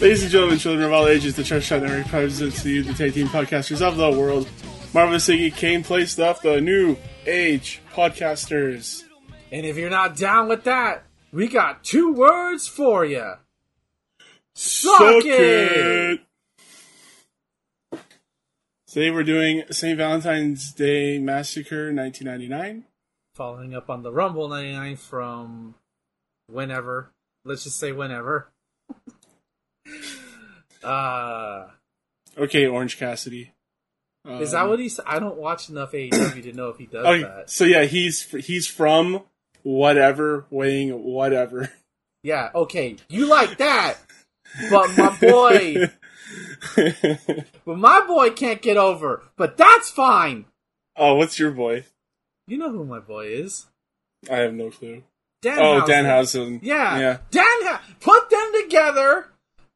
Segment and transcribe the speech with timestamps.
[0.00, 2.94] Ladies and gentlemen, children of all ages, the Church Shot Network presents to you the
[2.94, 4.48] Take Team Podcasters of the World.
[4.94, 9.02] Marvelous Iggy Kane play stuff, the new age podcasters.
[9.50, 13.34] And if you're not down with that, we got two words for you.
[14.54, 16.20] Suck, Suck it!
[17.92, 17.98] it!
[18.86, 19.98] Today we're doing St.
[19.98, 22.84] Valentine's Day Massacre 1999.
[23.34, 25.74] Following up on the Rumble 99 from
[26.46, 27.10] whenever.
[27.44, 28.52] Let's just say whenever.
[30.82, 31.66] Uh,
[32.36, 33.52] Okay, Orange Cassidy.
[34.24, 35.00] Um, is that what he's?
[35.06, 37.50] I don't watch enough AEW to know if he does Oh, that.
[37.50, 39.22] so yeah, he's he's from
[39.62, 41.70] whatever, weighing whatever.
[42.24, 43.96] Yeah, okay, you like that,
[44.70, 45.88] but my boy,
[46.76, 49.22] but my boy can't get over.
[49.36, 50.46] But that's fine.
[50.96, 51.84] oh, what's your boy?
[52.48, 53.66] You know who my boy is?
[54.30, 55.04] I have no clue.
[55.42, 55.58] Dan.
[55.60, 56.58] Oh, Danhausen.
[56.60, 56.98] Yeah.
[56.98, 57.18] Yeah.
[57.30, 59.28] Dan, put them together,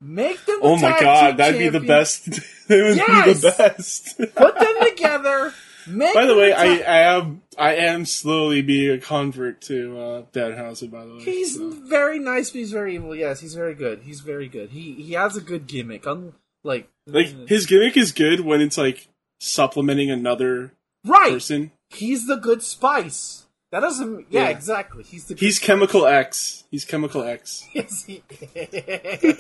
[0.03, 0.61] make them.
[0.61, 2.25] The Oh my god, that'd be the best.
[2.69, 3.27] that would Yes!
[3.43, 4.19] be the best.
[4.19, 5.55] Put them together.
[5.87, 10.23] Make by the way, I, I am I am slowly being a convert to uh,
[10.33, 10.91] Danhausen.
[10.91, 11.71] By the way, He's so.
[11.71, 13.17] very nice, but he's very evil.
[13.17, 14.03] Yes, he's very good.
[14.03, 14.71] He's very good.
[14.71, 16.07] He he has a good gimmick.
[16.07, 19.09] Un- like like his gimmick is good when it's like
[19.41, 20.73] supplementing another
[21.05, 21.33] right.
[21.33, 21.73] person.
[21.91, 23.42] He's the good spice.
[23.73, 24.27] That doesn't.
[24.31, 24.49] Yeah, Yeah.
[24.51, 25.03] exactly.
[25.03, 25.35] He's the.
[25.35, 26.65] He's Chemical X.
[26.71, 27.67] He's Chemical X.
[27.73, 29.33] yes, he is.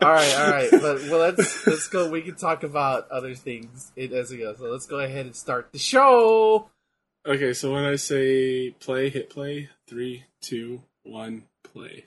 [0.00, 0.68] all right, all right.
[0.70, 2.08] But well, let's let's go.
[2.10, 4.54] We can talk about other things as we go.
[4.54, 6.70] So let's go ahead and start the show.
[7.26, 9.68] okay, so when I say play, hit play.
[9.86, 12.04] Three, two, one, play.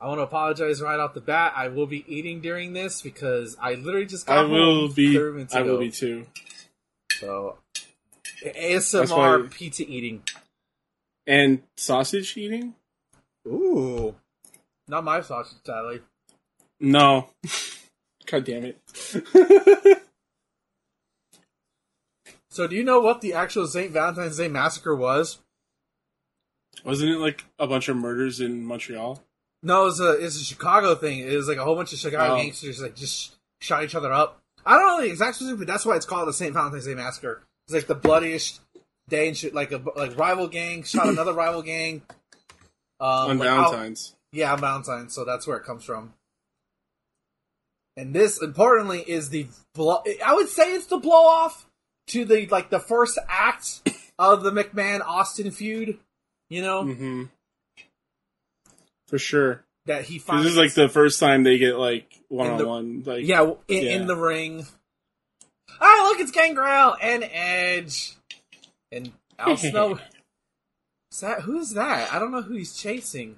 [0.00, 1.54] I want to apologize right off the bat.
[1.56, 5.14] I will be eating during this because I literally just got I will be.
[5.16, 6.26] 30 I will be too.
[7.12, 7.56] So
[8.52, 10.22] ASMR pizza eating.
[11.26, 12.74] And sausage eating?
[13.46, 14.14] Ooh,
[14.88, 16.00] not my sausage, Sally.
[16.80, 17.28] No.
[18.26, 18.80] God damn it.
[22.50, 23.90] So, do you know what the actual St.
[23.90, 25.38] Valentine's Day massacre was?
[26.84, 29.22] Wasn't it like a bunch of murders in Montreal?
[29.62, 31.20] No, it was a it's a Chicago thing.
[31.20, 32.36] It was like a whole bunch of Chicago Oh.
[32.36, 34.40] gangsters like just shot each other up.
[34.64, 36.52] I don't know the exact specific, but that's why it's called the St.
[36.52, 37.42] Valentine's Day massacre.
[37.66, 38.60] It's like the bloodiest
[39.08, 39.54] day and shit.
[39.54, 42.02] Like a like rival gang shot another rival gang.
[43.00, 44.14] Um, on like, Valentine's.
[44.32, 45.14] Yeah, on Valentine's.
[45.14, 46.14] So that's where it comes from.
[47.96, 50.02] And this, importantly, is the blow.
[50.24, 51.66] I would say it's the blow off
[52.08, 53.88] to the like the first act
[54.18, 55.98] of the McMahon Austin feud.
[56.50, 57.24] You know mm-hmm.
[59.08, 59.64] For sure.
[59.86, 63.02] that he finds this is like the first time they get like one on one,
[63.04, 63.96] Like yeah in, Yeah.
[63.96, 64.66] in the ring.
[65.80, 68.14] Oh, look, it's Gangrel and Edge
[68.92, 69.98] and Al Snow.
[71.12, 72.12] Is that who's that?
[72.12, 73.36] I don't know who he's chasing.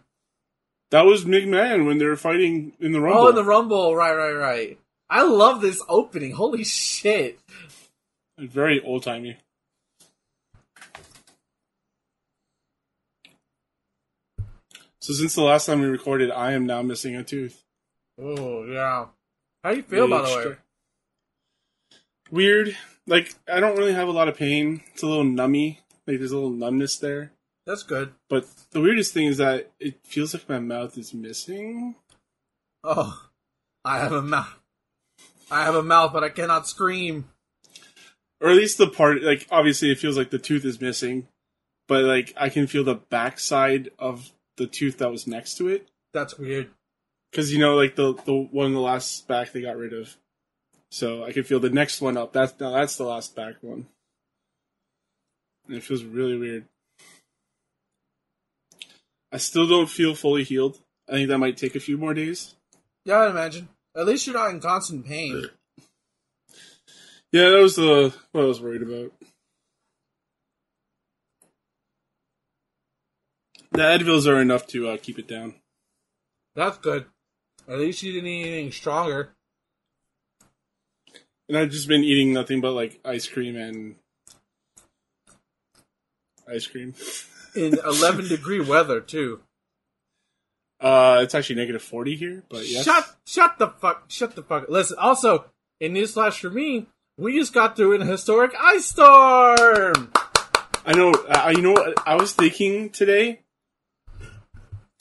[0.91, 3.23] that was McMahon when they were fighting in the Rumble.
[3.23, 4.79] Oh, in the Rumble, right, right, right.
[5.09, 6.33] I love this opening.
[6.33, 7.39] Holy shit!
[8.39, 9.37] Very old timey.
[15.01, 17.63] So since the last time we recorded, I am now missing a tooth.
[18.21, 19.07] Oh yeah.
[19.63, 20.57] How do you feel, by the way?
[22.31, 22.77] Weird.
[23.07, 24.83] Like I don't really have a lot of pain.
[24.93, 25.79] It's a little nummy.
[26.07, 27.33] Like there's a little numbness there.
[27.67, 28.13] That's good.
[28.29, 31.97] But the weirdest thing is that it feels like my mouth is missing.
[32.85, 33.29] Oh,
[33.85, 34.59] I have a mouth.
[35.51, 37.29] I have a mouth, but I cannot scream.
[38.41, 41.29] Or at least the part like obviously it feels like the tooth is missing.
[41.89, 45.89] But like I can feel the backside of the tooth that was next to it.
[46.13, 46.71] That's weird.
[47.31, 50.17] Because you know, like the the one the last back they got rid of,
[50.91, 52.33] so I can feel the next one up.
[52.33, 53.87] That's no, that's the last back one,
[55.67, 56.65] and it feels really weird.
[59.33, 60.81] I still don't feel fully healed.
[61.09, 62.55] I think that might take a few more days.
[63.05, 63.69] Yeah, I'd imagine.
[63.95, 65.49] At least you're not in constant pain.
[67.33, 69.13] Yeah, that was the what I was worried about.
[73.73, 75.55] The Advils are enough to uh, keep it down.
[76.55, 77.05] That's good.
[77.69, 79.36] At least you didn't eat anything stronger.
[81.49, 83.97] And I've just been eating nothing but like ice cream and
[86.49, 86.95] ice cream.
[87.55, 89.41] In 11 degree weather, too.
[90.79, 92.85] Uh, it's actually negative forty here, but yes.
[92.85, 94.69] Shut shut the fuck shut the fuck.
[94.69, 94.99] Listen.
[95.01, 95.47] Also,
[95.81, 100.13] in newsflash for me, we just got through an historic ice storm.
[100.85, 101.15] I know.
[101.31, 102.07] I, you know what?
[102.07, 103.41] I was thinking today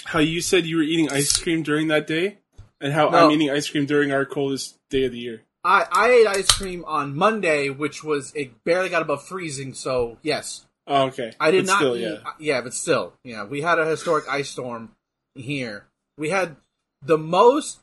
[0.06, 2.38] how you said you were eating ice cream during that day,
[2.80, 3.26] and how No.
[3.26, 5.42] I'm eating ice cream during our coldest day of the year.
[5.66, 9.74] I I ate ice cream on Monday, which was it barely got above freezing.
[9.74, 11.34] So yes, Oh, okay.
[11.40, 11.78] I did But not.
[11.80, 12.18] Still, eat, yeah.
[12.26, 14.92] Uh, yeah, but still, yeah, we had a historic ice storm
[15.34, 15.88] here.
[16.18, 16.56] We had
[17.02, 17.80] the most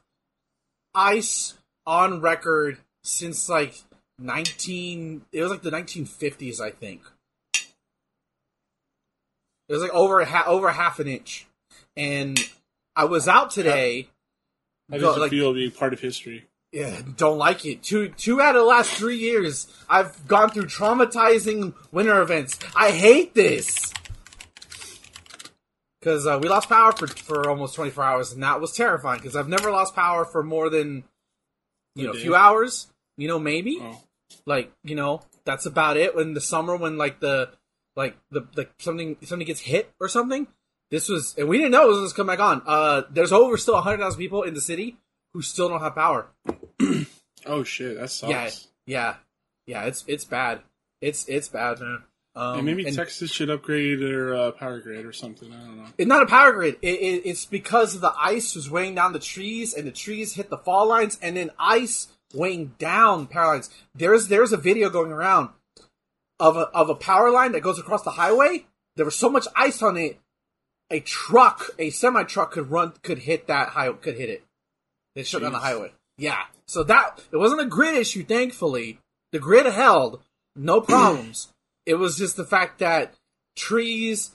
[0.94, 3.74] ice on record since like
[4.18, 5.22] nineteen.
[5.32, 7.02] It was like the nineteen fifties, I think.
[9.68, 11.46] It was like over a ha- over half an inch,
[11.96, 12.38] and
[12.94, 14.08] I was out today.
[14.90, 16.46] How go- does it like, feel being part of history?
[16.72, 17.82] Yeah, don't like it.
[17.82, 22.58] Two two out of the last three years, I've gone through traumatizing winter events.
[22.74, 23.92] I hate this
[26.00, 29.18] because uh, we lost power for for almost twenty four hours, and that was terrifying.
[29.18, 31.04] Because I've never lost power for more than
[31.94, 32.88] you know a few hours.
[33.16, 34.00] You know, maybe Oh.
[34.46, 36.14] like you know that's about it.
[36.14, 37.50] In the summer, when like the
[37.96, 40.46] like the the something something gets hit or something.
[40.90, 42.62] This was, and we didn't know it was going to come back on.
[42.66, 44.98] Uh, there's over still hundred thousand people in the city
[45.32, 46.28] who still don't have power.
[47.44, 48.68] Oh shit, that sucks.
[48.86, 49.16] Yeah,
[49.66, 49.84] yeah, yeah.
[49.86, 50.60] It's it's bad.
[51.00, 52.02] It's it's bad, man.
[52.34, 55.52] Um, And maybe and Texas should upgrade their uh, power grid or something.
[55.52, 55.86] I don't know.
[55.98, 56.76] It's not a power grid.
[56.80, 60.50] It, it, it's because the ice was weighing down the trees, and the trees hit
[60.50, 63.70] the fall lines, and then ice weighing down power lines.
[63.94, 65.50] There's there's a video going around
[66.38, 68.66] of a of a power line that goes across the highway.
[68.96, 70.20] There was so much ice on it,
[70.90, 74.44] a truck, a semi truck could run, could hit that high, could hit it.
[75.14, 75.92] They shut down the highway.
[76.18, 76.42] Yeah.
[76.66, 78.24] So that it wasn't a grid issue.
[78.24, 78.98] Thankfully,
[79.32, 80.22] the grid held,
[80.56, 81.48] no problems.
[81.86, 83.14] it was just the fact that
[83.56, 84.30] trees,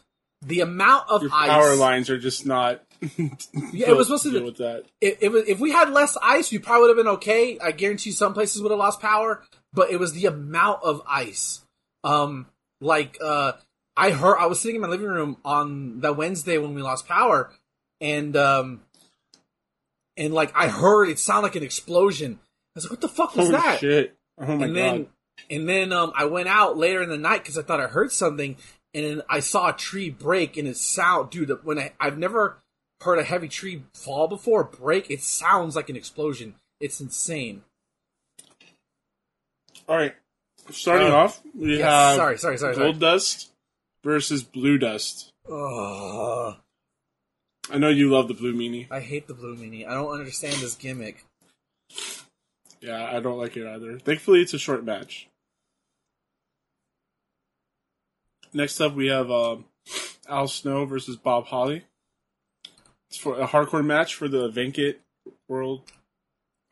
[0.46, 2.84] the amount of Your ice, power lines are just not.
[3.72, 4.86] Yeah, it was supposed to deal with that.
[5.02, 7.60] It, it was, if we had less ice, we probably would have been okay.
[7.60, 11.62] I guarantee some places would have lost power, but it was the amount of ice.
[12.04, 12.48] Um,
[12.82, 13.54] like uh,
[13.96, 17.08] I heard, I was sitting in my living room on that Wednesday when we lost
[17.08, 17.52] power,
[18.02, 18.82] and um,
[20.18, 22.40] and like I heard it sound like an explosion.
[22.42, 24.18] I was like, "What the fuck was Holy that?" shit!
[24.40, 24.76] Oh my and god!
[24.76, 25.08] then
[25.50, 28.12] and then um, I went out later in the night because I thought I heard
[28.12, 28.58] something,
[28.94, 31.52] and then I saw a tree break, and it sound, dude.
[31.64, 32.58] When I I've never
[33.02, 36.56] heard a heavy tree fall before break, it sounds like an explosion.
[36.80, 37.64] It's insane.
[39.88, 40.16] All right,
[40.72, 42.88] starting Uh, off, we Yes, have sorry, sorry, sorry, sorry.
[42.88, 43.52] gold dust
[44.04, 45.32] versus blue dust.
[45.50, 46.56] Ugh,
[47.70, 48.88] I know you love the blue meanie.
[48.90, 49.88] I hate the blue meanie.
[49.88, 51.26] I don't understand this gimmick.
[52.82, 54.00] Yeah, I don't like it either.
[54.00, 55.28] Thankfully, it's a short match.
[58.54, 59.66] Next up, we have um,
[60.30, 61.84] Al Snow versus Bob Holly.
[63.10, 64.96] It's for a hardcore match for the Venkat
[65.48, 65.82] World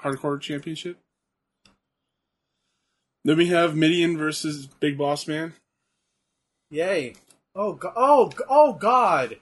[0.02, 0.98] Hardcore Championship.
[3.24, 5.54] Then we have Mideon versus Big Boss Man.
[6.70, 7.16] Yay!
[7.56, 7.94] Oh god!
[7.96, 9.38] Oh oh god!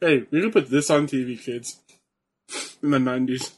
[0.00, 1.80] Hey, we can put this on TV, kids.
[2.82, 3.52] In the nineties.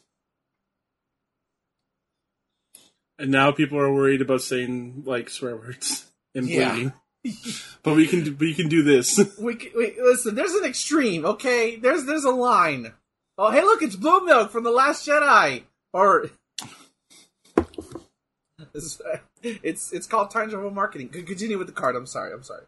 [3.19, 6.73] And now people are worried about saying like swear words and Yeah.
[6.73, 6.93] bleeding.
[7.83, 9.21] but we can do, we can do this.
[9.39, 10.35] We, c- we listen.
[10.35, 11.25] There's an extreme.
[11.27, 12.95] Okay, there's there's a line.
[13.37, 15.65] Oh hey, look, it's Blue Milk from the Last Jedi.
[15.93, 16.31] Or
[18.75, 19.01] it's
[19.43, 21.09] it's, it's called time travel marketing.
[21.11, 21.95] Continue with the card.
[21.97, 22.33] I'm sorry.
[22.33, 22.65] I'm sorry.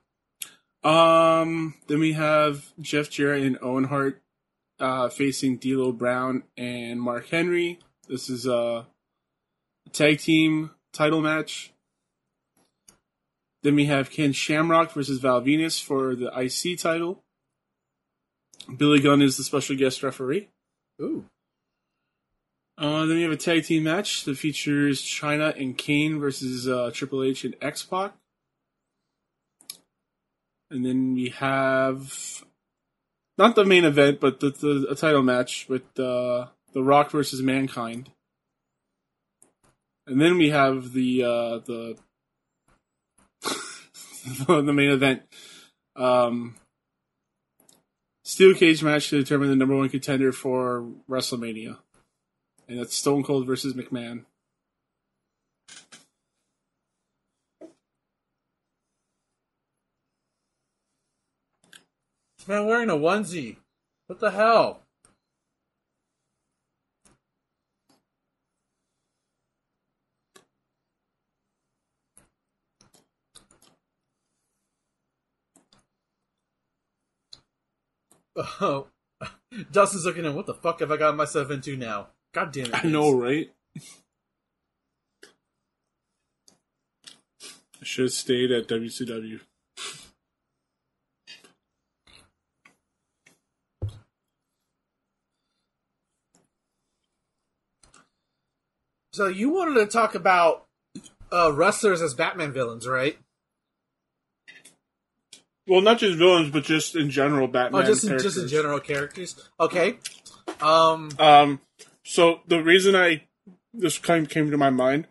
[0.85, 1.75] Um.
[1.87, 4.23] Then we have Jeff Jarrett and Owen Hart
[4.81, 7.79] uh, facing D'Lo Brown and Mark Henry.
[8.09, 8.87] This is a
[9.93, 11.73] tag team title match.
[13.63, 17.23] Then we have Ken Shamrock versus Val Venis for the IC title.
[18.77, 20.49] Billy Gunn is the special guest referee.
[21.01, 21.27] Ooh.
[22.77, 26.91] Uh, then we have a tag team match that features Chyna and Kane versus uh,
[26.93, 28.15] Triple H and X Pac.
[30.73, 32.43] And then we have
[33.37, 37.43] not the main event, but the, the a title match with uh, The Rock versus
[37.43, 38.11] Mankind.
[40.07, 41.99] And then we have the uh, the
[44.47, 45.23] the main event.
[45.95, 46.57] Um,
[48.25, 51.77] steel cage match to determine the number one contender for WrestleMania,
[52.67, 54.25] and that's Stone Cold versus McMahon.
[62.43, 63.59] This man wearing a onesie.
[64.09, 64.83] What the hell?
[78.35, 78.89] Oh,
[79.71, 82.09] Dustin's looking at what the fuck have I got myself into now?
[82.35, 82.85] God damn it!
[82.85, 83.53] I know, right?
[87.77, 89.39] I should have stayed at WCW.
[99.13, 100.65] So you wanted to talk about
[101.33, 103.19] uh, wrestlers as Batman villains, right?
[105.67, 107.83] Well, not just villains, but just in general, Batman.
[107.83, 109.37] oh, just in, just in general characters.
[109.61, 109.97] Okay.
[110.61, 111.11] Um.
[111.19, 111.61] Um,
[112.05, 113.25] so the reason I
[113.73, 115.07] this kind of came to my mind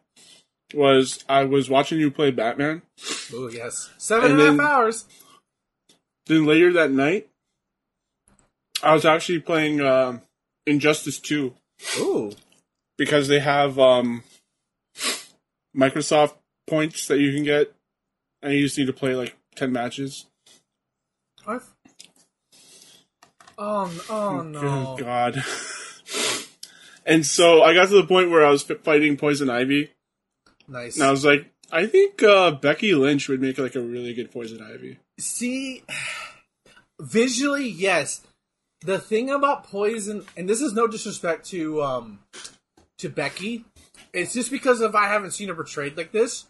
[0.73, 2.81] was I was watching you play Batman.
[3.33, 5.05] Oh yes, seven and And a half then- hours.
[6.27, 7.29] Then later that night,
[8.83, 10.21] I was actually playing um
[10.67, 11.53] Injustice Two
[11.97, 12.31] Ooh.
[13.01, 14.21] Because they have um,
[15.75, 16.35] Microsoft
[16.67, 17.73] points that you can get,
[18.43, 20.27] and you just need to play like ten matches.
[21.47, 21.67] I've...
[23.57, 24.95] Oh, oh no.
[24.95, 25.43] Good God.
[27.07, 29.89] and so I got to the point where I was fighting Poison Ivy,
[30.67, 30.97] Nice.
[30.97, 34.29] and I was like, I think uh, Becky Lynch would make like a really good
[34.29, 34.99] Poison Ivy.
[35.17, 35.81] See,
[36.99, 38.21] visually, yes.
[38.81, 42.19] The thing about Poison, and this is no disrespect to um
[43.01, 43.65] to Becky,
[44.13, 46.45] it's just because of I haven't seen her portrayed like this.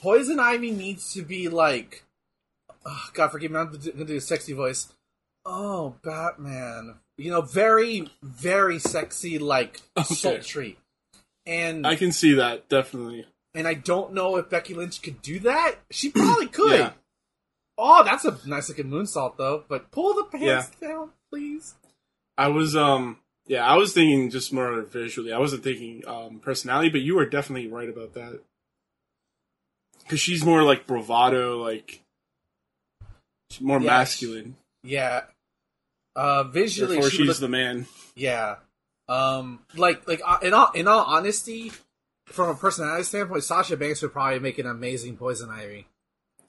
[0.00, 2.04] Poison Ivy needs to be like,
[2.86, 4.92] oh, God forgive me, I'm gonna do a sexy voice.
[5.44, 10.14] Oh, Batman, you know, very, very sexy, like Okay.
[10.14, 10.76] sultry,
[11.46, 13.26] and I can see that definitely.
[13.54, 15.76] and I don't know if Becky Lynch could do that.
[15.90, 16.78] She probably could.
[16.80, 16.92] Yeah.
[17.76, 19.64] Oh, that's a nice looking moonsault though.
[19.68, 21.74] But pull the pants down, please.
[22.36, 25.32] I was um yeah, I was thinking just more visually.
[25.32, 28.40] I wasn't thinking um personality, but you are definitely right about that.
[30.08, 32.00] Cuz she's more like bravado, like
[33.50, 34.56] she's more Yeah, masculine.
[34.82, 35.24] Yeah.
[36.16, 37.86] Uh, visually, Therefore she she's look- the man.
[38.14, 38.56] yeah.
[39.08, 41.72] Um, like like uh, in all in all honesty,
[42.26, 45.86] from a personality standpoint, Sasha Banks would probably make an amazing Poison Ivy.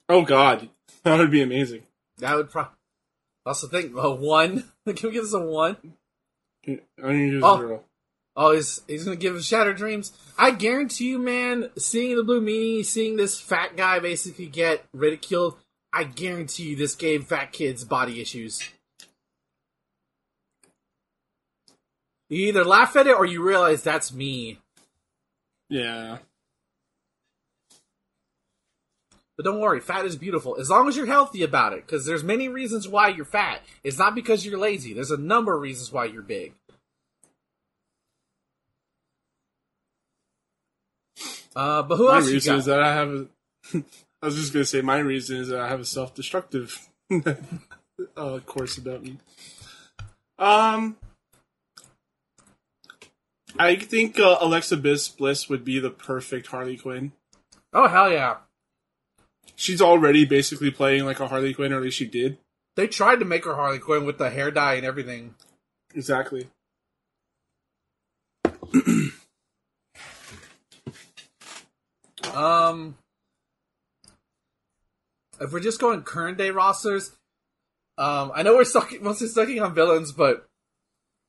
[0.10, 0.70] Oh god.
[1.04, 1.84] That would be amazing.
[2.18, 2.74] That would probably.
[3.46, 4.66] I also think a one.
[4.86, 5.78] Can we give this a one?
[7.04, 7.58] I need to Oh.
[7.58, 7.84] zero.
[8.36, 10.14] Oh, he's he's gonna give us Shattered Dreams.
[10.38, 11.70] I guarantee you, man.
[11.78, 15.58] Seeing the Blue Meanie, seeing this fat guy basically get ridiculed,
[15.92, 18.62] I guarantee you, this gave fat kids body issues.
[22.30, 24.60] You either laugh at it or you realize that's me.
[25.68, 26.20] Yeah.
[29.36, 31.86] But don't worry, fat is beautiful as long as you're healthy about it.
[31.86, 33.62] Because there's many reasons why you're fat.
[33.84, 34.94] It's not because you're lazy.
[34.94, 36.54] There's a number of reasons why you're big.
[41.56, 43.28] Uh, but who My else you reason is that I have a
[44.22, 46.90] I was just gonna say my reason is that I have a self destructive
[48.18, 49.18] uh, course about me.
[50.38, 50.98] Um
[53.58, 57.14] I think uh, Alexa Bliss, Bliss would be the perfect Harley Quinn.
[57.74, 58.38] oh hell yeah!
[59.56, 62.38] She's already basically playing like a Harley Quinn, or at least she did.
[62.76, 65.36] They tried to make her Harley Quinn with the hair dye and everything.
[65.94, 66.48] Exactly.
[72.36, 72.98] Um,
[75.40, 77.12] if we're just going current day rosters,
[77.98, 80.48] um, I know we're stuck mostly stucking on villains, but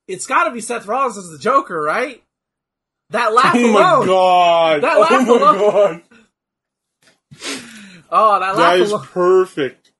[0.08, 2.22] it's got to be Seth Rollins as the Joker, right?
[3.10, 3.66] That laugh alone!
[3.76, 4.00] Oh alone.
[4.00, 4.82] my god!
[4.82, 6.02] That oh laugh my alone- god!
[8.12, 9.06] Oh, that That laugh is alone.
[9.06, 9.92] perfect.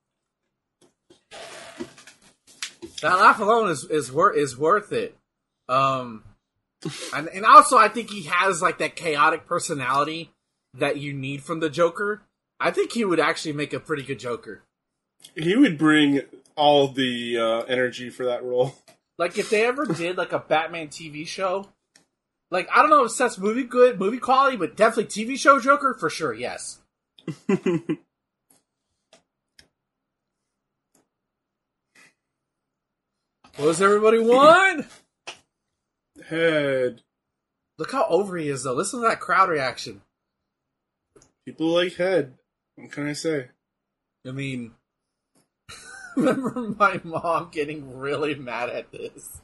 [3.01, 5.15] That laugh alone is is worth is worth it.
[5.69, 6.23] Um,
[7.15, 10.29] and and also I think he has like that chaotic personality
[10.73, 12.23] that you need from the Joker.
[12.59, 14.63] I think he would actually make a pretty good Joker.
[15.35, 16.21] He would bring
[16.55, 18.75] all the uh, energy for that role.
[19.17, 21.69] Like if they ever did like a Batman TV show,
[22.49, 25.95] like I don't know if Seth's movie good, movie quality, but definitely TV show Joker
[25.99, 26.33] for sure.
[26.33, 26.79] Yes.
[27.45, 27.67] what
[33.57, 34.87] does everybody want?
[36.27, 37.03] Head.
[37.77, 38.73] Look how over he is though.
[38.73, 40.01] Listen to that crowd reaction.
[41.45, 42.33] People like head.
[42.75, 43.49] What can I say?
[44.27, 44.71] I mean,
[46.15, 49.41] remember my mom getting really mad at this.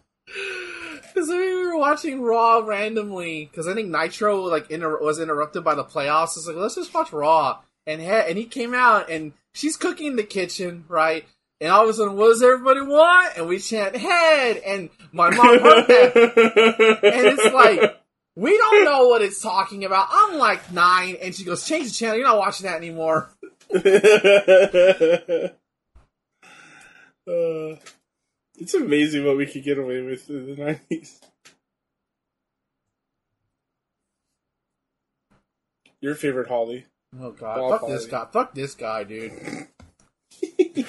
[1.01, 5.73] Because we were watching Raw randomly, because I think Nitro like inter- was interrupted by
[5.75, 6.37] the playoffs.
[6.37, 10.07] It's like let's just watch Raw, and he- and he came out and she's cooking
[10.07, 11.25] in the kitchen, right?
[11.59, 13.35] And all of a sudden, what does everybody want?
[13.35, 17.99] And we chant head, and my mom heard that, and it's like
[18.37, 20.07] we don't know what it's talking about.
[20.11, 22.17] I'm like nine, and she goes, "Change the channel.
[22.17, 23.29] You're not watching that anymore."
[27.29, 27.75] Uh,
[28.57, 31.19] It's amazing what we could get away with in the nineties.
[35.99, 36.85] Your favorite Holly?
[37.19, 38.25] Oh god, Ball fuck this guy.
[38.31, 39.33] Fuck this guy, dude.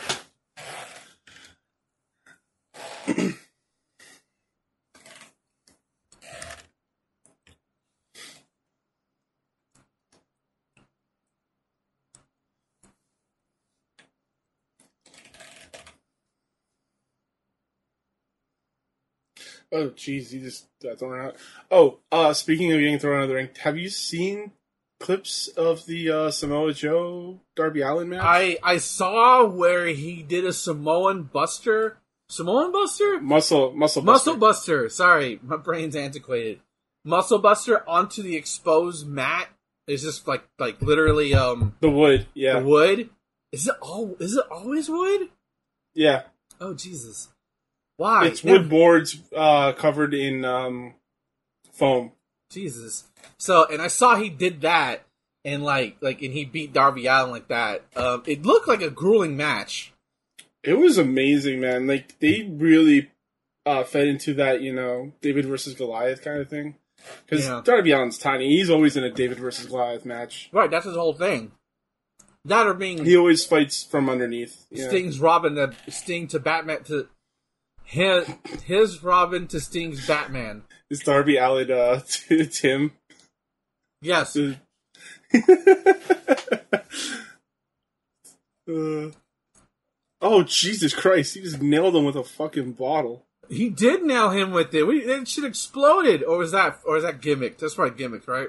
[19.71, 21.37] Oh, jeez, you just got thrown out.
[21.71, 24.53] Oh, uh, speaking of getting thrown out of the ring, have you seen
[24.99, 28.23] clips of the uh, Samoa Joe Darby Allin match?
[28.25, 31.99] I I saw where he did a Samoan Buster.
[32.31, 33.21] Samoan Buster?
[33.21, 34.85] muscle, muscle, Muscle Buster.
[34.85, 34.89] Buster.
[34.89, 36.61] Sorry, my brain's antiquated.
[37.05, 39.49] Muscle Buster onto the exposed mat.
[39.87, 43.09] Is just like like literally um The wood, yeah, the wood.
[43.53, 44.17] Is it all?
[44.21, 45.29] Is it always wood?
[45.95, 46.23] yeah.
[46.61, 47.29] Oh Jesus!
[47.99, 48.27] Why?
[48.27, 50.95] It's wood boards uh, covered in um,
[51.73, 52.13] foam.
[52.49, 53.05] Jesus.
[53.37, 55.05] So, and I saw he did that,
[55.45, 57.85] and like, like, and he beat Darby Allin like that.
[57.97, 59.93] Um, it looked like a grueling match.
[60.63, 61.87] It was amazing, man.
[61.87, 63.11] Like they really
[63.67, 66.77] uh, fed into that, you know, David versus Goliath kind of thing.
[67.25, 67.63] Because Yeah.
[67.65, 68.49] Darby Allin's tiny.
[68.57, 70.49] He's always in a David versus Goliath match.
[70.53, 71.53] Right, that's his whole thing.
[72.45, 74.67] That or being He always fights from underneath.
[74.71, 74.89] Yeah.
[74.89, 77.09] Sting's Robin the Sting to Batman to
[77.89, 78.29] his,
[78.65, 80.63] his Robin to Sting's Batman.
[80.91, 82.93] Is Darby Allin uh, to Tim.
[84.03, 84.37] Yes.
[88.71, 89.11] Uh,
[90.21, 91.35] oh Jesus Christ!
[91.35, 93.25] He just nailed him with a fucking bottle.
[93.49, 94.85] He did nail him with it.
[94.85, 96.23] We, that shit exploded.
[96.23, 97.57] Or was that or is that gimmick?
[97.57, 98.49] That's probably gimmick, right?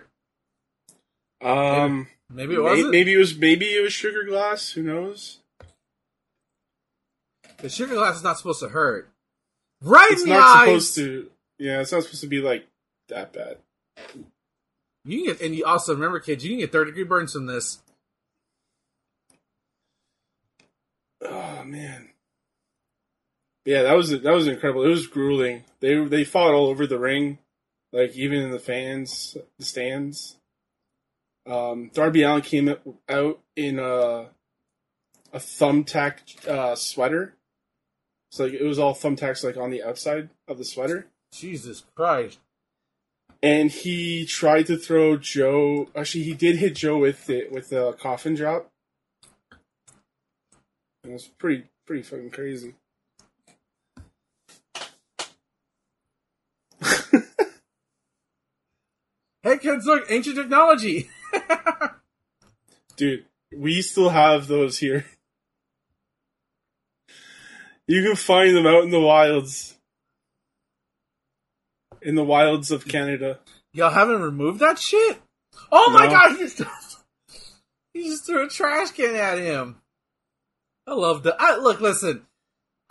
[1.42, 2.92] Um, Maybe it wasn't.
[2.92, 4.72] maybe it was maybe it was sugar glass.
[4.72, 5.40] Who knows?
[7.60, 9.09] The sugar glass is not supposed to hurt.
[9.82, 10.68] Right It's in the not eyes.
[10.68, 11.30] supposed to.
[11.58, 12.68] Yeah, it's not supposed to be like
[13.10, 13.58] that bad.
[15.06, 17.46] You can get, and you also remember, kids, you can get third degree burns from
[17.46, 17.80] this.
[21.22, 22.10] Oh man.
[23.66, 24.84] Yeah, that was that was incredible.
[24.86, 25.64] It was grueling.
[25.80, 27.38] They they fought all over the ring,
[27.92, 30.38] like even in the fans, the stands.
[31.46, 32.74] Um, Darby Allin came
[33.10, 34.28] out in a
[35.32, 37.34] a thumbtack uh, sweater.
[38.32, 42.40] So like it was all thumbtacks like on the outside of the sweater, Jesus Christ!
[43.42, 45.90] and he tried to throw Joe.
[45.96, 48.70] Actually, he did hit Joe with it with a coffin drop.
[51.04, 52.76] It was pretty pretty fucking crazy.
[59.42, 61.10] Hey kids, look, ancient technology.
[62.98, 63.24] Dude,
[63.56, 65.06] we still have those here.
[67.90, 69.76] You can find them out in the wilds.
[72.04, 73.40] In the wilds of Canada.
[73.74, 75.20] Y'all haven't removed that shit?
[75.72, 76.12] Oh my No.
[76.12, 76.32] god!
[76.38, 76.62] He just,
[77.94, 79.78] he just threw a trash can at him.
[80.86, 81.36] I love the.
[81.40, 82.28] I look, listen.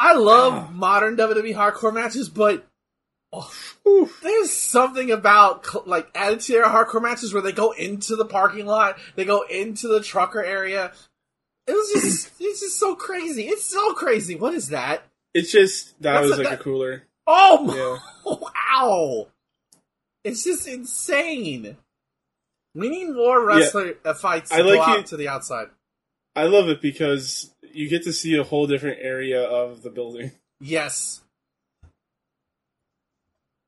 [0.00, 0.68] I love Ah.
[0.72, 2.66] modern WWE hardcore matches, but
[3.32, 8.66] oh, there's something about like attitude era hardcore matches where they go into the parking
[8.66, 10.92] lot, they go into the trucker area.
[11.68, 13.46] It was just, it's just so crazy.
[13.46, 14.35] It's so crazy.
[14.37, 15.02] What is that?
[15.35, 17.02] It's just that That's was a- like that- a cooler.
[17.26, 18.38] Oh, my, Yeah.
[18.81, 19.28] ow!
[20.24, 21.76] It's just insane.
[22.74, 25.68] We need more wrestler uh, fights to I like out it- to the outside.
[26.35, 30.33] I love it because you get to see a whole different area of the building.
[30.61, 31.20] Yes.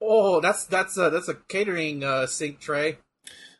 [0.00, 2.98] Oh, that's that's a that's a catering uh, sink tray.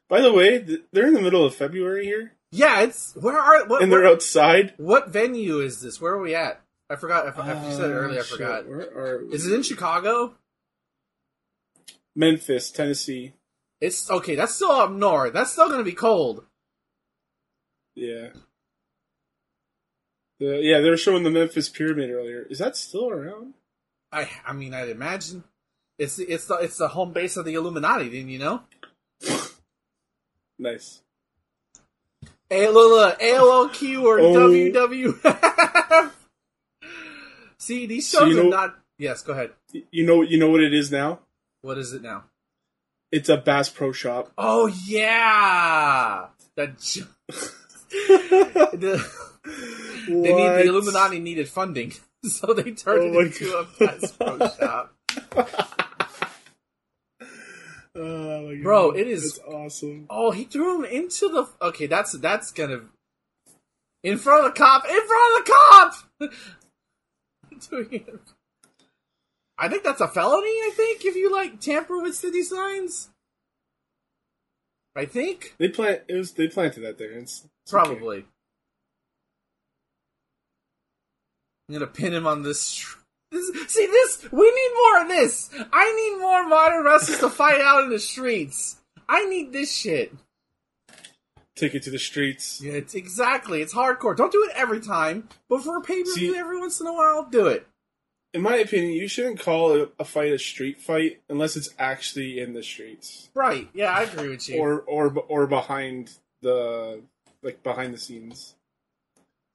[0.09, 3.67] By the way, th- they're in the middle of February here, Yeah, it's where are
[3.67, 4.75] what and where- they're outside.
[4.77, 6.01] what venue is this?
[6.01, 6.61] Where are we at?
[6.89, 7.29] I forgot.
[7.29, 8.67] If, if you said it earlier, I Uh, shit, forgot.
[8.67, 10.35] Where are Is it in Chicago?
[12.17, 13.35] Memphis, Tennessee?
[13.81, 14.35] It's okay.
[14.35, 15.33] That's still up north.
[15.33, 16.45] That's still gonna be cold.
[17.95, 18.31] Yeah.
[20.41, 22.43] The, yeah, they were showing the Memphis Pyramid earlier.
[22.51, 23.55] Is that still around?
[24.11, 25.45] I I mean, I'd imagine
[25.99, 28.09] it's the, it's the it's the home base of the Illuminati.
[28.11, 28.63] Didn't you know?
[30.59, 31.03] Nice.
[32.53, 34.35] A look, AOQ or Oh.
[34.35, 36.11] WWF.
[37.59, 38.77] See, these So shows you are not.
[38.99, 39.51] Yes, go ahead.
[39.91, 41.21] You know, you know what it is now.
[41.63, 42.25] What is it now?
[43.13, 44.33] It's a Bass Pro Shop.
[44.39, 46.79] Oh yeah, that.
[46.81, 49.05] j- the,
[50.07, 51.93] they need the Illuminati needed funding,
[52.25, 54.95] so they turned Oh it into a Bass Pro Shop.
[57.97, 58.57] Oh.
[58.63, 60.07] Bro, it is- That's awesome.
[60.09, 61.49] Oh, he threw him into the.
[61.67, 62.83] Okay, that's that's gonna
[64.03, 64.85] in front of the cop.
[64.85, 65.95] In front of the cop.
[67.71, 68.21] Doing it.
[69.59, 70.47] I think that's a felony.
[70.49, 73.09] I think if you like tamper with city signs.
[74.97, 77.13] I think They plant it was they planted that there.
[77.13, 77.85] It's, it's okay.
[77.85, 78.25] probably.
[81.69, 82.97] I'm gonna pin him on this.
[83.31, 83.73] this.
[83.73, 84.27] See this?
[84.33, 85.51] We need more of this.
[85.73, 88.77] I need more modern wrestlers to fight out in the streets.
[89.09, 90.13] I need this shit.
[91.57, 92.61] Take it to the streets.
[92.63, 93.61] Yeah, it's exactly.
[93.61, 94.17] It's hardcore.
[94.17, 96.93] Don't do it every time, but for a pay per view every once in a
[96.93, 97.67] while, do it.
[98.33, 102.39] In my opinion, you shouldn't call a, a fight a street fight unless it's actually
[102.41, 103.69] in the streets Right?
[103.75, 104.59] Yeah, I agree with you.
[104.61, 107.03] or or or behind the
[107.43, 108.55] like behind the scenes.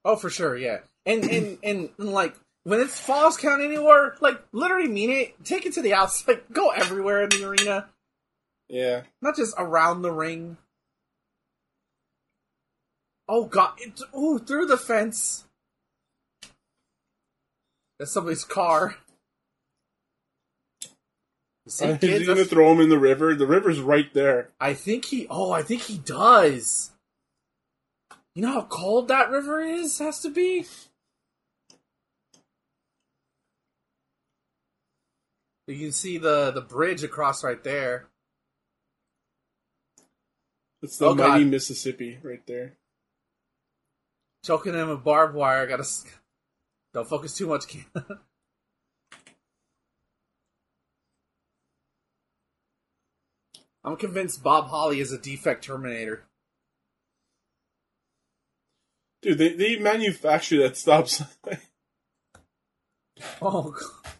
[0.03, 0.79] Oh, for sure, yeah.
[1.05, 2.35] And and and, and like
[2.65, 5.45] when it's Falls Count anywhere, like literally mean it.
[5.45, 6.41] Take it to the outside.
[6.51, 7.87] Go everywhere in the arena,
[8.67, 9.03] Yeah.
[9.21, 10.57] not just around the ring.
[13.29, 13.73] Oh god!
[13.79, 15.45] It, ooh, through the fence.
[17.97, 18.97] That's somebody's car.
[21.67, 23.33] See, Is he gonna that's- throw him in the river?
[23.33, 24.49] The river's right there.
[24.59, 25.25] I think he.
[25.29, 26.91] Oh, I think he does.
[28.35, 29.97] You know how cold that river is?
[29.99, 30.65] Has to be.
[35.67, 38.07] You can see the the bridge across right there.
[40.81, 41.29] It's the Oh, God.
[41.29, 42.77] mighty Mississippi right there.
[44.43, 45.65] Choking him with barbed wire.
[45.65, 45.83] Gotta.
[46.93, 47.63] Don't focus too much.
[53.83, 56.23] I'm convinced Bob Holly is a defect Terminator.
[59.21, 61.27] Dude, they, they manufacture that stop sign.
[63.41, 64.14] Oh, God.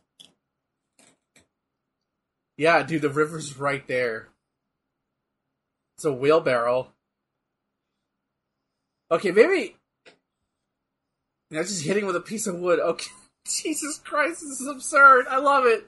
[2.58, 4.30] Yeah, dude, the river's right there.
[5.98, 6.90] It's a wheelbarrow.
[9.12, 9.76] Okay, maybe.
[11.52, 12.80] Know, just hitting with a piece of wood.
[12.80, 13.12] Okay.
[13.48, 15.28] Jesus Christ, this is absurd.
[15.30, 15.88] I love it.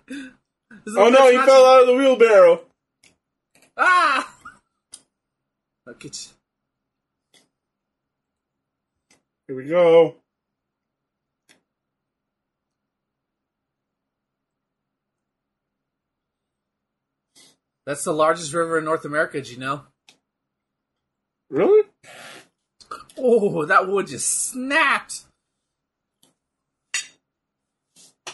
[0.96, 2.62] Oh no, he fell out of the wheelbarrow.
[3.76, 4.36] Ah!
[5.86, 6.28] Look at
[9.48, 10.16] Here we go.
[17.88, 19.84] That's the largest river in North America, did you know?
[21.50, 21.88] Really?
[23.18, 25.22] Oh, that wood just snapped.
[26.94, 27.00] I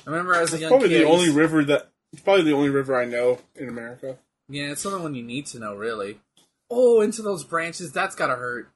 [0.07, 1.01] remember as a young probably kid.
[1.01, 1.91] the only river that.
[2.11, 4.17] It's probably the only river I know in America.
[4.49, 6.19] Yeah, it's something one you need to know, really.
[6.71, 8.71] Oh, into those branches, that's gotta hurt.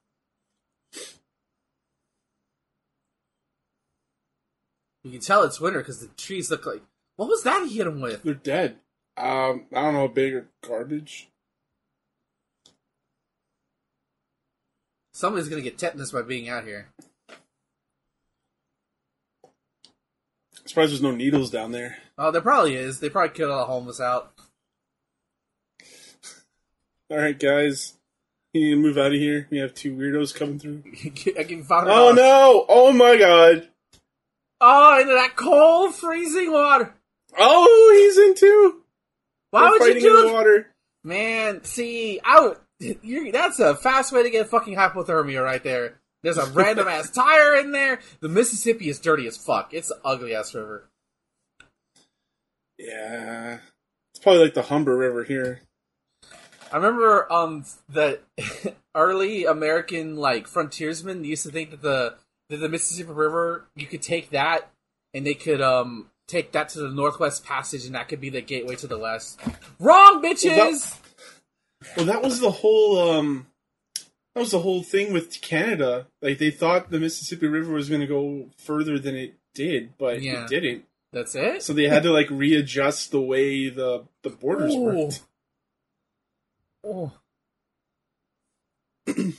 [5.04, 6.84] You can tell it's winter because the trees look like.
[7.16, 8.22] What was that he hit him with?
[8.22, 8.78] They're dead.
[9.18, 11.30] Um, I don't know, big or garbage.
[15.12, 16.90] Somebody's gonna get tetanus by being out here.
[19.44, 21.98] I'm surprised there's no needles down there.
[22.20, 23.00] Oh, there probably is.
[23.00, 24.34] They probably killed all the homeless out.
[27.10, 27.94] All right, guys,
[28.54, 29.48] you need to move out of here.
[29.50, 30.84] We have two weirdos coming through.
[31.40, 32.66] I can find Oh no!
[32.70, 33.70] Oh my god!
[34.60, 36.94] Oh, into that cold, freezing water.
[37.38, 38.84] Oh, he's in too.
[39.52, 40.72] Why They're would you do in the water?
[41.04, 42.58] Man, see, I would.
[43.02, 46.00] You, that's a fast way to get fucking hypothermia right there.
[46.22, 48.00] There's a random ass tire in there.
[48.20, 49.74] The Mississippi is dirty as fuck.
[49.74, 50.88] It's an ugly ass river.
[52.78, 53.58] Yeah,
[54.14, 55.62] it's probably like the Humber River here.
[56.72, 58.22] I remember um that
[58.96, 62.16] early American like frontiersmen used to think that the
[62.50, 64.70] that the Mississippi River you could take that
[65.14, 68.42] and they could um take that to the Northwest Passage and that could be the
[68.42, 69.40] gateway to the west.
[69.80, 70.98] Wrong, bitches.
[71.96, 73.12] Well, that was the whole.
[73.12, 73.48] um
[74.36, 76.08] That was the whole thing with Canada.
[76.22, 80.22] Like they thought the Mississippi River was going to go further than it did, but
[80.22, 80.44] Yeah.
[80.44, 80.86] it didn't.
[81.14, 81.64] That's it.
[81.64, 84.82] So they had to like readjust the way the the borders Ooh.
[84.82, 85.22] worked.
[86.84, 87.12] Oh.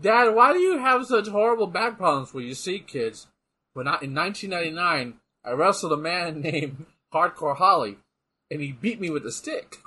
[0.00, 3.28] Dad, why do you have such horrible back problems when you see kids?
[3.72, 7.96] When I, in 1999, I wrestled a man named Hardcore Holly,
[8.50, 9.76] and he beat me with a stick.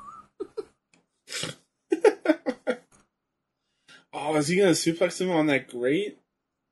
[4.12, 6.18] Oh, is he going to suplex him on that grate?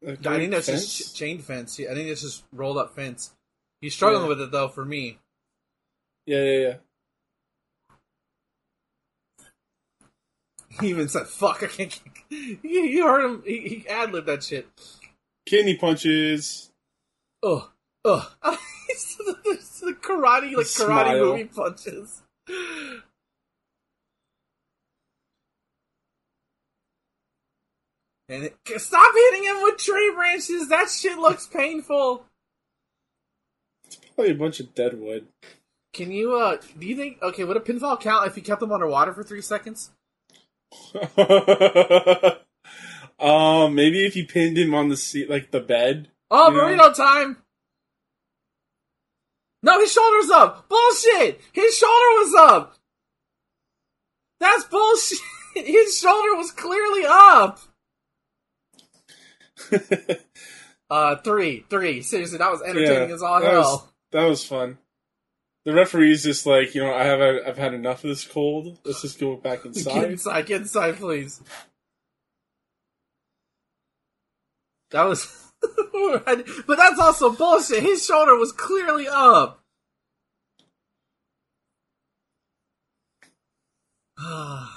[0.01, 0.97] That I think that's fence?
[0.97, 1.79] just ch- chain fence.
[1.79, 3.31] I think it's just rolled up fence.
[3.79, 4.29] He's struggling Yeah.
[4.29, 4.67] with it though.
[4.67, 5.19] For me,
[6.25, 6.75] Yeah, yeah, yeah.
[10.81, 11.99] he even said, "Fuck, I can't."
[12.29, 13.43] You, heard him.
[13.45, 14.67] He, he ad libbed that shit.
[15.45, 16.71] Kidney punches.
[17.43, 17.69] Ugh,
[18.05, 18.27] ugh.
[19.79, 22.23] The, karate, like karate movie punches.
[28.29, 30.69] And it, stop hitting him with tree branches.
[30.69, 32.25] That shit looks painful.
[33.85, 35.27] It's Probably a bunch of dead wood.
[35.93, 36.35] Can you?
[36.35, 37.21] uh Do you think?
[37.21, 39.91] Okay, would a pinfall count if you kept him underwater for three seconds?
[43.19, 46.09] um, maybe if you pinned him on the seat, like the bed.
[46.29, 46.63] Oh, You know?
[46.63, 47.37] burrito time!
[49.63, 50.69] No, his shoulder's up.
[50.69, 51.41] Bullshit.
[51.51, 52.75] His shoulder was up.
[54.39, 55.17] That's bullshit.
[55.65, 57.59] His shoulder was clearly up.
[60.89, 62.01] Uh, three, three.
[62.01, 63.59] Seriously, that was entertaining as all hell.
[63.61, 64.77] was, that was fun.
[65.67, 68.79] The referee's just like, you know, I have I've had enough of this cold.
[68.85, 70.11] Let's just go back Get inside.
[70.11, 71.41] inside, get inside, please.
[74.91, 77.83] That was, but that's also bullshit.
[77.83, 79.59] His shoulder was clearly up.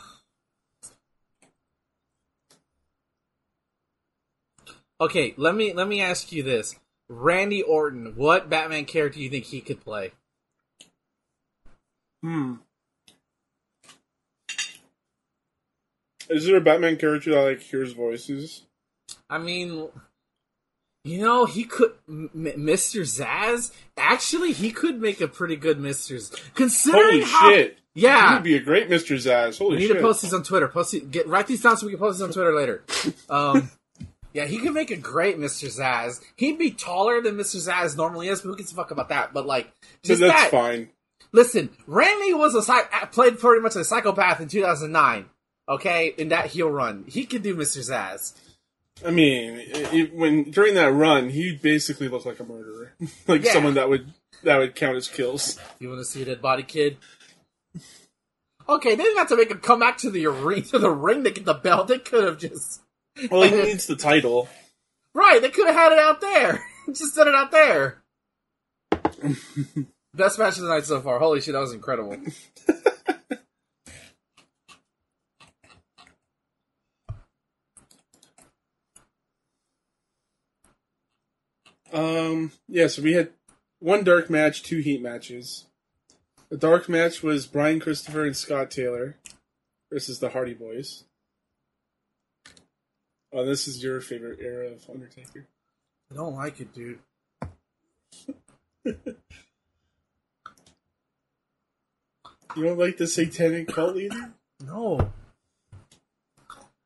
[5.00, 6.74] okay, let me let me ask you this:
[7.08, 10.10] Randy Orton, what Batman character do you think he could play?
[12.22, 12.54] Hmm.
[16.28, 18.62] Is there a Batman character that like hears voices?
[19.28, 19.88] I mean,
[21.04, 23.00] you know, he could M- M- Mr.
[23.02, 23.72] Zsasz.
[23.96, 26.18] Actually, he could make a pretty good Mr.
[26.18, 27.78] Z- considering Holy how, shit!
[27.94, 29.16] Yeah, He'd be a great Mr.
[29.16, 29.58] Zsasz.
[29.58, 29.70] Holy shit.
[29.70, 29.96] we need shit!
[29.96, 30.68] to post these on Twitter.
[30.68, 32.84] Post these, get write these down so we can post these on Twitter later.
[33.28, 33.70] Um,
[34.32, 35.66] yeah, he could make a great Mr.
[35.66, 36.20] Zsasz.
[36.36, 37.56] He'd be taller than Mr.
[37.56, 39.32] Zsasz normally is, but who gives a fuck about that?
[39.32, 39.72] But like,
[40.04, 40.50] So that's that.
[40.52, 40.90] fine.
[41.32, 45.26] Listen, Randy was a psych- played pretty much a psychopath in 2009.
[45.68, 47.78] Okay, in that heel run, he could do Mr.
[47.78, 48.34] Zsasz.
[49.06, 52.92] I mean, it, when during that run, he basically looked like a murderer,
[53.28, 53.52] like Yeah.
[53.52, 54.12] someone that would
[54.42, 55.58] that would count as kills.
[55.78, 56.96] You want to see a dead body, kid?
[58.68, 61.22] Okay, they didn't have to make him come back to the ring to the ring
[61.24, 61.88] to get the belt.
[61.88, 62.80] They could have just
[63.30, 64.48] Well, he needs the title.
[65.14, 65.40] right.
[65.40, 66.60] They could have had it out there.
[66.92, 68.02] just did it out there.
[70.14, 71.18] Best match of the night so far.
[71.18, 72.16] Holy shit, that was incredible.
[81.92, 83.30] Um, yeah, so we had
[83.80, 85.66] one dark match, two heat matches.
[86.48, 89.16] The dark match was Brian Christopher and Scott Taylor
[89.92, 91.04] versus the Hardy Boys.
[93.32, 95.46] Oh, this is your favorite era of Undertaker.
[96.10, 96.98] I don't like it, dude.
[102.56, 104.32] You don't like the satanic cult leader?
[104.64, 105.12] No.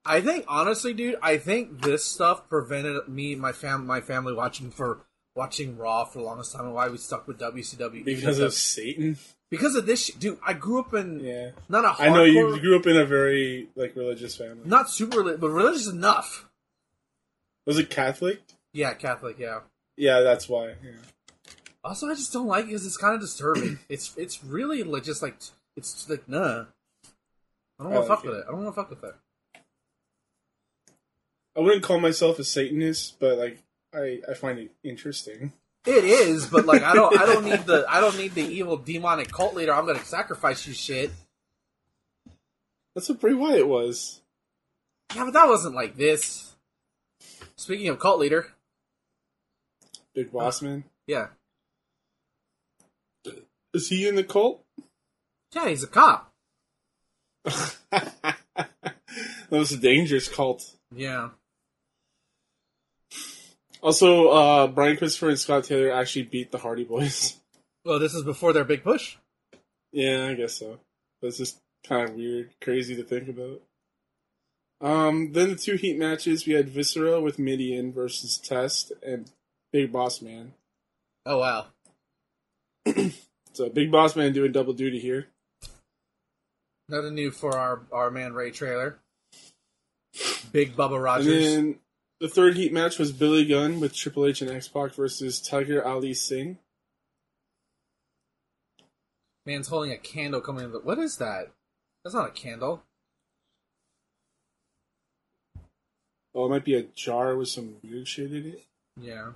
[0.07, 4.35] I think honestly, dude, I think this stuff prevented me and my fam my family
[4.35, 5.01] watching for
[5.35, 9.17] watching Raw for the longest time and why we stuck with WCW Because of Satan?
[9.51, 10.19] because of this shit.
[10.21, 10.39] dude.
[10.47, 11.51] I grew up in Yeah.
[11.69, 14.61] not a hardcore, I know you grew up in a very like religious family.
[14.65, 16.47] not super reli- but religious enough.
[17.67, 18.43] Was it Catholic?
[18.75, 19.61] Yeah, Catholic, yeah.
[19.97, 20.75] Yeah, that's why.
[20.85, 20.91] Yeah.
[21.85, 23.79] Also, I just don't like it because it's kind of disturbing.
[23.89, 25.37] it's it's really like just like
[25.77, 26.65] it's just like nah.
[27.79, 28.45] I don't want to oh, like fuck with it.
[28.49, 29.15] I don't want to fuck with it.
[31.57, 33.59] I wouldn't call myself a Satanist, but like
[33.95, 35.53] I, I find it interesting.
[35.87, 38.79] It is, but like I don't I don't need the I don't need the evil
[38.79, 39.75] demonic cult leader.
[39.75, 41.11] I'm gonna sacrifice you shit.
[42.95, 44.23] That's what Bray Wyatt was.
[45.15, 46.55] Yeah, but that wasn't like this.
[47.57, 48.47] Speaking of cult leader,
[50.15, 50.85] Big Boss Man.
[51.07, 51.29] yeah,
[53.75, 54.65] Is he in the cult?
[55.55, 56.33] yeah, he's a cop.
[57.45, 58.37] that
[59.51, 60.63] was a dangerous cult.
[60.95, 61.31] Yeah,
[63.83, 67.37] Also, uh, Brian Christopher and Scott Taylor actually beat the Hardy Boys.
[67.85, 69.17] well, this is before their big push.
[69.93, 70.79] yeah, I guess so.
[71.21, 73.61] But it's just kind of weird, crazy to think about.
[74.81, 79.31] Um, then the two heat matches, we had Viscera with Mideon versus Test and
[79.73, 80.53] Big Boss Man.
[81.27, 81.67] Oh wow,
[83.55, 85.29] So Big Boss Man doing double duty here.
[86.89, 88.99] nothing new for our our man Ray Traylor.
[90.53, 91.27] Big Bubba Rogers.
[91.27, 91.79] And then
[92.21, 95.85] the third heat match was Billy Gunn with Triple H and X Pac versus Tiger
[95.85, 96.59] Ali Singh.
[99.47, 100.73] Man's holding a candle coming in.
[100.73, 101.53] The, what is that?
[102.03, 102.83] That's not a candle.
[106.35, 108.65] Oh, it might be a jar with some weird shit in it.
[109.01, 109.33] Yeah.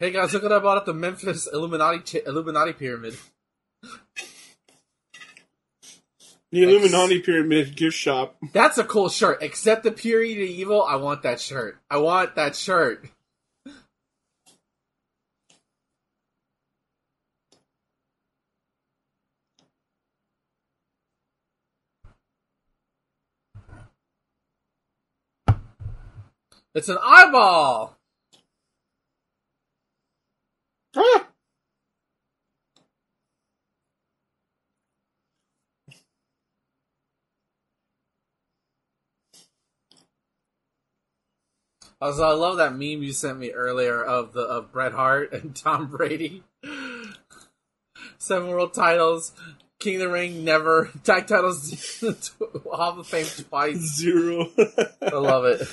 [0.00, 3.16] Hey guys, look what I bought at the Memphis Illuminati ch- Illuminati pyramid.
[6.50, 8.36] The Illuminati Pyramid gift shop.
[8.52, 9.38] That's a cool shirt.
[9.40, 11.78] Except the Purity of Evil, I want that shirt.
[11.88, 13.08] I want that shirt.
[26.74, 27.96] It's an eyeball.
[30.96, 31.26] Ah!
[42.00, 45.56] Also, I love that meme you sent me earlier of the of Bret Hart and
[45.56, 46.42] Tom Brady.
[48.18, 49.32] Seven world titles,
[49.78, 52.00] King of the Ring, never tag titles,
[52.70, 53.96] Hall of Fame twice.
[53.96, 54.50] Zero.
[55.00, 55.66] I love it.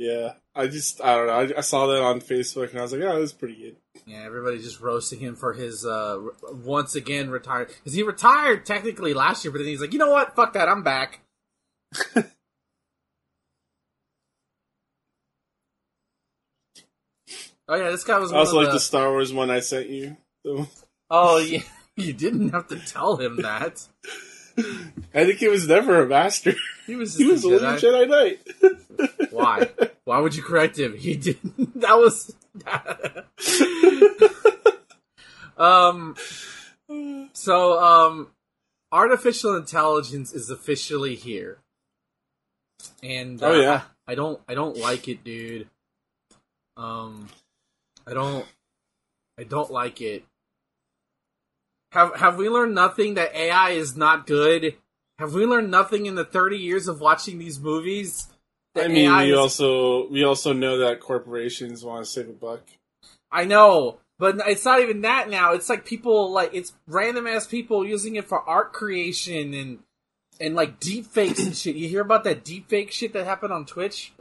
[0.00, 1.54] Yeah, I just I don't know.
[1.54, 3.76] I, I saw that on Facebook and I was like, oh, that's pretty good.
[4.06, 6.18] Yeah, everybody's just roasting him for his uh
[6.64, 10.10] once again retired because he retired technically last year, but then he's like, you know
[10.10, 10.34] what?
[10.34, 11.20] Fuck that, I'm back.
[12.16, 12.24] oh
[17.74, 18.32] yeah, this guy was.
[18.32, 20.16] I also like the, the Star Wars one I sent you.
[20.46, 20.66] So,
[21.10, 21.60] Oh yeah,
[21.96, 23.86] you didn't have to tell him that.
[25.14, 26.54] I think he was never a master.
[26.86, 27.16] He was.
[27.18, 28.08] he was a a Jedi.
[28.08, 29.30] Knight.
[29.30, 29.68] Why?
[30.04, 30.96] Why would you correct him?
[30.96, 31.80] He didn't.
[31.80, 32.34] That was.
[35.56, 36.16] um.
[37.32, 38.28] So, um,
[38.90, 41.58] artificial intelligence is officially here,
[43.02, 43.82] and uh, Oh, yeah.
[44.06, 45.68] I, I don't, I don't like it, dude.
[46.76, 47.28] Um,
[48.06, 48.44] I don't,
[49.38, 50.24] I don't like it.
[51.92, 54.76] Have Have we learned nothing that AI is not good?
[55.18, 58.28] Have we learned nothing in the thirty years of watching these movies?
[58.76, 62.32] I mean, AI we is- also we also know that corporations want to save a
[62.32, 62.62] buck.
[63.32, 65.52] I know, but it's not even that now.
[65.52, 69.80] It's like people like it's random ass people using it for art creation and
[70.40, 71.76] and like deep fakes and shit.
[71.76, 74.12] You hear about that deep fake shit that happened on Twitch?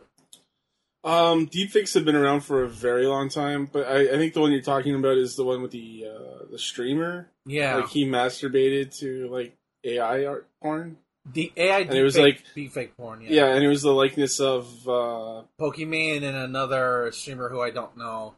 [1.01, 4.41] Um, deepfakes have been around for a very long time, but I, I think the
[4.41, 7.29] one you're talking about is the one with the uh, the streamer.
[7.49, 10.97] Yeah, Like he masturbated to like AI art porn.
[11.33, 13.21] the AI and it was like- fake porn.
[13.21, 13.29] Yeah.
[13.31, 17.97] Yeah, and it was the likeness of uh, Pokemon and another streamer who I don't
[17.97, 18.35] know,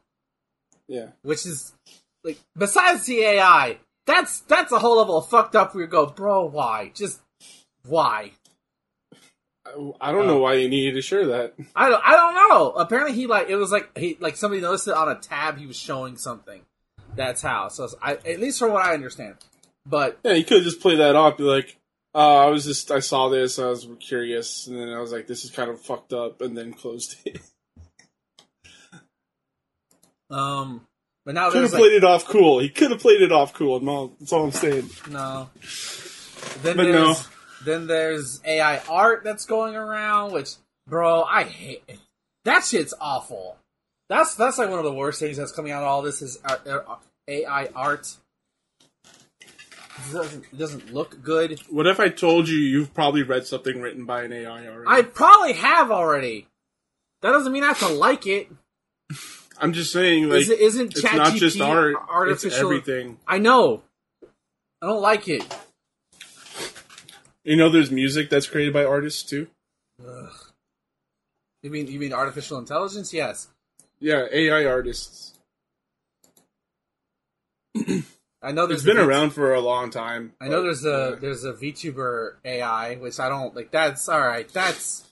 [0.88, 1.08] yeah.
[1.24, 1.74] which is
[2.24, 5.74] like besides the AI, that's that's a whole level of fucked up.
[5.76, 6.91] Where you go, bro, why?
[6.95, 7.19] Just
[7.86, 8.32] why?
[9.65, 11.54] I, I don't know why you needed to share that.
[11.76, 12.71] I don't, I don't know.
[12.71, 15.58] Apparently, he like it was like he like somebody noticed it on a tab.
[15.58, 16.62] He was showing something.
[17.15, 17.69] That's how.
[17.69, 19.36] So I, at least from what I understand.
[19.86, 21.38] But Yeah, you could just play that off.
[21.38, 21.78] Be like,
[22.13, 25.28] uh, I was just I saw this, I was curious, and then I was like,
[25.28, 27.41] this is kind of fucked up, and then closed it.
[30.30, 30.86] um,
[31.26, 32.60] but now could have like, played it off cool.
[32.60, 33.80] He could have played it off cool.
[33.80, 34.89] Mom, that's all I'm saying.
[35.10, 35.50] no.
[36.63, 37.15] Then But there's no.
[37.65, 40.56] then there's AI art that's going around, which
[40.88, 42.00] bro, I hate it.
[42.45, 43.58] That shit's awful.
[44.12, 46.38] That's that's like one of the worst things that's coming out of all this is
[46.43, 46.95] uh, uh,
[47.30, 48.13] AI art.
[49.45, 51.58] It doesn't, it doesn't look good.
[51.69, 54.84] What if I told you you've probably read something written by an AI already?
[54.86, 56.47] I probably have already.
[57.21, 58.52] That doesn't mean I have to like it.
[59.58, 62.47] I'm just saying, like, Is it isn't it's not just art; artificial?
[62.50, 63.17] it's everything.
[63.26, 63.82] I know.
[64.82, 65.41] I don't like it.
[67.45, 69.47] You know, there's music that's created by artists too.
[71.63, 73.13] You mean you mean artificial intelligence?
[73.13, 73.47] Yes.
[74.01, 75.33] Yeah, AI artists.
[78.43, 80.33] I know there's It's been V- around for a long time.
[80.41, 81.19] I know there's a yeah.
[81.21, 83.71] there's a VTuber AI, which I don't like.
[83.71, 84.49] That's all right.
[84.51, 85.05] That's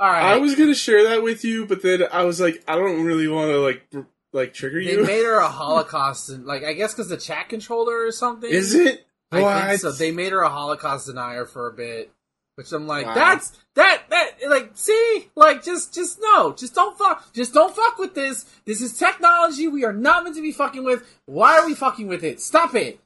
[0.00, 0.34] all right.
[0.34, 3.28] I was gonna share that with you, but then I was like, I don't really
[3.28, 4.00] want to like br-
[4.32, 5.06] like trigger they you.
[5.06, 8.50] They made her a Holocaust, and like I guess because the chat controller or something.
[8.50, 9.06] Is it?
[9.30, 9.66] I what?
[9.68, 9.92] think so.
[9.92, 12.10] They made her a Holocaust denier for a bit,
[12.58, 13.14] which I'm like, Wow.
[13.14, 17.98] that's that that like see, like just just no, just don't fuck, just don't fuck
[17.98, 18.44] with this.
[18.64, 21.04] This is technology we are not meant to be fucking with.
[21.26, 22.40] Why are we fucking with it?
[22.40, 22.98] Stop it.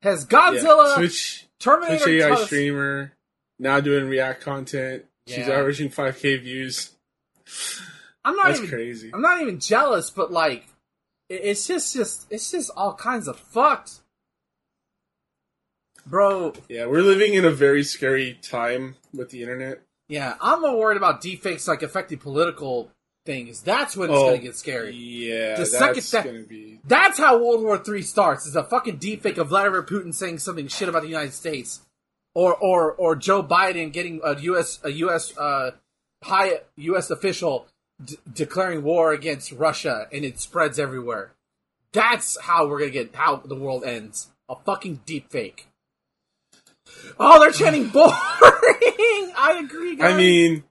[0.00, 0.38] Has Yeah.
[0.38, 3.12] Godzilla, Twitch, Terminator, Twitch AI streamer,
[3.58, 5.04] now doing React content.
[5.26, 6.92] She's averaging 5k views.
[8.24, 9.10] I'm not That's even crazy.
[9.12, 10.66] I'm not even jealous, but like,
[11.28, 14.00] it- it's just, just, it's just all kinds of fucked,
[16.06, 16.52] bro.
[16.68, 19.82] Yeah, we're living in a very scary time with the internet.
[20.08, 22.90] Yeah, I'm more worried about deepfakes like affecting political
[23.24, 23.60] things.
[23.60, 24.94] That's when it's Oh, gonna get scary.
[24.94, 26.80] Yeah, The that's second that- gonna be.
[26.84, 28.46] That's how World War III starts.
[28.46, 31.80] Is a fucking deepfake of Vladimir Putin saying something shit about the United States,
[32.34, 34.78] or or or Joe Biden getting a U.S.
[34.84, 35.36] a U.S.
[35.36, 35.72] Uh,
[36.22, 37.10] high U.S.
[37.10, 37.66] official
[38.04, 41.32] d- declaring war against Russia, and it spreads everywhere.
[41.92, 44.28] That's how we're gonna get how the world ends.
[44.48, 45.64] A fucking deepfake.
[47.18, 48.12] Oh, they're chanting boring.
[49.38, 49.96] I agree.
[49.96, 50.12] Guys.
[50.12, 50.64] I mean,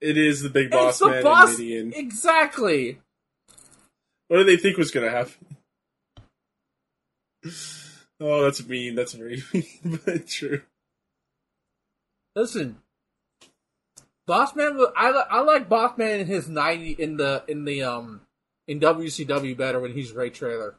[0.00, 1.58] it is the big boss it's the man boss.
[1.58, 1.92] Mideon.
[1.94, 2.98] Exactly.
[4.28, 5.34] What do they think was gonna happen?
[8.18, 8.94] Oh, that's mean.
[8.94, 10.62] That's very mean, but true.
[12.34, 12.78] Listen,
[14.26, 18.22] Bossman, was- I I like Bossman in his ninety in the in the um
[18.66, 20.76] in WCW better when he's Ray Traylor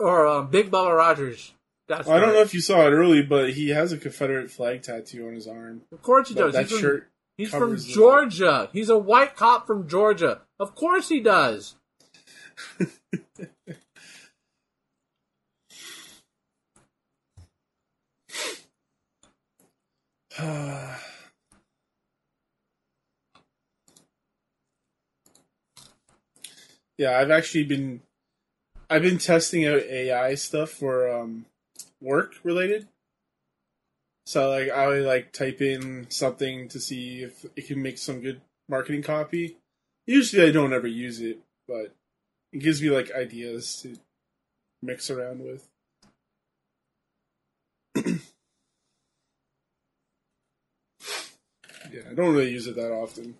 [0.00, 1.52] or um, Big Bubba Rogers.
[1.86, 4.82] That's I don't know if you saw it early, but he has a Confederate flag
[4.82, 5.82] tattoo on his arm.
[5.92, 6.52] Of course he But does.
[6.54, 8.70] that he's from, shirt he's from covers the- Georgia.
[8.72, 10.42] He's a white cop from Georgia.
[10.58, 11.74] Of course he does.
[26.98, 28.02] Yeah, I've actually been
[28.88, 31.46] I've been testing out AI stuff for um
[32.04, 32.86] work related.
[34.26, 38.20] So like I would like type in something to see if it can make some
[38.20, 39.56] good marketing copy.
[40.06, 41.94] Usually I don't ever use it, but
[42.52, 43.96] it gives me like ideas to
[44.82, 45.68] mix around with.
[51.92, 53.36] yeah, I don't really use it that often.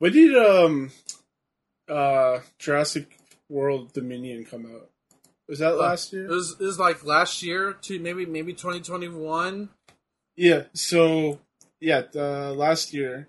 [0.00, 0.90] When did um
[1.88, 4.88] uh Jurassic World Dominion come out?
[5.46, 6.24] Was that last year?
[6.24, 9.68] It was it was like last year to maybe maybe twenty twenty one.
[10.36, 10.64] Yeah.
[10.72, 11.38] So
[11.80, 13.28] yeah, uh, last year,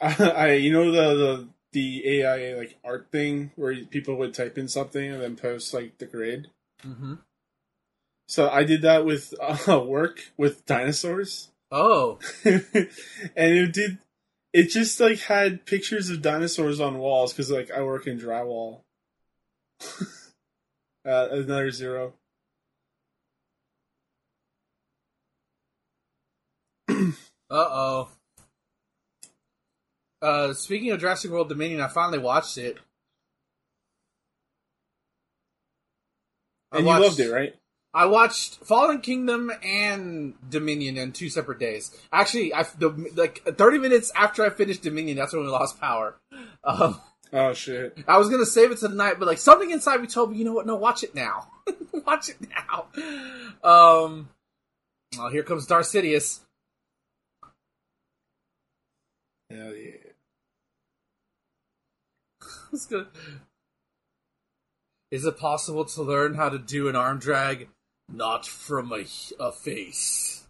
[0.00, 4.56] I, I you know the the the AI like art thing where people would type
[4.56, 6.48] in something and then post like the grid.
[6.86, 7.14] Mm-hmm.
[8.28, 9.34] So I did that with
[9.68, 12.62] uh, work with dinosaurs, Oh, and
[13.36, 13.98] it did.
[14.52, 18.82] It just like had pictures of dinosaurs on walls because like I work in drywall.
[21.06, 22.14] uh, another zero.
[26.88, 26.94] uh
[27.50, 28.08] oh.
[30.20, 32.76] Uh, speaking of Jurassic World Dominion, I finally watched it.
[36.72, 37.54] I And watched- you loved it, right?
[37.98, 41.90] I watched Fallen Kingdom and Dominion in two separate days.
[42.12, 46.16] Actually, I the, like thirty minutes after I finished Dominion, that's when we lost power.
[46.62, 47.00] Um,
[47.32, 47.98] Oh shit!
[48.06, 50.38] I was gonna save it to the night, but like something inside me told me,
[50.38, 50.64] you know what?
[50.64, 51.48] No, watch it now.
[52.06, 52.86] watch it now.
[53.68, 54.28] Um,
[55.16, 56.38] well, here comes Darth Sidious.
[59.50, 59.90] Hell yeah!
[62.72, 63.08] It's good.
[65.10, 67.68] Is it possible to learn how to do an arm drag
[68.12, 69.04] not from a,
[69.40, 70.46] a face?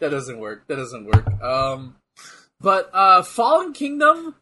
[0.00, 0.66] That doesn't work.
[0.68, 1.42] That doesn't work.
[1.42, 1.96] Um,
[2.60, 4.34] but uh, Fallen Kingdom,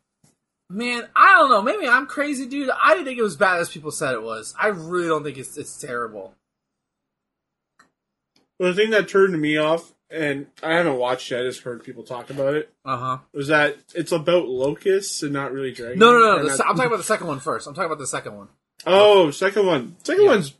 [0.71, 1.63] man, I don't know.
[1.63, 2.71] Maybe I'm crazy, dude.
[2.71, 4.55] I didn't think it was bad as people said it was.
[4.61, 6.35] I really don't think it's it's terrible.
[8.59, 11.83] Well, the thing that turned me off, and I haven't watched it, I just heard
[11.83, 13.19] people talk about it, Uh huh.
[13.33, 15.99] was that it's about locusts and not really dragons.
[15.99, 16.43] No, no, no.
[16.45, 17.67] The, not- I'm talking about the second one first.
[17.67, 18.49] I'm talking about the second one.
[18.87, 19.97] Oh, second one.
[20.05, 20.29] Second Yeah.
[20.31, 20.55] one's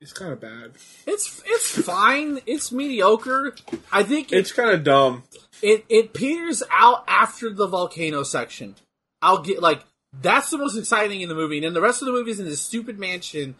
[0.00, 0.72] it's kind of bad.
[1.06, 2.40] It's it's fine.
[2.46, 3.54] It's mediocre.
[3.92, 5.24] I think it, It's kind of dumb.
[5.62, 8.76] it it peters out after the volcano section.
[9.22, 9.82] I'll get like
[10.22, 12.40] that's the most exciting in the movie, and then the rest of the movie is
[12.40, 13.56] in this stupid mansion.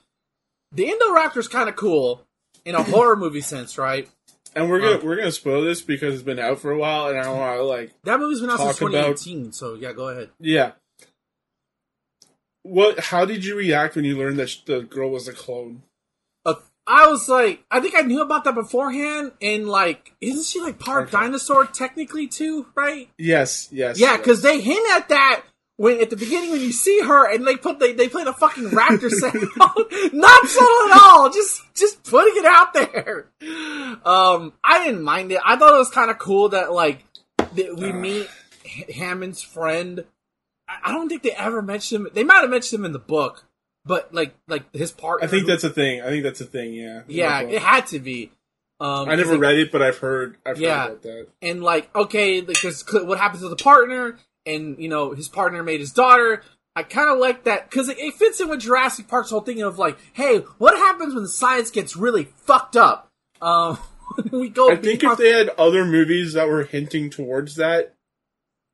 [0.73, 2.23] The Indoraptor's kind of cool
[2.65, 4.09] in a horror movie sense, right?
[4.55, 5.01] And we're gonna Uh.
[5.05, 7.59] we're gonna spoil this because it's been out for a while, and I don't want
[7.59, 10.31] to like That movie's been out since Talk about- 2018, so yeah, go ahead.
[10.39, 10.73] yeah.
[12.63, 13.01] What?
[13.01, 15.83] How did you react when you learned that the girl was a clone?
[16.89, 20.61] Uh, I was like, I think I knew about that beforehand, and like, isn't she
[20.61, 21.13] like part Okay.
[21.13, 23.09] dinosaur technically too, right?
[23.19, 23.99] Yes, yes.
[23.99, 24.19] Yeah, yes.
[24.19, 25.43] because they hint at that
[25.77, 28.33] when at the beginning when you see her and they put they they play the
[28.33, 29.35] fucking raptor sound.
[30.13, 31.31] Not subtle at all.
[31.31, 33.27] Just just putting it out there.
[34.05, 35.41] Um, I didn't mind it.
[35.45, 37.05] I thought it was kind of cool that like
[37.39, 38.29] that we meet
[38.95, 40.05] Hammond's friend.
[40.69, 42.13] I, I don't think they ever mentioned him.
[42.13, 43.45] They might have mentioned him in the book,
[43.89, 45.27] but like like his partner.
[45.27, 46.01] I think that's a thing.
[46.03, 46.73] I think that's a thing.
[46.75, 47.03] Yeah.
[47.09, 48.31] yeah, it had to be.
[48.81, 50.37] Um, I never like, read it, but I've heard.
[50.47, 50.83] I've Yeah.
[50.83, 51.27] heard about that.
[51.43, 54.17] and like okay because what happens to the partner
[54.47, 56.43] and you know his partner made his daughter
[56.77, 59.61] i kind of like that because it, it fits in with jurassic park's whole thing
[59.63, 63.11] of like hey what happens when the science gets really fucked up
[63.43, 63.77] um
[64.31, 67.95] we go I think if they had other movies that were hinting towards that,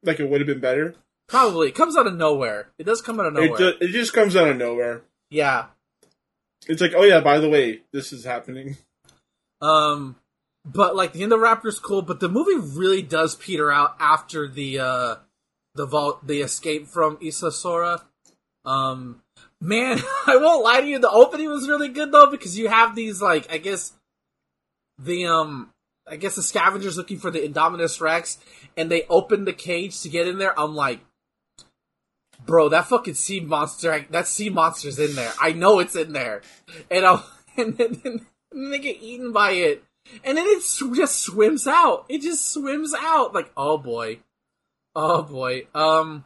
[0.02, 0.94] like it would have been better.
[1.28, 3.88] Probably it comes out of nowhere it does come out of It, nowhere ju- it
[3.88, 5.02] just comes out of nowhere.
[5.30, 5.66] yeah
[6.68, 8.76] It's like, oh yeah, by the way, this is happening.
[9.62, 10.16] Um,
[10.66, 15.14] but like the Indoraptor's cool, but the movie really does peter out after the uh
[15.74, 18.02] the vault the escape from Isla Sorna.
[18.66, 19.22] Um,
[19.62, 22.94] man, I won't lie to you, the opening was really good though because you have
[22.94, 23.92] these like I guess
[24.98, 25.70] the um
[26.06, 28.36] I guess the scavengers looking for the Indominus Rex,
[28.76, 30.58] and they open the cage to get in there.
[30.60, 31.00] I'm like,
[32.44, 35.32] bro, that fucking sea monster, that sea monster's in there.
[35.40, 36.42] I know it's in there,
[36.90, 37.22] and I
[37.56, 39.84] and then, and then they get eaten by it,
[40.22, 40.62] and then it
[40.94, 42.06] just swims out.
[42.08, 43.34] It just swims out.
[43.34, 44.18] Like, oh boy,
[44.94, 45.66] oh boy.
[45.74, 46.24] Um,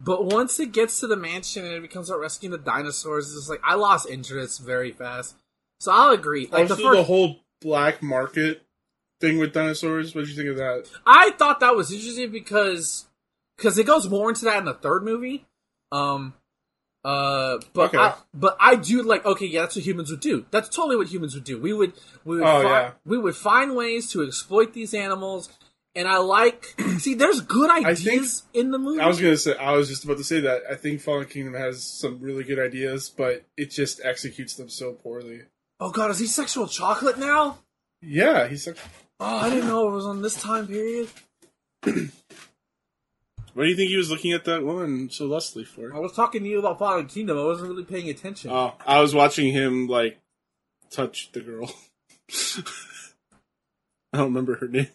[0.00, 3.36] but once it gets to the mansion and it becomes about rescuing the dinosaurs, it's
[3.36, 5.36] just like I lost interest very fast.
[5.78, 6.48] So I'll agree.
[6.50, 8.62] Like also, the first, the whole black market
[9.20, 10.14] thing with dinosaurs.
[10.14, 10.90] What did you think of that?
[11.06, 13.06] I thought that was interesting because
[13.62, 15.44] because it goes more into that in the third movie.
[15.92, 16.34] Um,
[17.04, 17.98] uh, but Okay.
[17.98, 20.46] I, but I do like okay, yeah, that's what humans would do.
[20.50, 21.60] That's totally what humans would do.
[21.60, 21.92] We would
[22.24, 22.90] we would Oh, fi- yeah.
[23.04, 25.48] we would find ways to exploit these animals.
[25.94, 29.00] And I like see, there's good ideas in the movie.
[29.00, 29.56] I was gonna say.
[29.56, 30.62] I was just about to say that.
[30.70, 34.92] I think Fallen Kingdom has some really good ideas, but it just executes them so
[34.92, 35.42] poorly.
[35.80, 37.58] oh god, is he sexual chocolate now?
[38.00, 38.78] Yeah, he's like.
[39.20, 41.08] Oh, I didn't know it was on this time period.
[43.54, 45.94] What do you think he was looking at that woman so lustily for?
[45.94, 47.38] I was talking to you about Fallen Kingdom.
[47.38, 48.50] I wasn't really paying attention.
[48.50, 50.18] Oh, I was watching him like
[50.90, 51.70] touch the girl.
[54.12, 54.88] I don't remember her name.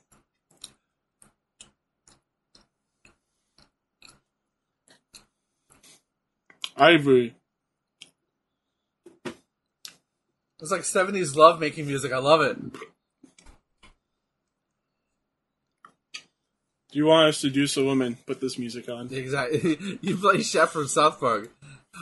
[6.76, 7.36] Ivory.
[10.60, 12.12] It's like 70s love making music.
[12.12, 12.58] I love it.
[16.92, 18.18] Do you want us to seduce a woman?
[18.26, 19.14] Put this music on.
[19.14, 19.78] Exactly.
[20.02, 21.52] you play Chef from South Park.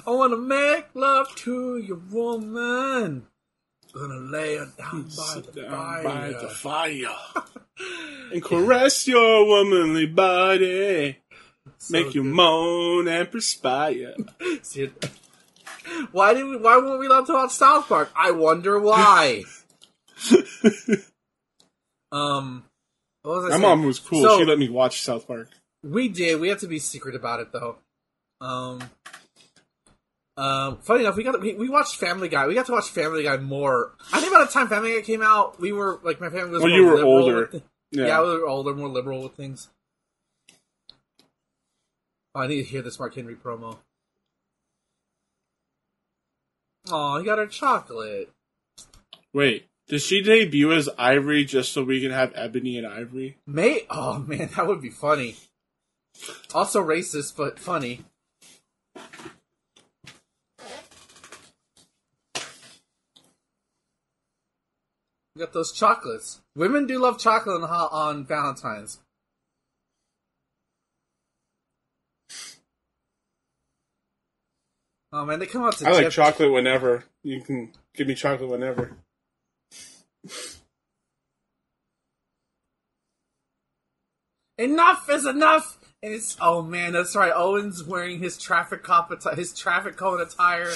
[0.05, 3.27] I want to make love to your woman.
[3.93, 6.03] Gonna lay her down by the down fire.
[6.03, 7.15] by the fire
[8.33, 11.17] and caress your womanly body.
[11.77, 14.15] So Make you moan and perspire.
[14.63, 14.91] See?
[16.11, 18.11] Why did we, why weren't we allowed to watch South Park?
[18.15, 19.43] I wonder why.
[22.11, 22.74] um, what was I
[23.25, 23.61] My saying?
[23.61, 24.21] mom was cool.
[24.21, 25.49] So- she let me watch South Park.
[25.83, 26.39] We did.
[26.39, 27.77] We had to be secret about it though.
[28.41, 28.81] Um.
[30.37, 32.45] Um, funny enough, we got we, we watched Family Guy.
[32.47, 33.93] We got to watch Family Guy more.
[34.11, 36.61] I think by the time Family Guy came out, we were like my family was.
[36.61, 37.49] Well, more you were older.
[37.91, 38.07] Yeah.
[38.07, 38.21] yeah.
[38.21, 39.69] we were older, more liberal with things.
[42.33, 43.77] Oh, I need to hear this Mark Henry promo.
[46.89, 48.29] Oh, he got her chocolate.
[49.33, 53.37] Wait, does she debut as Ivory just so we can have Ebony and Ivory?
[53.45, 55.35] May oh man, that would be funny.
[56.53, 58.03] Also racist, but funny.
[65.35, 66.39] We got those chocolates.
[66.55, 68.99] Women do love chocolate on, on Valentine's.
[75.11, 77.03] Oh man, they come out to I like Jeff- chocolate whenever.
[77.23, 78.91] You can give me chocolate whenever.
[84.57, 85.77] Enough is enough.
[86.01, 87.33] And it's oh man, that's right.
[87.35, 90.69] Owen's wearing his traffic cop atti- his traffic cone attire.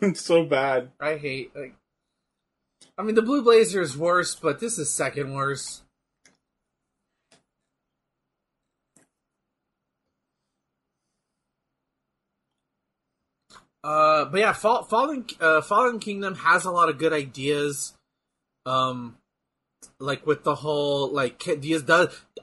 [0.00, 0.90] it's so bad.
[1.00, 1.74] I hate like.
[2.98, 5.83] I mean, the blue blazer is worse, but this is second worst.
[13.84, 17.92] Uh, but yeah, Fall, Fallen uh, Fallen Kingdom has a lot of good ideas.
[18.64, 19.18] Um,
[19.98, 21.84] like with the whole like, does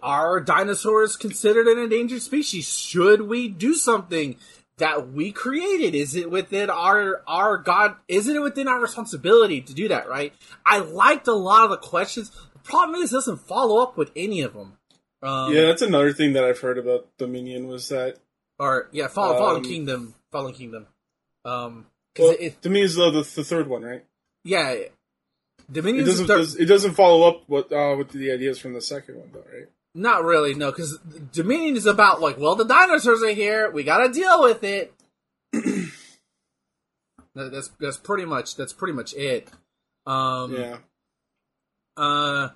[0.04, 2.68] are dinosaurs considered an endangered species?
[2.68, 4.36] Should we do something
[4.78, 5.96] that we created?
[5.96, 7.96] Is it within our our God?
[8.08, 10.08] Isn't it within our responsibility to do that?
[10.08, 10.34] Right?
[10.64, 12.30] I liked a lot of the questions.
[12.54, 14.78] The problem is, it doesn't follow up with any of them.
[15.24, 18.18] Um, yeah, that's another thing that I've heard about Dominion was that
[18.60, 20.86] Or yeah, Fall, Fallen Um, Kingdom, Fallen Kingdom.
[21.46, 21.86] Um,
[22.20, 24.04] well, it, it- Dominion's the, the the third one, right?
[24.44, 24.94] yeah, It
[26.06, 29.16] doesn't thir- does, it doesn't follow up what uh, with the ideas from the second
[29.18, 29.68] one, though, right?
[29.94, 30.98] Not really, no, because
[31.34, 33.70] Dominion is about like, well, the dinosaurs are here.
[33.72, 34.94] We got to deal with it.
[37.34, 39.48] That's that's pretty much that's pretty much it.
[40.06, 40.78] Um, Yeah.
[41.96, 42.50] Uh,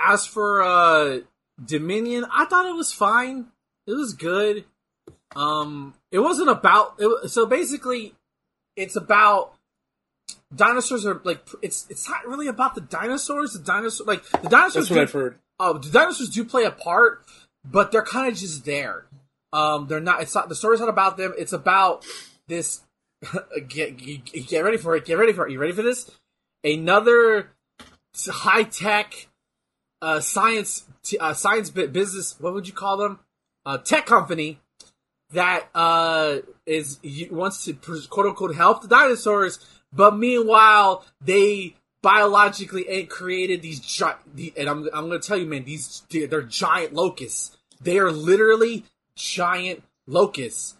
[0.00, 1.18] as for uh
[1.62, 3.48] Dominion, I thought it was fine.
[3.86, 4.64] It was good.
[5.36, 6.94] Um, it wasn't about.
[6.98, 8.14] It, so basically,
[8.76, 9.54] it's about
[10.54, 13.52] dinosaurs are like it's it's not really about the dinosaurs.
[13.52, 14.88] The dinosaur like the dinosaurs.
[14.88, 15.38] That's what do- I've heard.
[15.60, 17.24] Oh, the dinosaurs do play a part,
[17.64, 19.06] but they're kind of just there.
[19.52, 20.22] Um, they're not.
[20.22, 20.48] It's not.
[20.48, 21.34] The story's not about them.
[21.36, 22.06] It's about
[22.46, 22.82] this.
[23.68, 25.04] get, get get ready for it.
[25.04, 25.52] Get ready for it.
[25.52, 26.10] You ready for this?
[26.62, 27.50] Another
[28.26, 29.28] high tech,
[30.02, 32.36] uh, science, t- uh, science business.
[32.38, 33.20] What would you call them?
[33.66, 34.60] Uh, tech company
[35.32, 36.98] that uh is
[37.30, 37.74] wants to
[38.08, 39.58] quote unquote help the dinosaurs,
[39.92, 44.18] but meanwhile they biologically ain't created these giant.
[44.56, 47.56] And I'm I'm gonna tell you, man, these they're giant locusts.
[47.80, 50.76] They are literally giant locusts,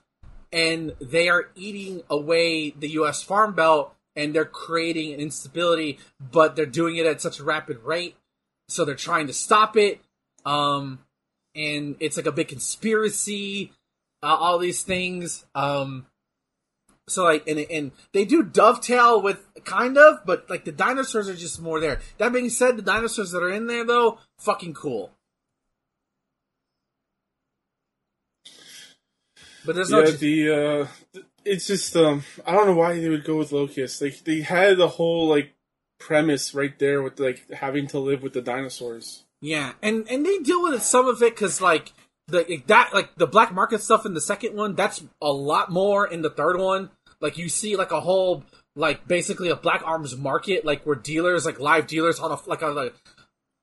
[0.52, 3.22] and they are eating away the U.S.
[3.22, 7.78] Farm Belt, and they're creating an instability, but they're doing it at such a rapid
[7.84, 8.16] rate,
[8.68, 10.00] so they're trying to stop it.
[10.44, 11.00] Um,
[11.54, 13.72] and it's like a big conspiracy,
[14.22, 15.44] uh, all these things.
[15.54, 16.06] Um,
[17.08, 21.34] so like, and and they do dovetail with kind of, but like the dinosaurs are
[21.34, 22.00] just more there.
[22.18, 25.12] That being said, the dinosaurs that are in there though, fucking cool.
[29.64, 33.24] But there's no yeah, the uh, it's just um, I don't know why they would
[33.24, 34.00] go with Locust.
[34.00, 35.54] Like they had the whole like
[35.98, 39.24] premise right there with like having to live with the dinosaurs.
[39.40, 41.92] yeah, and and they deal with some of it because like
[42.28, 46.06] the that like the black market stuff in the second one, that's a lot more
[46.06, 46.90] in the third one.
[47.20, 48.44] Like you see like a whole
[48.76, 52.62] like basically a black arms market, like where dealers like live dealers on a like
[52.62, 52.90] on a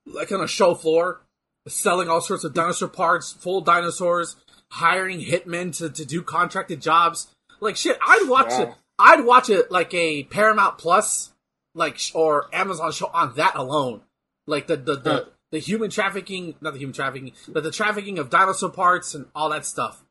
[0.06, 1.20] like on a show floor
[1.68, 4.36] selling all sorts of dinosaur parts, full dinosaurs,
[4.70, 7.28] hiring hitmen to, to do contracted jobs.
[7.60, 8.62] Like shit, I'd watch Wow.
[8.62, 8.74] it.
[8.98, 11.32] I'd watch it like a Paramount Plus,
[11.74, 14.02] like or Amazon show on that alone.
[14.46, 15.28] Like the the the.
[15.52, 19.50] The human trafficking, not the human trafficking, but the trafficking of dinosaur parts and all
[19.50, 20.02] that stuff.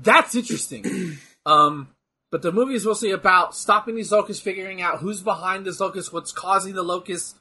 [0.00, 1.18] That's interesting.
[1.46, 1.88] um,
[2.30, 6.12] but the movie is mostly about stopping these locusts, figuring out who's behind this locust,
[6.12, 7.38] what's causing the locusts,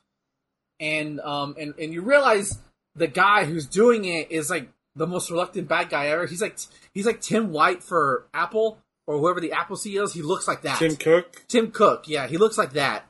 [0.79, 2.59] and um and and you realize
[2.95, 6.25] the guy who's doing it is like the most reluctant bad guy ever.
[6.25, 6.57] He's like
[6.93, 8.77] he's like Tim White for Apple
[9.07, 10.13] or whoever the Apple CEO is.
[10.13, 10.79] He looks like that.
[10.79, 11.43] Tim Cook.
[11.47, 13.05] Tim Cook, yeah, he looks like that.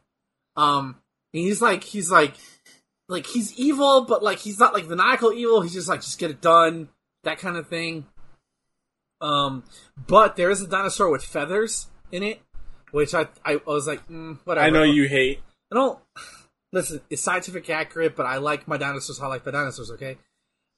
[0.55, 0.97] Um,
[1.33, 2.35] and he's like he's like
[3.09, 5.61] like he's evil, but like he's not like maniacal evil.
[5.61, 6.89] He's just like just get it done,
[7.23, 8.05] that kind of thing.
[9.21, 9.63] Um,
[10.07, 12.41] but there is a dinosaur with feathers in it,
[12.91, 14.65] which I I was like, mm, whatever.
[14.65, 15.41] I know you hate.
[15.71, 15.99] I don't
[16.71, 17.01] listen.
[17.09, 19.19] It's scientific accurate, but I like my dinosaurs.
[19.21, 19.91] I like my dinosaurs.
[19.91, 20.17] Okay.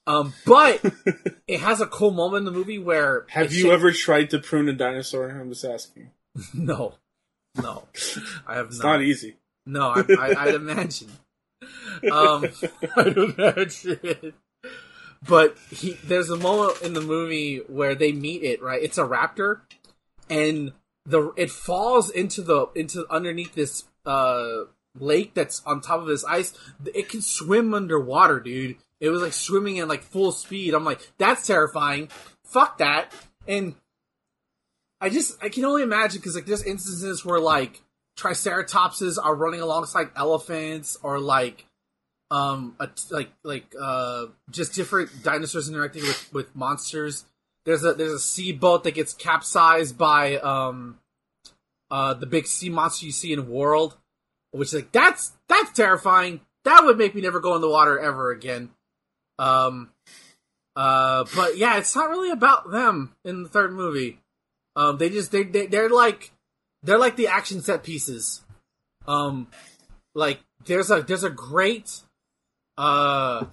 [0.08, 0.84] Um, but
[1.48, 4.40] it has a cool moment in the movie where Have you shakes- ever tried to
[4.40, 5.30] prune a dinosaur?
[5.30, 6.12] I'm just asking.
[6.54, 6.94] No,
[7.62, 7.86] no,
[8.46, 8.98] I have It's not.
[8.98, 9.38] not easy.
[9.66, 11.08] No, I, I, I'd imagine.
[12.12, 12.46] Um,
[12.98, 14.34] I'd imagine.
[15.28, 18.62] But he, there's a moment in the movie where they meet it.
[18.62, 19.62] Right, it's a raptor,
[20.30, 20.74] and
[21.06, 24.66] the it falls into the into underneath this uh
[25.00, 26.54] lake that's on top of this ice.
[26.94, 28.78] It can swim underwater, dude.
[29.00, 30.74] It was like swimming at like full speed.
[30.74, 32.10] I'm like, that's terrifying.
[32.44, 33.12] Fuck that.
[33.48, 33.76] And
[35.02, 37.82] I just I can only imagine because like there's instances where like
[38.18, 41.66] triceratopses are running alongside elephants or like
[42.32, 47.26] um a, like like uh just different dinosaurs interacting with with monsters.
[47.66, 51.00] There's a there's a sea boat that gets capsized by um
[51.92, 53.98] uh the big sea monster you see in World,
[54.52, 56.42] which is like that's that's terrifying.
[56.64, 58.70] That would make me never go in the water ever again.
[59.38, 59.92] Um
[60.76, 64.20] uh but yeah, it's not really about them in the third movie.
[64.76, 66.32] Um, they just they, they they're like
[66.86, 68.42] they're like the action set pieces.
[69.08, 69.48] Um,
[70.14, 72.02] like there's a there's a great
[72.78, 73.46] uh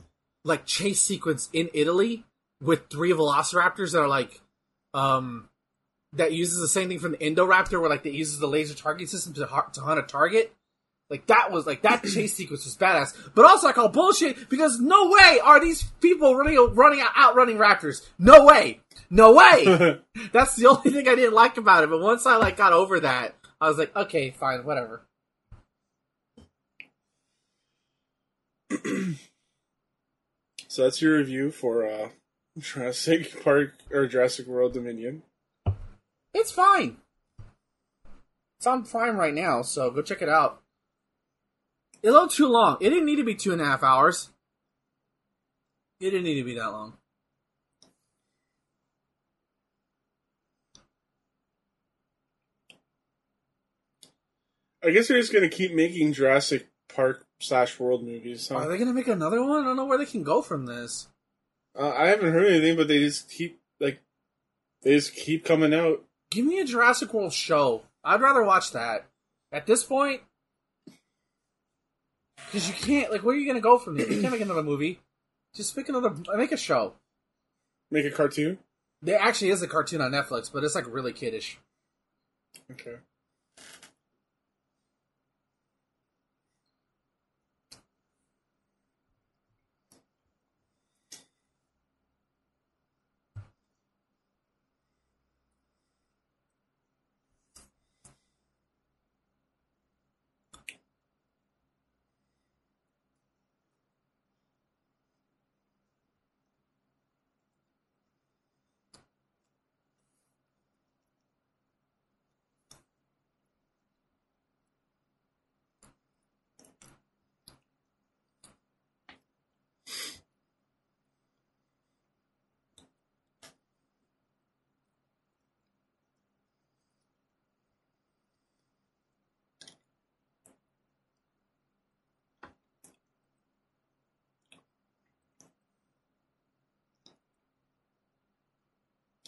[0.44, 2.24] like chase sequence in Italy
[2.60, 4.40] with three velociraptors that are like
[4.94, 5.48] um
[6.14, 9.08] that uses the same thing from the Indoraptor where like they uses the laser target
[9.08, 9.40] system to
[9.72, 10.52] to hunt a target.
[11.10, 14.78] Like that was like that chase sequence was badass, but also I call bullshit because
[14.80, 18.06] no way are these people running running out outrunning raptors.
[18.18, 18.80] No way,
[19.12, 20.00] no way.
[20.32, 21.90] That's the only thing I didn't like about it.
[21.90, 25.02] But once I like got over that, I was like, okay, fine, whatever.
[30.68, 32.08] So that's your review for uh,
[32.58, 35.22] Jurassic Park or Jurassic World Dominion.
[36.32, 36.96] It's fine.
[38.58, 40.62] It's on Prime right now, so go check it out.
[42.02, 42.78] It a little too long.
[42.80, 44.30] It didn't need to be two and a half hours.
[46.00, 46.94] It didn't need to be that long.
[54.84, 58.48] I guess they're just gonna keep making Jurassic Park slash World movies.
[58.48, 58.56] Huh?
[58.56, 59.62] Are they gonna make another one?
[59.62, 61.08] I don't know where they can go from this.
[61.78, 64.00] Uh, I haven't heard anything, but they just keep like
[64.82, 66.04] they just keep coming out.
[66.30, 67.82] Give me a Jurassic World show.
[68.04, 69.06] I'd rather watch that.
[69.52, 70.22] At this point,
[72.46, 73.12] because you can't.
[73.12, 74.10] Like, where are you gonna go from there?
[74.10, 75.00] You can't make another movie.
[75.54, 76.14] Just make another.
[76.34, 76.94] Make a show.
[77.90, 78.58] Make a cartoon.
[79.02, 81.58] There actually is a cartoon on Netflix, but it's like really kiddish.
[82.70, 82.96] Okay.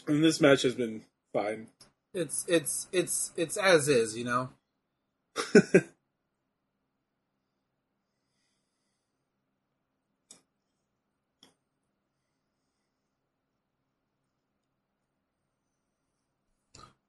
[0.07, 1.03] And this match has been
[1.33, 1.69] fine.
[2.13, 4.51] It's it's it's it's as is, you know.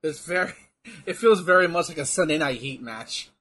[0.06, 0.54] It's very.
[1.08, 3.32] It feels very much like a Sunday Night Heat match.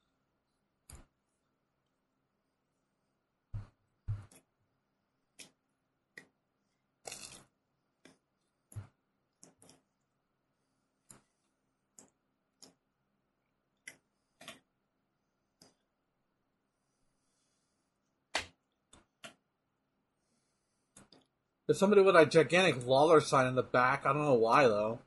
[21.66, 24.04] There's somebody with a gigantic Lawler sign in the back.
[24.04, 24.98] I don't know why though.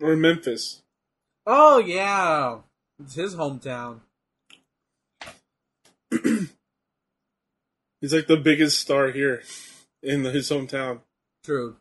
[0.00, 0.82] Or Memphis.
[1.46, 2.58] Oh yeah,
[3.02, 4.00] it's his hometown.
[8.00, 9.42] He's like the biggest star here
[10.02, 11.00] in his hometown.
[11.44, 11.76] True.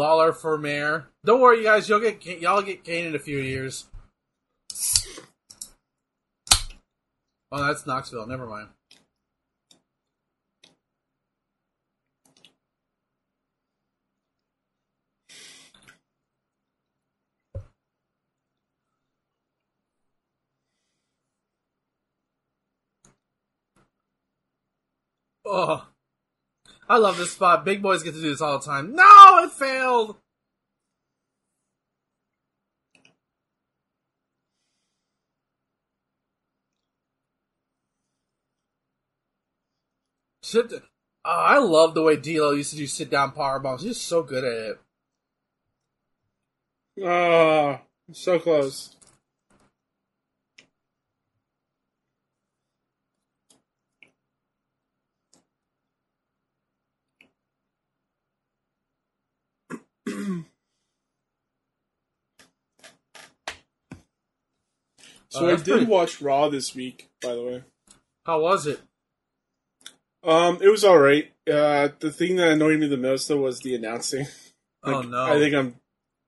[0.00, 1.08] Lawler for mayor.
[1.26, 1.86] Don't worry, you guys.
[1.86, 3.84] You'll get y'all get Kane in a few years.
[7.52, 8.26] Oh, that's Knoxville.
[8.26, 8.68] Never mind.
[25.44, 25.88] Oh,
[26.90, 27.64] I love this spot.
[27.64, 28.96] Big boys get to do this all the time.
[28.96, 30.16] No, it failed.
[40.42, 40.72] Sit.
[41.24, 43.82] Oh, I love the way D'Lo used to do sit down power bombs.
[43.82, 44.80] He's so good at it.
[47.06, 48.96] Ah, so close.
[65.30, 67.64] So Oh, I did pretty- watch Raw this week, by the way.
[68.26, 68.80] How was it?
[70.22, 71.32] Um, it was all right.
[71.50, 74.26] Uh, the thing that annoyed me the most though was the announcing.
[74.84, 75.24] oh Like, no!
[75.24, 75.76] I think I'm,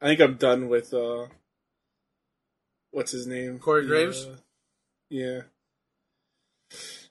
[0.01, 1.27] I think I'm done with uh,
[2.91, 3.59] what's his name?
[3.59, 4.25] Corey Graves?
[4.25, 4.37] uh,
[5.11, 5.43] yeah.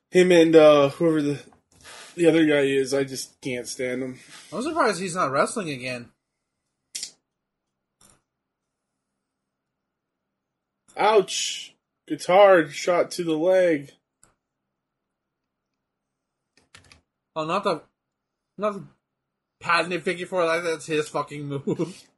[0.09, 1.39] Him and uh, whoever the
[2.15, 4.19] the other guy is, I just can't stand him.
[4.51, 6.09] I'm surprised he's not wrestling again.
[10.97, 11.70] Ouch!
[12.12, 13.93] Guitar shot to the leg.
[17.34, 17.84] Oh, not the,
[18.57, 18.84] not the
[19.62, 20.45] patented figure four.
[20.45, 22.03] Like that's his fucking move.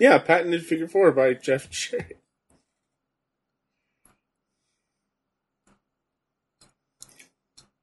[0.00, 2.20] Yeah, patented figure four by Jeff Jarrett.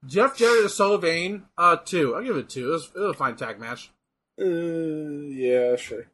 [0.06, 1.42] Jeff Jarrett is so vain.
[1.58, 2.14] Uh, two.
[2.14, 2.68] I'll give it two.
[2.68, 3.90] It was, it was a fine tag match.
[4.40, 6.06] Uh, yeah, sure.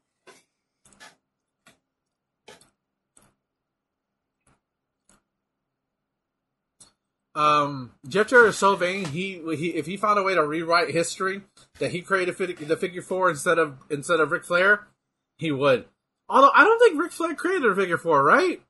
[7.35, 9.07] Um, Jeff Jarrett is so vain.
[9.07, 11.43] He, he if he found a way to rewrite history
[11.79, 14.87] that he created the figure four instead of instead of Ric Flair,
[15.39, 15.87] he would.
[16.29, 18.61] Although I don't think Ric Flair created a figure four, right?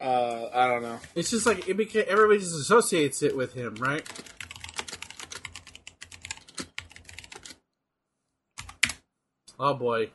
[0.00, 0.98] Uh, I don't know.
[1.14, 4.06] It's just like it became everybody just associates it with him, right?
[9.58, 10.10] Oh boy,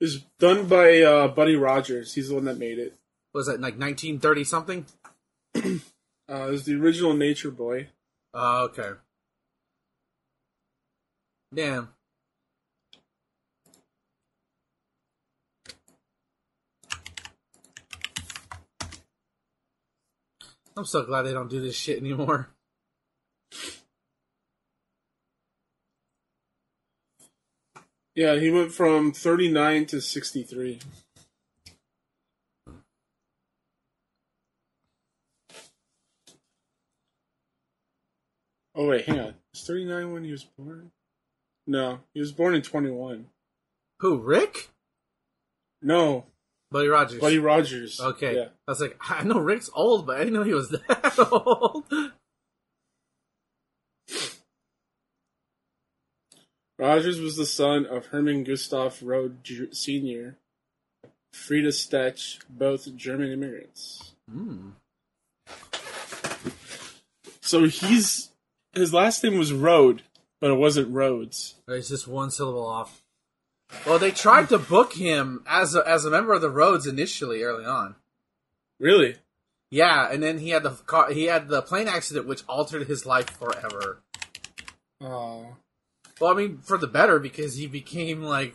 [0.00, 2.14] it's done by uh, Buddy Rogers.
[2.14, 2.96] He's the one that made it.
[3.32, 4.86] was that like 1930 something?
[6.30, 7.88] Uh, it was the original Nature Boy.
[8.32, 8.90] Oh, okay.
[11.52, 11.88] Damn.
[20.76, 22.50] I'm so glad they don't do this shit anymore.
[28.16, 30.80] Yeah, he went from 39 to 63.
[38.80, 39.34] Oh, wait, hang on.
[39.52, 40.90] Was 39 when he was born?
[41.66, 43.26] No, he was born in 21.
[43.98, 44.70] Who, Rick?
[45.82, 46.24] No,
[46.70, 47.20] Buddy Rogers.
[47.20, 48.00] Buddy Rogers.
[48.00, 48.36] okay.
[48.36, 48.48] Yeah.
[48.66, 51.84] I was like, I know Rick's old, but I didn't know he was that old.
[56.78, 60.36] Rogers was the son of Herman Gustav Rohde Sr.,
[61.34, 64.14] Frida Stetch, both German immigrants.
[64.26, 64.70] Hmm.
[67.42, 68.29] So he's
[68.72, 70.02] his last name was Road,
[70.40, 71.56] but it wasn't Rhodes.
[71.68, 73.02] It's just one syllable off.
[73.86, 77.42] Well, they tried to book him as a, as a member of the Rhodes initially,
[77.42, 77.94] early on.
[78.78, 79.16] Really?
[79.70, 83.06] Yeah, and then he had the car, he had the plane accident, which altered his
[83.06, 84.00] life forever.
[85.00, 85.56] Oh.
[86.20, 88.54] Well, I mean, for the better because he became like,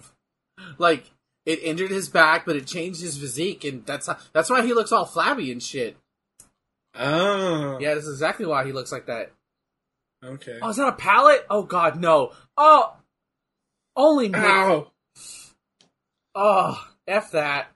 [0.78, 1.12] like
[1.46, 4.74] it injured his back, but it changed his physique, and that's how, that's why he
[4.74, 5.96] looks all flabby and shit.
[6.94, 7.80] Oh.
[7.80, 9.32] Yeah, that's exactly why he looks like that.
[10.26, 10.58] Okay.
[10.62, 11.46] Oh, is that a pallet?
[11.50, 12.32] Oh God, no.
[12.58, 12.96] Oh,
[13.96, 14.44] only Mick.
[14.44, 14.92] Ow.
[16.34, 17.68] Oh, f that.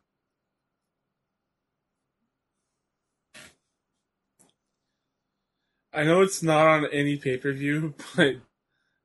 [5.94, 8.36] I know it's not on any pay per view, but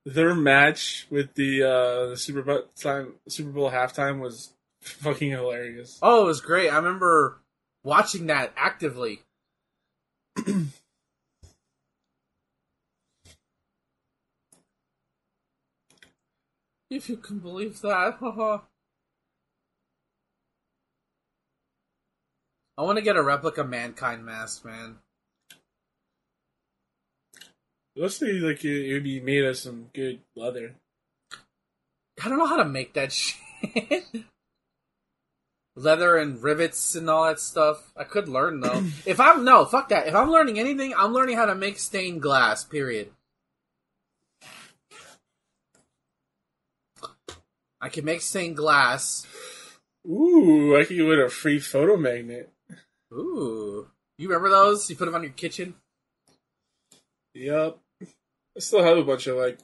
[0.07, 5.99] their match with the uh the Super Bowl time Super Bowl halftime was fucking hilarious.
[6.03, 6.71] Oh, it was great.
[6.71, 7.41] I remember
[7.83, 9.21] watching that actively.
[16.95, 18.17] if you can believe that.
[18.21, 18.59] haha.
[22.77, 24.97] I want to get a replica mankind mask, man.
[27.95, 30.75] It looks like like it would be made of some good leather.
[32.23, 34.05] I don't know how to make that shit.
[35.77, 37.93] Leather and rivets and all that stuff.
[37.97, 38.83] I could learn though.
[39.07, 40.09] if I'm no, fuck that.
[40.09, 42.65] If I'm learning anything, I'm learning how to make stained glass.
[42.65, 43.11] Period.
[47.85, 49.27] I can make stained glass.
[50.07, 52.51] Ooh, I can get a free photo magnet.
[53.13, 54.89] Ooh, you remember those?
[54.89, 55.75] You put them on your kitchen.
[57.35, 59.59] Yep, I still have a bunch of like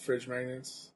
[0.00, 0.90] fridge magnets.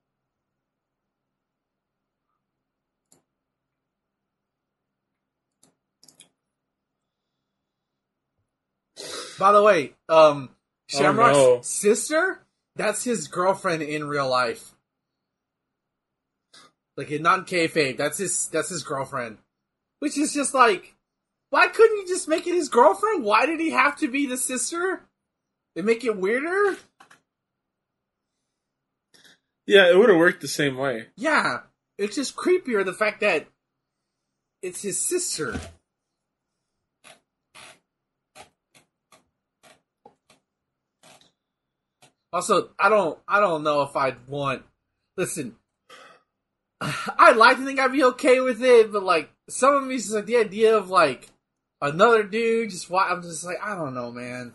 [9.39, 10.51] By the way, um,
[10.95, 11.61] Oh, Shamrock's no.
[11.63, 12.41] sister,
[12.75, 14.76] that's his girlfriend in real life.
[16.97, 19.39] Like in non kayfabe, that's his that's his girlfriend.
[19.99, 20.95] Which is just like,
[21.51, 23.25] why couldn't you just make it his girlfriend?
[23.25, 25.03] Why did he have to be the sister?
[25.75, 26.77] They make it weirder.
[29.67, 31.07] Yeah, it would have worked the same way.
[31.17, 31.61] Yeah,
[31.99, 33.47] it's just creepier the fact that
[34.63, 35.59] it's his sister.
[42.33, 44.63] Also, I don't, I don't know if I'd want.
[45.17, 45.57] Listen,
[46.81, 50.13] I'd like to think I'd be okay with it, but like some of me, just
[50.13, 51.29] like the idea of like
[51.81, 52.91] another dude just.
[52.91, 54.53] Why I'm just like, I don't know, man.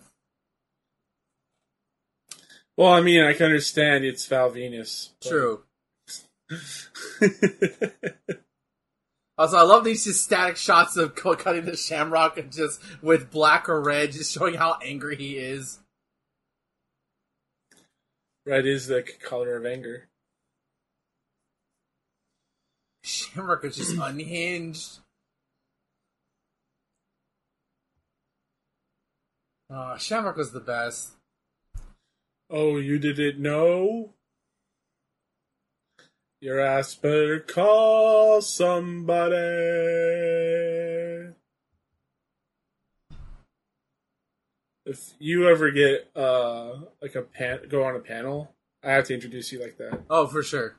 [2.77, 5.09] Well, I mean, I can understand it's Val Venis.
[5.21, 5.63] but- True.
[9.37, 13.69] Also, I love these just static shots of cutting the Shamrock and just with black
[13.69, 15.79] or red, just showing how angry he is.
[18.45, 20.09] Red is the color of anger.
[23.03, 24.99] Shamrock is just unhinged.
[29.69, 31.11] Oh, Shamrock was the best.
[32.49, 34.13] Oh, you didn't know?
[36.41, 39.35] Your ass better call somebody.
[44.85, 49.13] If you ever get uh like a pan go on a panel, I have to
[49.13, 50.01] introduce you like that.
[50.09, 50.75] Oh, for sure.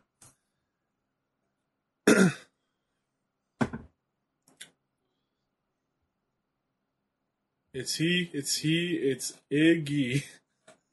[7.75, 10.25] It's he, it's he, it's Iggy.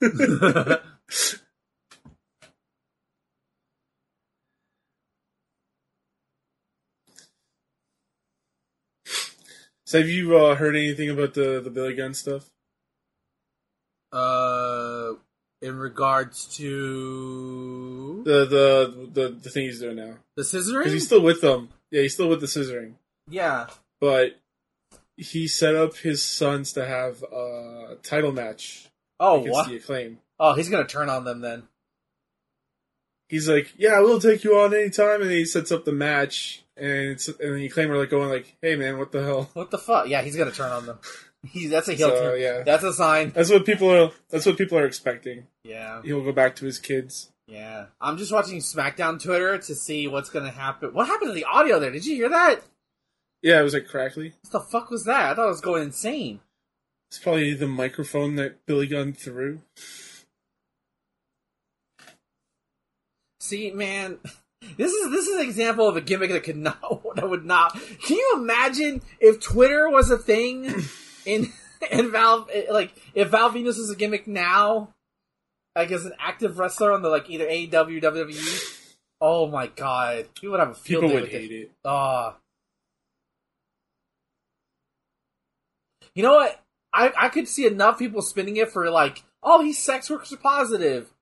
[9.85, 12.51] So have you uh, heard anything about the the Billy Gunn stuff?
[14.11, 15.13] uh,
[15.61, 21.01] in regards to The the the, the thing he's doing now the because he's scissoring,
[21.05, 21.69] still with them.
[21.91, 22.93] Yeah, he's still with the scissoring,
[23.27, 23.67] yeah.
[23.99, 24.38] but
[25.19, 28.87] he set up his sons to have a title match
[29.19, 29.67] Oh, against what?
[29.69, 30.19] the acclaim.
[30.39, 31.63] Oh, he's gonna turn on them then.
[33.27, 36.87] He's like, "Yeah, we'll take you on anytime," and he sets up the match, and
[37.11, 39.77] it's and the acclaim are like going like, "Hey, man, what the hell?" What the
[39.77, 40.07] fuck?
[40.07, 40.99] Yeah, he's gonna turn on them.
[41.47, 42.41] He, that's a heel So turn.
[42.41, 43.29] yeah, That's a sign.
[43.33, 44.11] that's what people are.
[44.29, 45.47] That's what people are expecting.
[45.63, 47.31] Yeah, He'll go back to his kids.
[47.47, 47.85] yeah.
[48.01, 50.93] I'm just watching SmackDown Twitter to see what's gonna happen.
[50.93, 51.91] What happened to the audio there?
[51.91, 52.61] Did you hear that?
[53.41, 54.33] Yeah, it was like crackly.
[54.41, 55.31] What the fuck was that?
[55.31, 56.41] I thought it was going insane.
[57.09, 59.61] It's probably the microphone that Billy Gunn threw.
[63.39, 64.19] See, man,
[64.77, 66.79] this is this is an example of a gimmick that could not
[67.15, 67.73] that would not.
[68.05, 70.65] Can you imagine if Twitter was a thing
[71.25, 71.51] in
[71.91, 74.89] and Val, like, if Val Venis is a gimmick now,
[75.77, 78.85] like as an active wrestler on the like either AEW WWE,
[79.21, 81.55] oh my god, people would have a field People day would with hate it.
[81.55, 81.71] it.
[81.85, 82.35] Ah.
[86.19, 86.61] You know what?
[86.91, 91.13] I I could see enough people spinning it for like, oh, he's sex worker positive.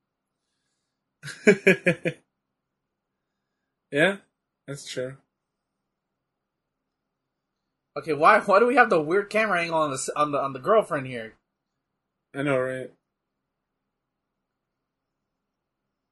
[3.91, 4.17] yeah,
[4.67, 5.17] that's true.
[7.95, 10.53] Okay, why why do we have the weird camera angle on the on the on
[10.53, 11.35] the girlfriend here?
[12.33, 12.89] I know, right?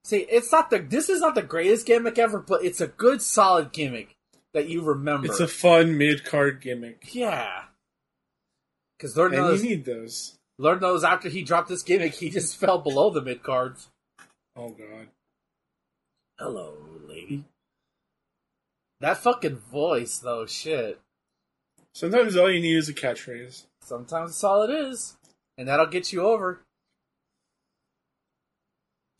[0.04, 3.20] See, it's not the this is not the greatest gimmick ever, but it's a good
[3.20, 4.14] solid gimmick
[4.54, 5.26] that you remember.
[5.26, 7.64] It's a fun mid card gimmick, yeah.
[8.96, 10.36] Because Lord and knows, you need those.
[10.58, 13.88] Lord knows, after he dropped this gimmick, he just fell below the mid cards.
[14.56, 15.08] Oh god.
[16.38, 16.74] Hello,
[17.06, 17.44] lady.
[19.00, 21.00] That fucking voice, though, shit.
[21.94, 23.64] Sometimes all you need is a catchphrase.
[23.82, 25.16] Sometimes it's all it is,
[25.56, 26.60] and that'll get you over.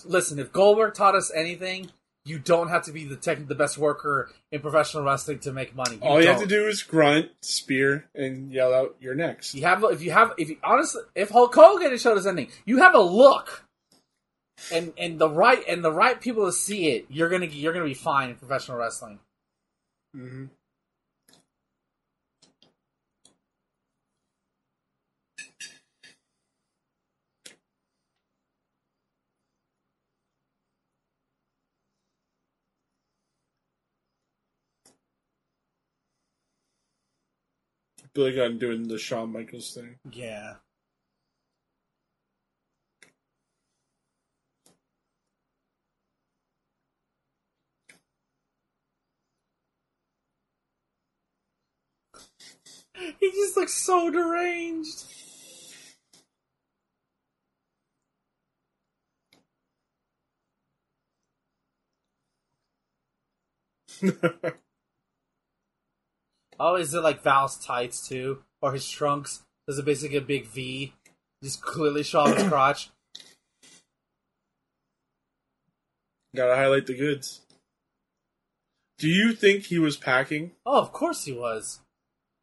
[0.05, 1.91] Listen, if Goldberg taught us anything,
[2.27, 5.75] you don't have to be the tech, the best worker in professional wrestling to make
[5.75, 5.99] money.
[6.03, 6.49] all you have don't.
[6.49, 10.33] to do is grunt, spear, and yell out, "You're next." You have if you have
[10.37, 13.65] if you honestly if Hulk Hogan had showed us anything, you have a look,
[14.73, 17.85] and and the right and the right people to see it, you're gonna you're gonna
[17.85, 19.21] be fine in professional wrestling.
[20.15, 20.47] hmm
[38.17, 39.99] Billy Gunn doing the Shawn Michaels thing.
[40.13, 40.55] Yeah.
[53.21, 55.05] He just looks so deranged.
[66.59, 69.43] Oh, is it like Val's tights too, or his trunks?
[69.67, 70.93] There's it basically a big V,
[71.43, 72.91] just clearly showing his crotch?
[76.35, 77.41] Gotta highlight the goods.
[78.99, 80.53] Do you think he was packing?
[80.65, 81.81] Oh, of course he was.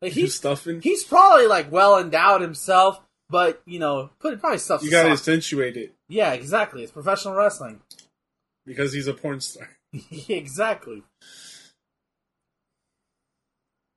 [0.01, 0.81] Like He was he's stuffing?
[0.81, 2.99] he's probably like well endowed himself,
[3.29, 4.83] but you know, put it probably stuff.
[4.83, 6.83] you gotta accentuate it Yeah, exactly.
[6.83, 7.81] It's professional wrestling.
[8.65, 9.69] because he's a porn star.
[10.29, 11.03] exactly.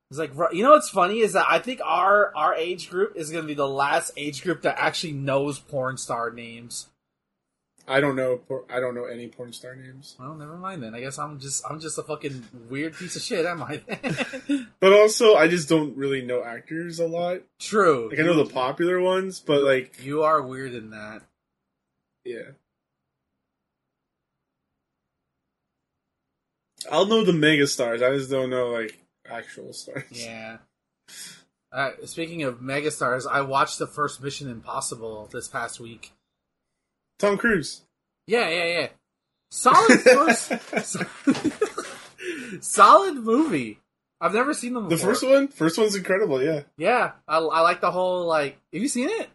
[0.09, 3.29] It's like you know what's funny is that I think our our age group is
[3.29, 6.87] going to be the last age group that actually knows porn star names.
[7.89, 8.41] I don't know.
[8.69, 10.15] I don't know any porn star names.
[10.19, 10.93] Well, never mind then.
[10.95, 13.81] I guess I'm just I'm just a fucking weird piece of shit, am I?
[14.79, 17.39] But also, I just don't really know actors a lot.
[17.59, 18.09] True.
[18.09, 21.21] Like I know the popular ones, but like, You are weird in that.
[22.23, 22.51] yeah.
[26.91, 28.01] I'll know the mega stars.
[28.01, 28.97] I just don't know like
[29.29, 30.03] actual stars.
[30.11, 30.57] Yeah.
[31.71, 36.11] Uh, speaking of megastars, I watched the first Mission Impossible this past week.
[37.19, 37.81] Tom Cruise.
[38.25, 38.87] Yeah, yeah, yeah.
[39.51, 40.51] Solid first,
[42.61, 43.79] solid movie.
[44.19, 45.47] I've never seen them The first one.
[45.49, 46.41] First one's incredible.
[46.41, 46.63] Yeah.
[46.77, 48.57] Yeah, I, I like the whole like.
[48.73, 49.29] Have you seen it?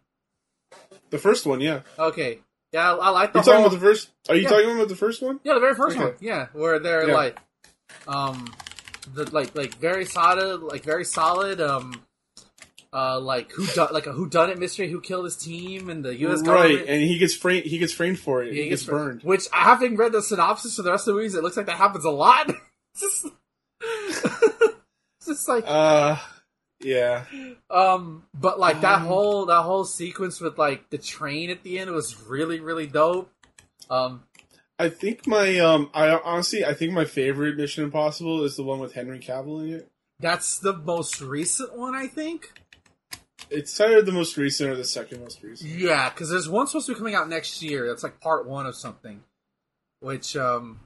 [1.10, 1.60] The first one.
[1.60, 1.80] Yeah.
[1.98, 2.40] Okay.
[2.72, 4.10] Yeah, I, I like the You're talking about the first.
[4.28, 4.48] Are you Yeah.
[4.48, 5.40] talking about the first one?
[5.44, 6.06] yeah, the very first Okay.
[6.06, 6.14] one.
[6.20, 7.14] Yeah, where they're Yeah.
[7.14, 7.38] like,
[8.08, 8.52] um,
[9.14, 11.60] the like like very solid, like very solid.
[11.60, 12.02] Um,
[12.94, 14.90] uh, like who done like a who done it mystery?
[14.90, 16.42] Who killed his team and the U.S.
[16.46, 17.64] right, and he gets framed.
[17.64, 18.52] He gets framed for it.
[18.52, 19.22] Yeah, he gets fr- burned.
[19.22, 21.34] Which having read the synopsis for the rest of the movies.
[21.34, 22.50] It looks like that happens a lot.
[22.94, 23.26] it's just,
[25.26, 26.16] just like, Uh,
[26.80, 27.24] yeah.
[27.70, 31.78] um, but like that Um, whole that whole sequence with like the train at the
[31.78, 33.30] end was really really dope.
[33.90, 34.22] Um,
[34.82, 35.90] I think my um.
[35.94, 39.74] I honestly, I think my favorite Mission Impossible is the one with Henry Cavill in
[39.74, 39.90] it.
[40.20, 42.52] that's the most recent one, I think.
[43.50, 45.70] It's either the most recent or the second most recent.
[45.70, 47.86] Yeah, because there's one supposed to be coming out next year.
[47.88, 49.22] That's like part one of something.
[50.00, 50.80] Which um,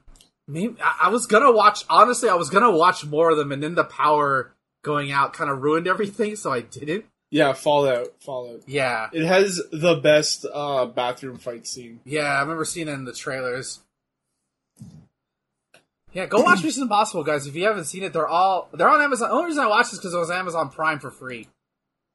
[0.47, 1.83] maybe I, I was gonna watch.
[1.89, 5.49] Honestly, I was gonna watch more of them, and then the power going out kind
[5.49, 7.05] of ruined everything, so I didn't.
[7.29, 8.07] Yeah, Fallout.
[8.21, 8.61] Fallout.
[8.67, 11.99] Yeah, It has the best uh, bathroom fight scene.
[12.05, 13.81] yeah, I remember seeing it in the trailers.
[16.17, 17.45] Yeah, go watch Mission Impossible, guys.
[17.45, 19.29] If you haven't seen it, they're all they're on Amazon.
[19.29, 21.47] The only reason I watched this because it was Amazon Prime for free.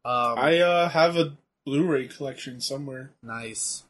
[0.05, 1.35] Um, I uh, have a
[1.65, 3.13] Blu-ray collection somewhere.
[3.23, 3.85] nice.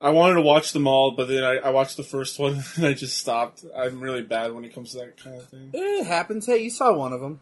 [0.00, 2.86] I wanted to watch them all, but then I, I watched the first one and
[2.86, 3.62] I just stopped.
[3.76, 5.68] I'm really bad when it comes to that kind of thing.
[5.74, 6.46] It happens.
[6.46, 7.40] Hey, you saw one of them.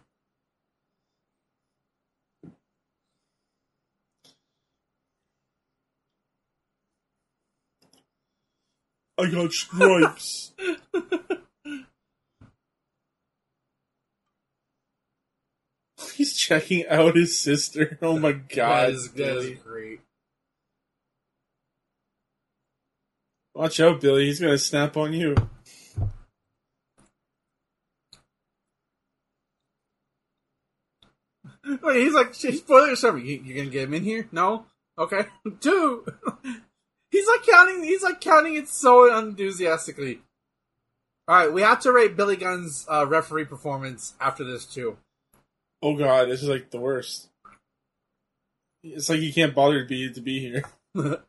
[9.22, 10.52] I got stripes.
[16.14, 17.98] He's checking out his sister.
[18.02, 18.88] Oh my god.
[18.88, 20.00] that is, that is great.
[23.54, 24.26] Watch out, Billy.
[24.26, 25.36] He's gonna snap on you.
[31.82, 33.24] Wait, he's like, he's spoiler something.
[33.24, 34.28] You, you gonna get him in here?
[34.32, 34.66] No?
[34.98, 35.26] Okay.
[35.60, 36.04] Two.
[37.12, 40.20] He's like counting, he's like counting it so enthusiastically.
[41.30, 44.96] Alright, we have to rate Billy Gunn's uh, referee performance after this too.
[45.80, 47.28] Oh god, this is like the worst.
[48.82, 50.64] It's like you can't bother to be to be here.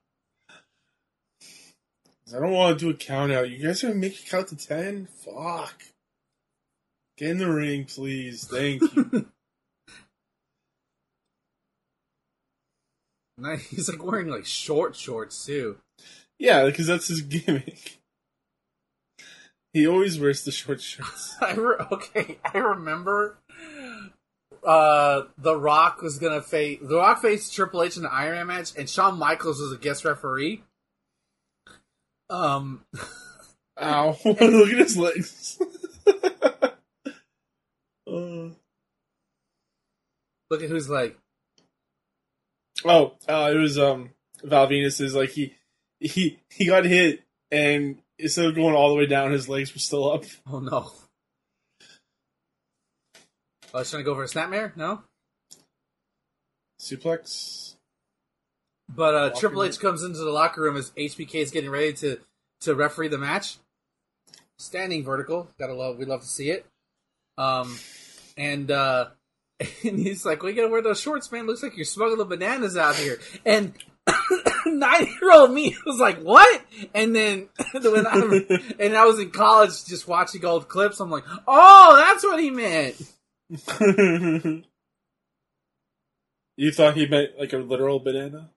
[2.36, 3.50] I don't want to do a count out.
[3.50, 5.06] You guys are gonna make it count to ten?
[5.06, 5.84] Fuck.
[7.18, 8.46] Get in the ring, please.
[8.46, 9.28] Thank you.
[13.70, 15.78] He's like wearing like short shorts too.
[16.40, 18.00] yeah, because that's his gimmick.
[19.74, 21.36] He always wears the short shorts.
[21.42, 23.38] I re- okay, I remember
[24.66, 28.48] uh The Rock was gonna face The Rock faced Triple H in the Iron Man
[28.48, 30.64] match, and Shawn Michaels was a guest referee.
[32.30, 32.86] Um,
[33.82, 34.18] Ow!
[34.26, 35.60] Look at his legs.
[38.06, 38.50] Uh,
[40.50, 41.18] look at who's like,
[42.86, 44.12] oh, uh, it was um
[44.44, 45.56] Val Venis is like he
[46.00, 49.80] he he got hit and instead of going all the way down, his legs were
[49.80, 50.24] still up.
[50.52, 50.92] oh no.
[53.74, 54.76] I was trying to go for a snapmare.
[54.78, 55.02] No,
[56.80, 57.76] Suplex.
[58.88, 59.64] but uh, Triple.
[59.64, 62.20] H comes into the locker room as HBK is getting ready to
[62.62, 63.58] to referee the match.
[64.60, 65.98] Standing vertical, gotta love.
[65.98, 66.68] We love to see it.
[67.38, 67.76] Um,
[68.38, 69.08] and uh,
[69.84, 71.48] and he's like, "We gotta wear those shorts, man.
[71.48, 73.74] Looks like you're smuggling bananas out here." And
[74.66, 76.62] nine year old me was like, "What?"
[76.94, 78.48] And then when I
[78.80, 81.00] and I was in college, just watching old clips.
[81.00, 82.96] I'm like, "Oh, that's what he meant."
[86.58, 88.50] you thought he meant like a literal banana?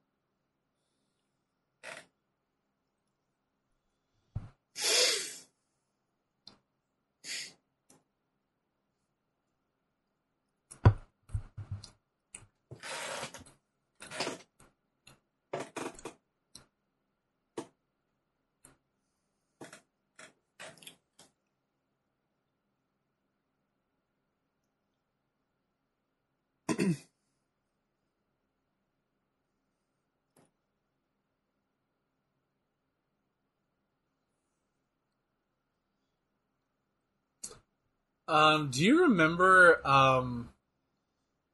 [38.29, 39.87] Um, do you remember?
[39.87, 40.51] Um,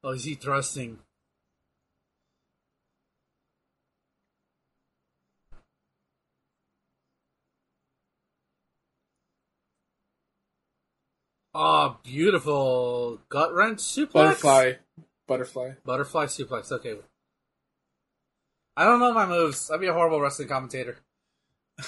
[0.03, 0.99] oh, is he thrusting?
[11.55, 14.11] Oh, beautiful gut wrench suplex.
[14.13, 14.73] Butterfly.
[15.27, 15.71] Butterfly.
[15.85, 16.71] Butterfly suplex.
[16.71, 16.95] Okay.
[18.75, 19.69] I don't know my moves.
[19.69, 20.97] I'd be a horrible wrestling commentator.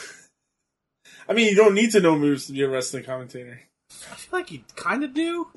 [1.28, 3.60] I mean, you don't need to know moves to be a wrestling commentator.
[4.12, 5.48] I feel like you kind of do.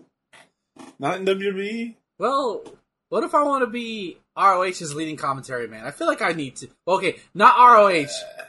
[0.98, 1.26] Not in?
[1.26, 1.96] WWE.
[2.18, 2.62] Well,
[3.08, 5.84] what if I want to be ROH's leading commentary man?
[5.84, 6.68] I feel like I need to.
[6.86, 8.08] Okay, not ROH.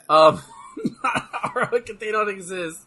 [0.10, 0.42] Um,
[1.04, 2.80] not ROH they don't exist.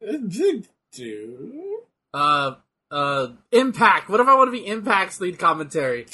[0.00, 0.62] They
[0.92, 1.82] do.
[2.14, 2.54] Uh,
[2.90, 4.08] uh, Impact.
[4.08, 6.06] What if I want to be Impact's lead commentary?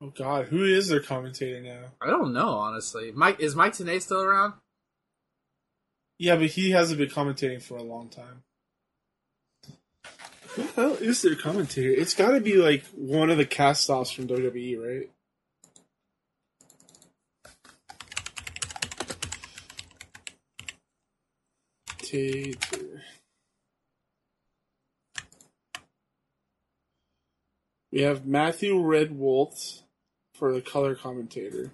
[0.00, 1.84] Oh God, who is their commentator now?
[2.00, 3.12] I don't know, honestly.
[3.14, 4.54] Mike is Mike Tenay still around?
[6.22, 8.44] Yeah, but he hasn't been commentating for a long time.
[10.50, 11.90] Who the hell is their commentator?
[11.90, 15.10] It's got to be like one of the cast offs from WWE, right?
[21.98, 23.02] Tater.
[27.90, 29.82] We have Matthew Rehwoldt
[30.34, 31.72] for the color commentator.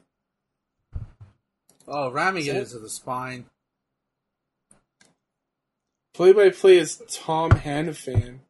[1.86, 3.44] Oh, ramming Is it into the spine.
[6.18, 8.40] Play by play is Tom Hannifan.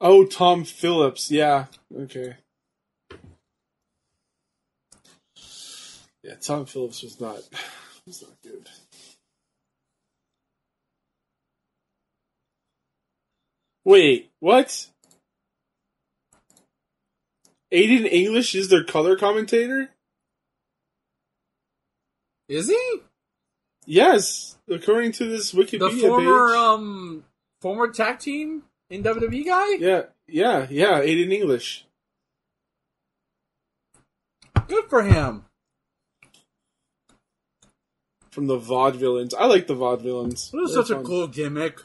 [0.00, 1.30] Oh, Tom Phillips.
[1.30, 1.66] Yeah.
[1.94, 2.36] Okay.
[6.22, 7.42] Yeah, Tom Phillips was not
[8.06, 8.66] was not good.
[13.84, 14.88] Wait, what?
[17.70, 19.90] Aiden English is their color commentator?
[22.48, 23.02] Is he
[23.86, 26.56] Yes, according to this Wikipedia the former page.
[26.56, 27.24] um
[27.60, 29.74] former tag team in WWE guy?
[29.76, 31.00] Yeah, yeah, yeah.
[31.00, 31.86] Aiden English.
[34.66, 35.44] Good for him.
[38.32, 39.32] From the vaudevillains.
[39.38, 40.52] I like the vaudevillains.
[40.52, 41.80] It was They're such a cool gimmick.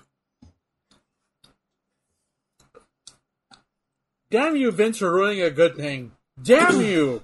[4.32, 6.14] Damn you, Vince, for ruining a good thing.
[6.42, 7.22] Damn you!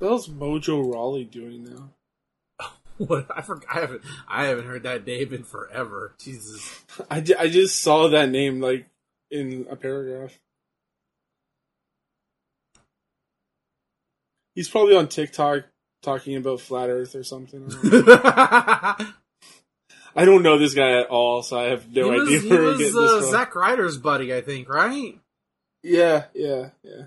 [0.00, 2.68] What else Mojo Rawley doing now?
[2.96, 3.66] what I forgot.
[3.70, 4.02] I haven't.
[4.26, 6.14] I haven't heard that name in forever.
[6.18, 6.82] Jesus.
[7.10, 8.86] I, I just saw that name like
[9.30, 10.38] in a paragraph.
[14.54, 15.64] He's probably on TikTok
[16.02, 17.66] talking about flat Earth or something.
[17.70, 19.06] I don't know.
[20.16, 22.48] I don't know this guy at all, so I have no he was, idea he
[22.48, 23.30] where we're was uh.
[23.30, 25.20] Zack Ryder's buddy, I think, right?
[25.82, 27.06] Yeah, yeah, yeah.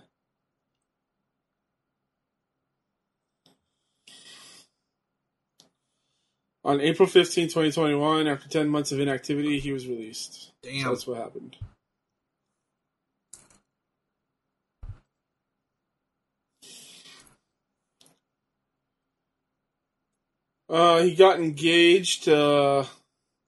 [6.66, 10.52] On April 15, 2021, after 10 months of inactivity, he was released.
[10.64, 10.84] So Damn.
[10.86, 11.58] that's what happened.
[20.70, 22.86] Uh, he got engaged uh,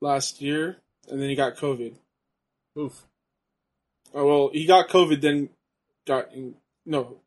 [0.02, 0.78] last year,
[1.10, 1.96] and then he got COVID.
[2.78, 3.02] Oof.
[4.14, 5.50] Oh well, he got COVID, then
[6.06, 6.56] got in,
[6.86, 7.18] no.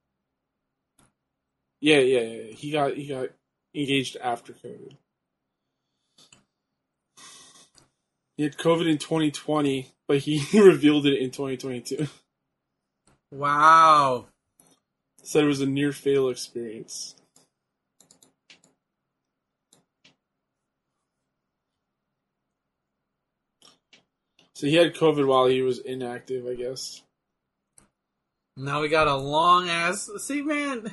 [1.81, 2.53] Yeah, yeah, yeah.
[2.53, 3.29] He got he got
[3.75, 4.95] engaged after COVID.
[8.39, 12.07] He had COVID in 2020, but he revealed it in 2022.
[13.33, 14.27] Wow.
[15.25, 17.17] Said it was a near fatal experience.
[24.55, 27.03] So he had COVID while he was inactive, I guess.
[28.57, 30.09] Now we got a long ass.
[30.19, 30.93] See, man.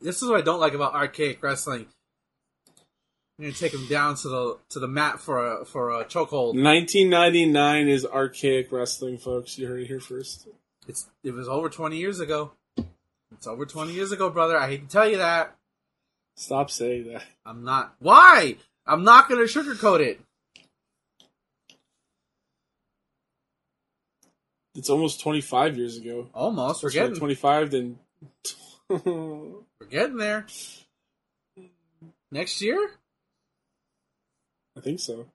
[0.00, 1.86] This is what I don't like about archaic wrestling.
[3.38, 6.54] You're gonna take him down to the to the mat for a for a chokehold.
[6.54, 9.58] 1999 is archaic wrestling, folks.
[9.58, 10.46] You heard it here first.
[10.86, 12.52] It's it was over 20 years ago.
[13.32, 14.56] It's over 20 years ago, brother.
[14.56, 15.56] I hate to tell you that.
[16.36, 17.24] Stop saying that.
[17.44, 17.96] I'm not.
[17.98, 18.56] Why?
[18.86, 20.20] I'm not gonna sugarcoat it.
[24.76, 26.28] It's almost 25 years ago.
[26.34, 26.82] Almost.
[26.82, 27.98] We're getting 25, then.
[28.88, 30.46] we're getting there.
[32.32, 32.90] Next year?
[34.76, 35.26] I think so.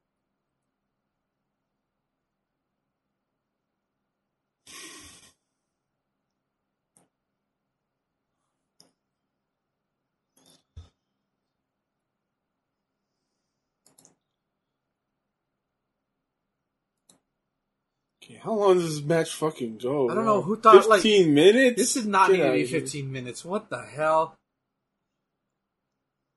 [18.22, 20.10] Okay, how long does this match fucking go?
[20.10, 21.78] I don't know who thought, like, 15 minutes?
[21.78, 22.82] This is not need to be here.
[22.82, 23.44] 15 minutes.
[23.44, 24.36] What the hell?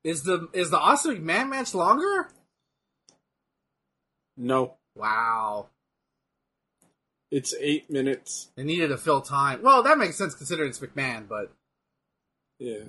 [0.04, 2.28] Is the is the Austin McMahon match longer?
[4.36, 5.68] No, Wow.
[7.30, 8.50] it's eight minutes.
[8.56, 9.62] They needed to fill time.
[9.62, 11.52] Well, that makes sense considering it's McMahon, but
[12.58, 12.84] Yeah.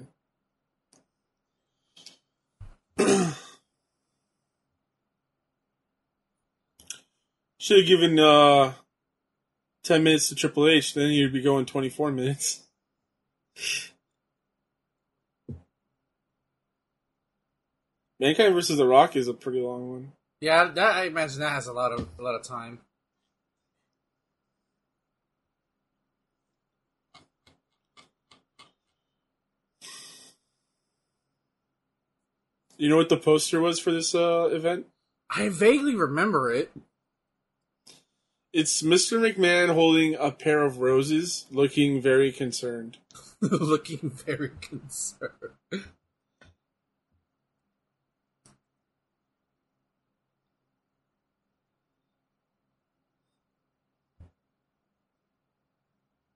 [7.59, 8.73] Should have given uh,
[9.83, 12.61] 10 minutes to Triple H, then you'd be going 24 minutes.
[18.19, 20.11] Mankind versus The Rock is a pretty long one.
[20.43, 22.79] Yeah, that I imagine that has a lot of a lot of time.
[32.77, 34.87] You know what the poster was for this uh, event?
[35.29, 36.73] I vaguely remember it.
[38.51, 39.17] It's Mr.
[39.17, 42.97] McMahon holding a pair of roses, looking very concerned.
[43.41, 45.53] Looking very concerned.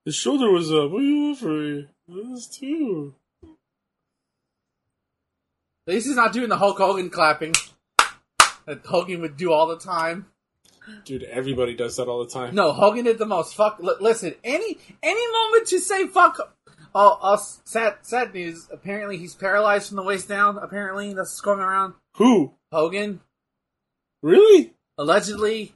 [0.08, 0.90] His shoulder was up.
[0.92, 1.88] What are you offering?
[2.08, 3.14] This too.
[3.44, 3.50] At
[5.96, 7.54] least he's not doing the Hulk Hogan clapping
[8.66, 10.28] that Hogan would do all the time.
[11.04, 12.56] Dude, everybody does that all the time.
[12.56, 13.54] No, Hogan did the most.
[13.54, 13.82] Fuck.
[13.84, 16.56] L- listen, any any moment you say fuck.
[16.96, 18.66] Oh, uh, sad sad news.
[18.72, 20.58] Apparently, he's paralyzed from the waist down.
[20.58, 21.96] Apparently, that's going around.
[22.16, 22.54] Who?
[22.72, 23.20] Hogan,
[24.24, 24.72] Really?
[24.98, 25.74] allegedly,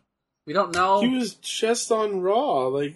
[0.48, 1.02] we don't know.
[1.02, 2.96] He was chest on Raw like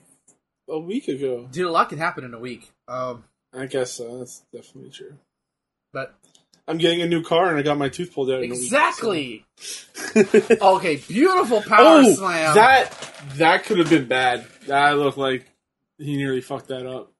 [0.69, 1.47] a week ago.
[1.51, 2.71] Dude, a lot can happen in a week.
[2.87, 3.23] Um,
[3.53, 4.19] I guess so.
[4.19, 5.13] That's definitely true.
[5.93, 6.15] but
[6.67, 8.43] I'm getting a new car and I got my tooth pulled out.
[8.43, 9.45] in a week, exactly.
[9.57, 9.87] so-
[10.61, 12.55] Okay, beautiful power oh, slam.
[12.55, 12.91] that
[13.35, 14.45] that could have been bad.
[14.67, 15.45] That looked like
[15.97, 17.11] he nearly fucked that up.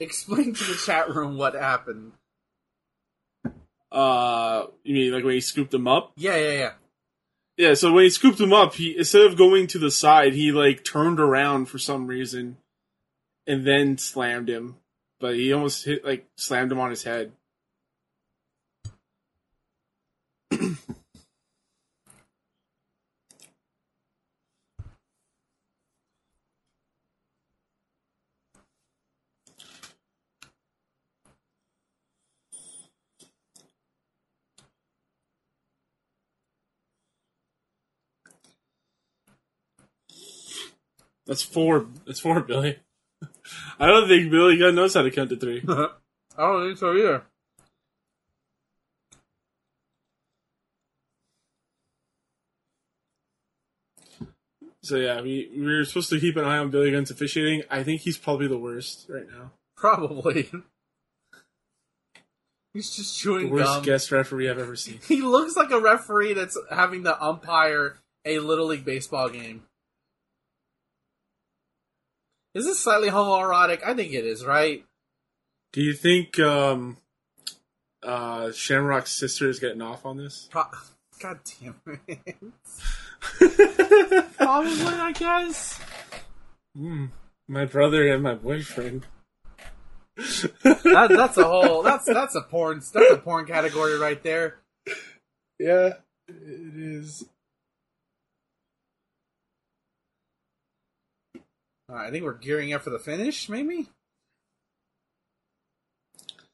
[0.00, 2.12] Explain to the chat room what happened.
[3.90, 6.12] Uh, you mean like when he scooped him up?
[6.16, 6.72] Yeah, yeah, yeah.
[7.58, 10.52] Yeah, so when he scooped him up, he instead of going to the side, he
[10.52, 12.56] like turned around for some reason,
[13.48, 14.76] and then slammed him.
[15.18, 17.32] But he almost hit like slammed him on his head.
[41.28, 41.86] That's four.
[42.06, 42.78] That's four, Billy.
[43.78, 45.62] I don't think Billy Gunn knows how to count to three.
[45.68, 45.88] I
[46.38, 47.22] don't think so either.
[54.82, 57.62] So yeah, we we were supposed to keep an eye on Billy Gunn's officiating.
[57.70, 59.52] I think he's probably the worst right now.
[59.76, 60.50] Probably.
[62.74, 63.82] He's just The chewing worst gum.
[63.82, 65.00] guest referee I've ever seen.
[65.08, 67.96] He looks like a referee that's having to umpire
[68.26, 69.62] a little league baseball game.
[72.54, 73.82] Is this slightly homoerotic?
[73.84, 74.84] I think it is, right?
[75.72, 76.96] Do you think um,
[78.02, 80.48] uh, Shamrock's sister is getting off on this?
[80.50, 80.64] Pro-
[81.20, 81.76] God damn
[82.06, 82.36] it.
[84.36, 85.80] Probably, I guess.
[86.76, 87.06] Hmm.
[87.48, 89.06] my brother and my boyfriend.
[90.64, 91.82] That, that's a whole.
[91.84, 92.82] That's that's a porn.
[92.92, 94.58] That's a porn category right there.
[95.60, 95.94] Yeah,
[96.26, 97.24] it is.
[101.88, 103.48] Right, I think we're gearing up for the finish.
[103.48, 103.88] Maybe.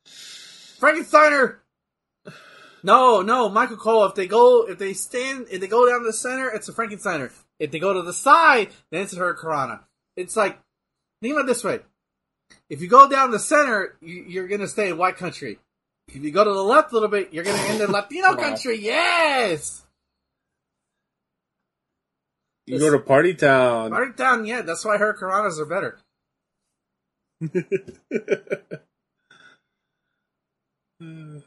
[0.07, 1.57] Frankensteiner.
[2.83, 4.05] No, no, Michael Cole.
[4.05, 7.33] If they go, if they stand, if they go down the center, it's a Frankensteiner.
[7.59, 9.81] If they go to the side, then it's a Hurricanrana.
[10.17, 10.59] It's like
[11.23, 11.81] think about it this way:
[12.69, 15.59] if you go down the center, you, you're going to stay in white country.
[16.09, 18.31] If you go to the left a little bit, you're going to end in Latino
[18.31, 18.37] Wow.
[18.37, 18.79] country.
[18.79, 19.84] Yes,
[22.67, 23.91] You go to Party Town.
[23.91, 25.99] Party Town, Yeah, that's why Hurricanranas are better.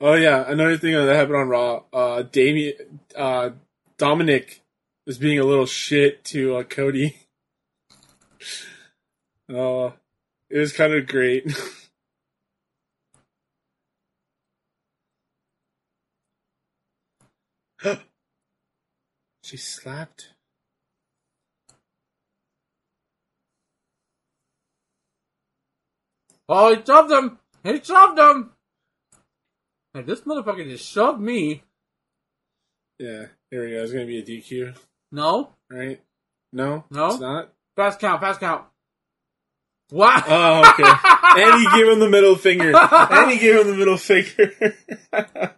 [0.00, 1.84] oh yeah, another thing that happened on Raw.
[1.92, 2.74] Uh, Damien,
[3.16, 3.50] uh,
[3.96, 4.60] Dominic
[5.06, 7.16] was being a little shit to uh, Cody.
[9.48, 9.92] Uh,
[10.50, 11.50] it was kind of great.
[19.50, 20.28] she slapped.
[26.48, 27.38] Oh, he shoved him!
[27.62, 28.50] He shoved him!
[29.94, 31.62] Hey, this motherfucker just shoved me.
[32.98, 33.82] Yeah, here we go.
[33.82, 34.76] It's gonna be a DQ,
[35.12, 35.50] No?
[35.70, 36.00] right?
[36.52, 37.06] No, No.
[37.08, 37.52] it's not.
[37.76, 38.64] Fast count, fast count.
[39.92, 40.22] Wow!
[40.26, 41.42] Oh, okay.
[41.42, 42.72] and he gave him the middle finger.
[42.76, 44.76] And he gave him the middle finger.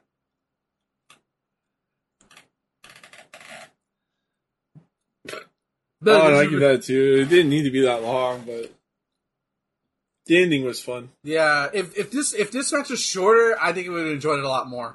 [6.03, 7.21] Billy, oh, did I give that too.
[7.21, 8.73] It didn't need to be that long, but
[10.27, 11.11] the ending was fun.
[11.23, 14.39] Yeah, if if this if this match was shorter, I think we would have enjoyed
[14.39, 14.95] it a lot more.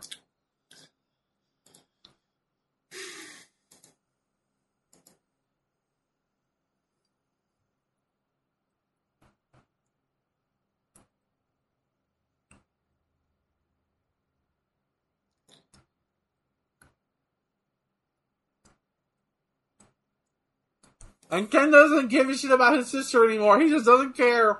[21.29, 23.59] And Ken doesn't give a shit about his sister anymore.
[23.59, 24.59] He just doesn't care.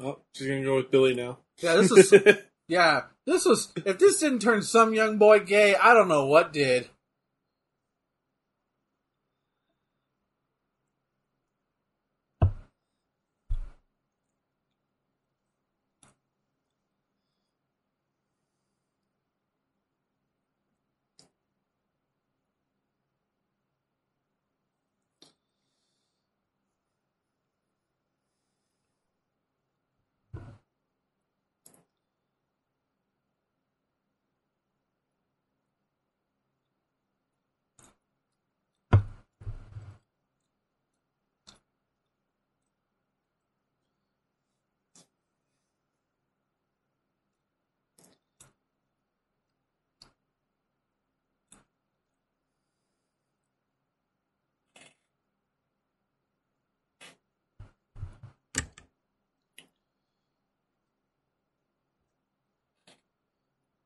[0.00, 1.38] Oh, she's gonna go with Billy now.
[1.58, 2.12] Yeah, this is
[2.68, 3.02] yeah.
[3.26, 6.88] This was if this didn't turn some young boy gay, I don't know what did.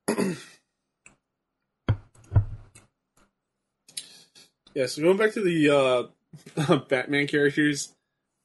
[4.74, 7.92] yeah, so going back to the uh Batman characters.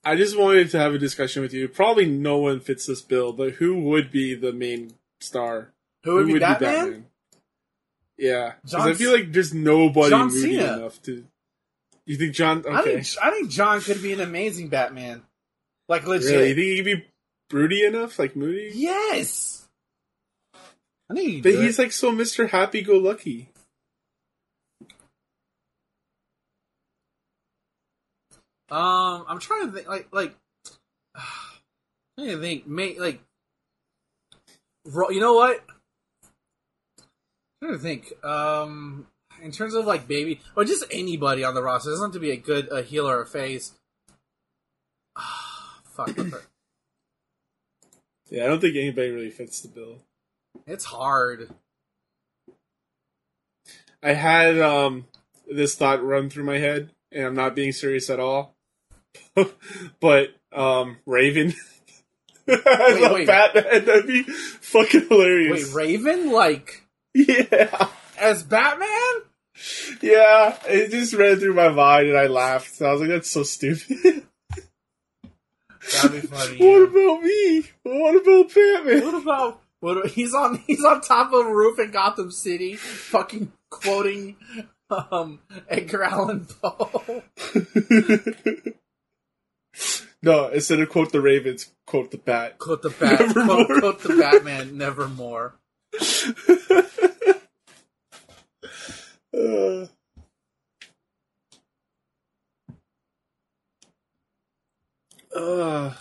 [0.06, 1.70] I just wanted to have a discussion with you.
[1.70, 5.72] Probably no one fits this bill, but who would be the main star?
[6.04, 7.06] Who would, be, Batman?
[8.18, 10.78] Yeah, 'Cause John I feel like there's nobody John moody Cena.
[10.78, 11.26] enough to.
[12.06, 12.66] You think John?
[12.70, 15.24] I think I think John could be an amazing Batman.
[15.88, 16.32] Like legit.
[16.32, 16.50] really?
[16.50, 17.06] You think he'd be
[17.50, 18.72] broody enough, like moody?
[18.74, 19.53] Yes.
[21.14, 21.82] I think he'd But he's it.
[21.84, 22.50] like so Mr.
[22.50, 23.50] Happy Go Lucky.
[28.70, 30.36] Um, I'm trying to think, like, like,
[31.16, 31.22] I'm
[32.26, 33.22] trying to think, may, like,
[34.86, 35.64] ro- you know what?
[37.62, 39.08] I'm trying to think, um,
[39.42, 42.20] in terms of like baby or just anybody on the roster, it doesn't have to
[42.20, 43.74] be a good a heel or a face.
[45.84, 46.16] Fuck,
[48.30, 49.98] Yeah, I don't think anybody really fits the bill.
[50.66, 51.50] It's hard.
[54.02, 55.06] I had um
[55.50, 58.56] this thought run through my head, and I'm not being serious at all.
[60.00, 61.54] but um Raven
[62.48, 63.28] Wait, wait.
[63.28, 65.74] Batman, that'd be fucking hilarious.
[65.74, 65.76] Wait.
[65.76, 67.88] Raven, like yeah,
[68.20, 68.90] as Batman?
[70.02, 70.58] yeah.
[70.68, 72.76] It just ran through my mind, and I laughed.
[72.76, 74.26] So I was like, "That's so stupid."
[75.94, 76.58] That'd be funny.
[76.60, 77.64] what about me?
[77.84, 79.06] What about Batman?
[79.06, 80.08] What about what?
[80.12, 84.38] He's on he's on top of a roof in Gotham City, fucking quoting
[84.90, 87.24] um Edgar Allan Poe.
[90.24, 92.60] no, instead of quote the Ravens, quote the Bat.
[92.60, 93.34] Quote the bat.
[93.34, 94.78] Quote, quote the Batman.
[94.78, 95.56] Nevermore.
[99.36, 99.88] Uh.
[105.36, 105.94] Uh.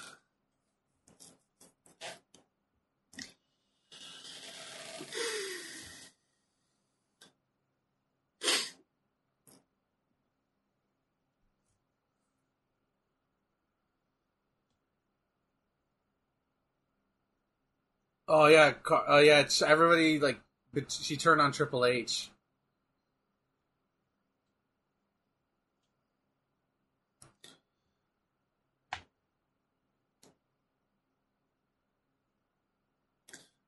[18.33, 18.73] Oh yeah.
[18.73, 19.41] Car- Oh yeah.
[19.41, 20.41] it's- Everybody like
[20.89, 22.31] she turned on Triple H.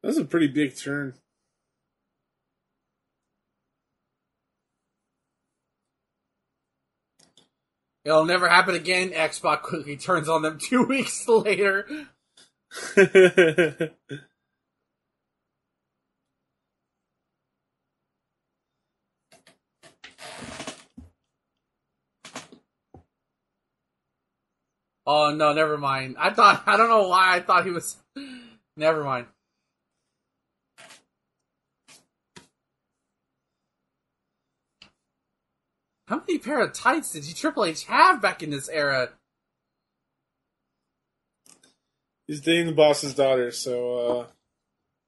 [0.02, 1.14] That's a pretty big turn.
[8.04, 9.10] It'll never happen again.
[9.10, 11.86] Xbox quickly turns on them two weeks later.
[25.06, 26.16] Oh no, never mind.
[26.18, 27.96] I thought I don't know why I thought he was.
[28.76, 29.26] Never mind.
[36.06, 39.10] How many pair of tights did you Triple H have back in this era?
[42.26, 44.26] He's dating the boss's daughter, so uh,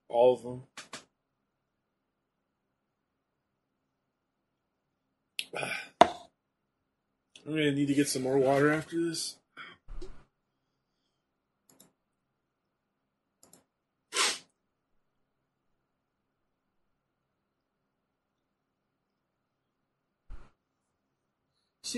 [0.08, 0.62] all of them.
[7.46, 9.36] I'm gonna need to get some more water after this.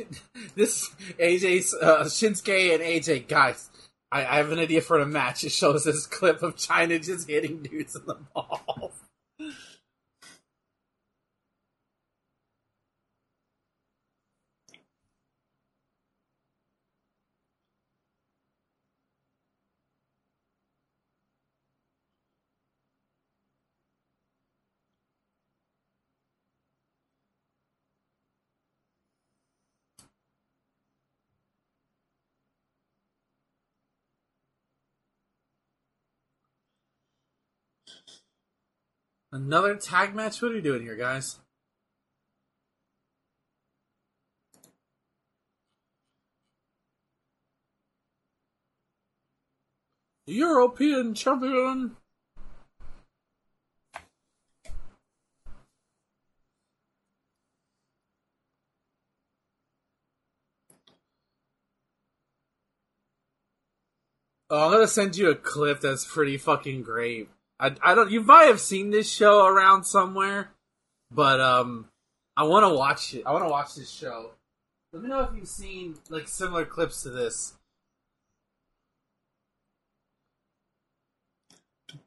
[0.55, 3.71] This AJ, uh, Shinsuke and AJ, guys,
[4.11, 5.45] I, I have an idea for a match.
[5.45, 8.93] It shows this clip of Chyna just hitting dudes in the balls.
[39.31, 40.41] Another tag match?
[40.41, 41.39] What are you doing here, guys?
[50.27, 51.97] European champion.
[64.51, 67.29] Oh, I'm gonna send you a clip that's pretty fucking great.
[67.61, 68.11] I, I don't.
[68.11, 70.51] You might have seen this show around somewhere,
[71.11, 71.89] but um,
[72.37, 73.25] I want to watch it.
[73.27, 74.31] I want to watch this show.
[74.93, 77.55] Let me know if you've seen like similar clips to this.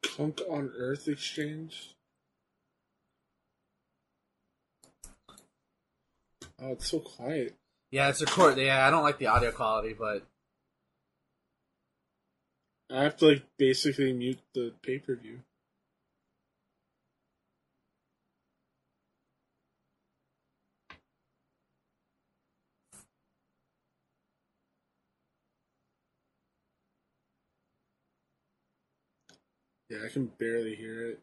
[0.02, 1.94] Cunk on Earth exchange.
[6.62, 7.56] Oh, it's so quiet.
[7.90, 8.56] Yeah, it's record.
[8.56, 10.24] Yeah, I don't like the audio quality, but
[12.92, 15.40] I have to like basically mute the pay per view.
[29.88, 31.20] Yeah, I can barely hear it.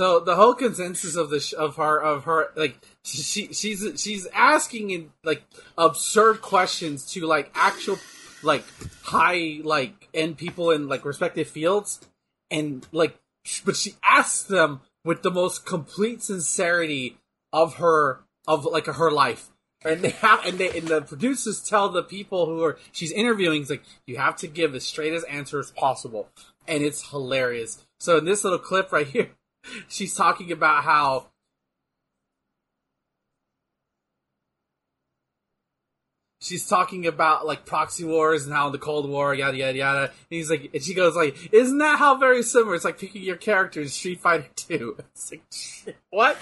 [0.00, 4.26] So the whole consensus of the sh- of her of her like she she's she's
[4.32, 5.42] asking in like
[5.76, 7.98] absurd questions to like actual
[8.42, 8.64] like
[9.02, 12.00] high like end people in like respective fields.
[12.50, 13.14] And like
[13.66, 17.18] but she asks them with the most complete sincerity
[17.52, 19.50] of her of like her life.
[19.84, 23.66] And they have and they and the producers tell the people who are she's interviewing
[23.68, 26.30] like you have to give as straight as answer as possible.
[26.66, 27.84] And it's hilarious.
[27.98, 29.32] So in this little clip right here
[29.88, 31.26] she's talking about how
[36.40, 40.02] she's talking about like proxy wars and how the Cold War, yada yada yada.
[40.02, 42.74] And he's like, and she goes like, "Isn't that how very similar?
[42.74, 44.96] It's like picking your character in Street Fighter 2.
[44.98, 46.36] It's like, what?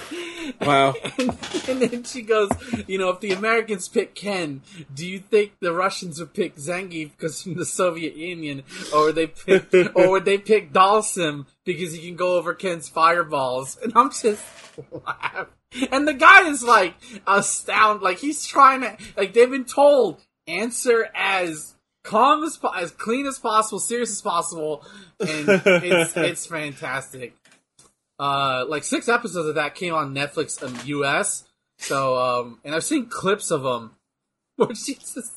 [0.61, 0.95] Wow.
[1.19, 1.37] And,
[1.69, 2.51] and then she goes,
[2.87, 4.63] you know, if the Americans pick Ken,
[4.95, 8.63] do you think the Russians would pick Zangief because from the Soviet Union,
[8.95, 11.47] or would they pick, or would they pick Dhalsim
[11.77, 13.79] because he can go over Ken's fireballs?
[13.83, 14.43] And I'm just
[14.91, 15.47] laughing.
[15.93, 16.95] And the guy is like
[17.27, 22.91] astounded, like he's trying to, like they've been told answer as calm as po- as
[22.91, 24.85] clean as possible, serious as possible,
[25.21, 27.37] and it's it's fantastic.
[28.19, 31.45] Uh, like six episodes of that came on Netflix in US.
[31.77, 33.93] So, um, and I've seen clips of them
[34.57, 35.33] where she's just,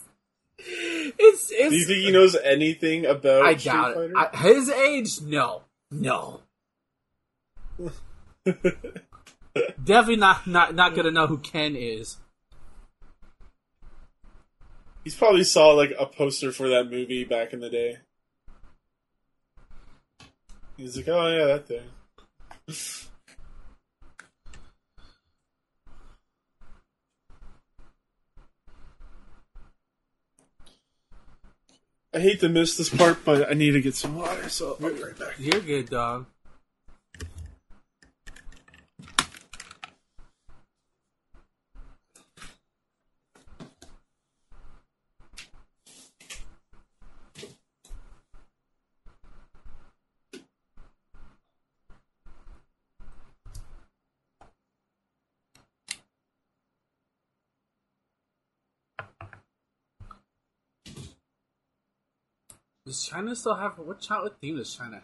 [0.58, 4.12] it's it's, Do you think he knows anything about I doubt it.
[4.16, 6.42] I, his age, no, no,
[9.84, 12.18] definitely not not not gonna know who Ken is.
[15.04, 17.98] He's probably saw like a poster for that movie back in the day.
[20.78, 23.08] He's like, oh yeah, that thing.
[32.14, 34.90] I hate to miss this part, but I need to get some water, so I'll
[34.90, 35.36] be right back.
[35.40, 36.26] You're good, dog.
[62.92, 65.04] Does Chyna still have what what theme does Chyna?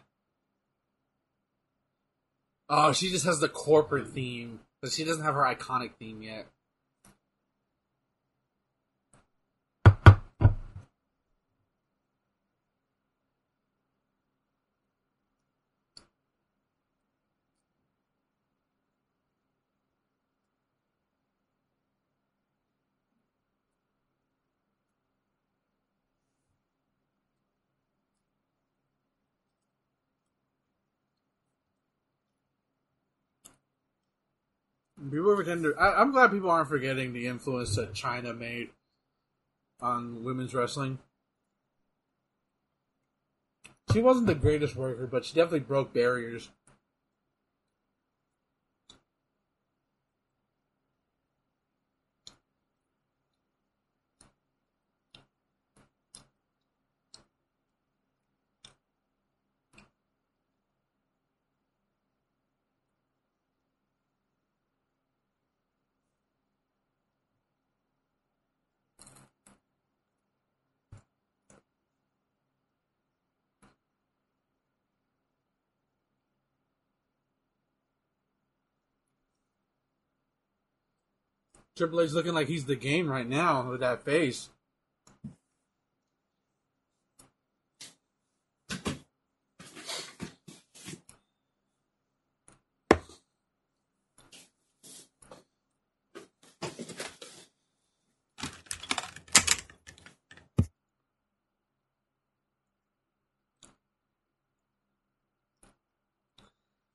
[2.68, 6.48] Oh, she just has the corporate theme, but she doesn't have her iconic theme yet.
[35.10, 35.76] People pretend to.
[35.76, 38.70] I, I'm glad people aren't forgetting the influence that Chyna made
[39.82, 41.00] on women's wrestling.
[43.94, 46.50] She wasn't the greatest worker, but she definitely broke barriers.
[81.78, 84.50] Triple H looking like he's the game right now with that face.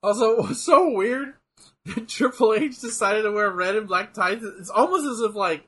[0.03, 1.35] Also, so weird.
[2.07, 4.43] Triple H decided to wear red and black ties.
[4.43, 5.67] It's almost as if like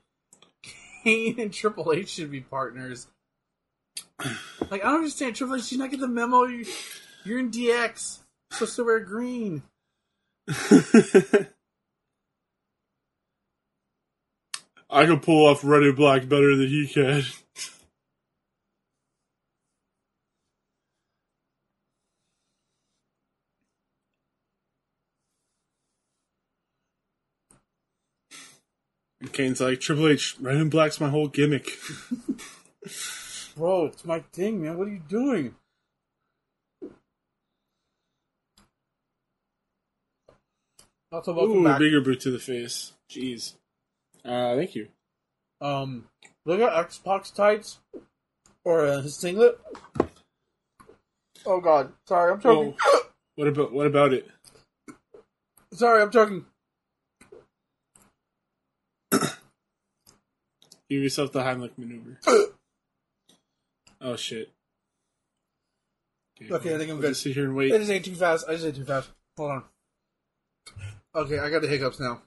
[1.04, 3.06] Kane and Triple H should be partners.
[4.70, 5.36] Like I don't understand.
[5.36, 6.44] Triple H, did you not get the memo?
[6.44, 6.64] You-
[7.24, 8.20] You're in DX.
[8.50, 9.62] Supposed to wear green.
[14.90, 17.22] I can pull off red and black better than he can.
[29.32, 31.70] Kane's like, Triple H, red and black's my whole gimmick.
[33.56, 34.76] Bro, it's my thing, man.
[34.76, 35.54] What are you doing?
[41.12, 41.78] Also, welcome Ooh, back.
[41.78, 42.92] bigger boot to the face.
[43.08, 43.54] Jeez.
[44.24, 44.88] Uh, thank you.
[45.60, 46.06] Um,
[46.44, 47.78] look at X Pac's tights
[48.64, 49.60] or uh, his singlet.
[51.46, 52.74] Oh God, sorry, I'm choking.
[52.82, 53.02] Oh,
[53.36, 54.28] what about what about it?
[55.72, 56.46] Sorry, I'm choking.
[60.88, 62.18] Give yourself the Heimlich maneuver.
[64.00, 64.52] oh shit.
[66.50, 67.08] Okay, I think I'm I'll good.
[67.10, 67.72] Just sit here and wait.
[67.72, 68.46] I just ate too fast.
[68.48, 69.08] I just ate too fast.
[69.36, 69.64] Hold on.
[71.14, 72.22] Okay, I got the hiccups now.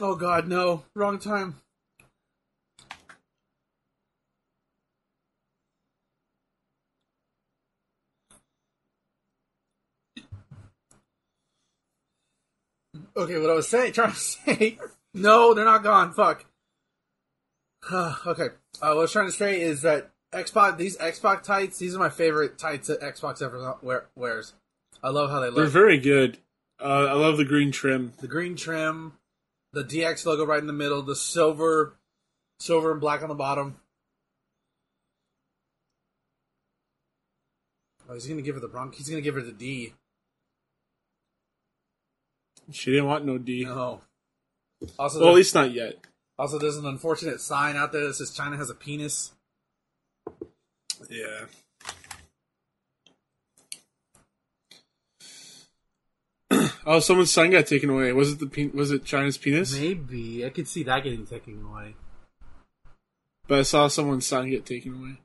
[0.00, 0.84] Oh God, no!
[0.94, 1.56] Wrong time.
[13.16, 14.78] Okay, what I was saying, trying to say.
[15.16, 16.12] No, they're not gone.
[16.12, 16.44] Fuck.
[17.92, 18.48] okay, uh,
[18.80, 21.94] what I was trying to say is that X Pac, these X Pac's tights, these
[21.94, 24.54] are my favorite tights that X Pac ever wear, wears.
[25.02, 25.56] I love how they look.
[25.56, 26.38] They're very good.
[26.80, 28.12] Uh, I love the green trim.
[28.18, 29.14] the green trim,
[29.72, 31.96] the DX logo right in the middle, the silver,
[32.58, 33.76] silver and black on the bottom.
[38.08, 38.94] Oh, he's gonna give her the Bronc.
[38.94, 39.94] He's gonna give her the D.
[42.70, 43.64] She didn't want no D.
[43.64, 44.02] No.
[44.98, 45.96] Also, Well, at least not yet.
[46.38, 49.32] also, there's an unfortunate sign out there that says Chyna has a penis.
[51.08, 51.46] Yeah.
[56.86, 58.12] oh, someone's sign got taken away.
[58.12, 59.78] Was it the pe- was it Chyna's penis?
[59.78, 61.96] Maybe I could see that getting taken away.
[63.48, 65.18] But I saw someone's sign get taken away.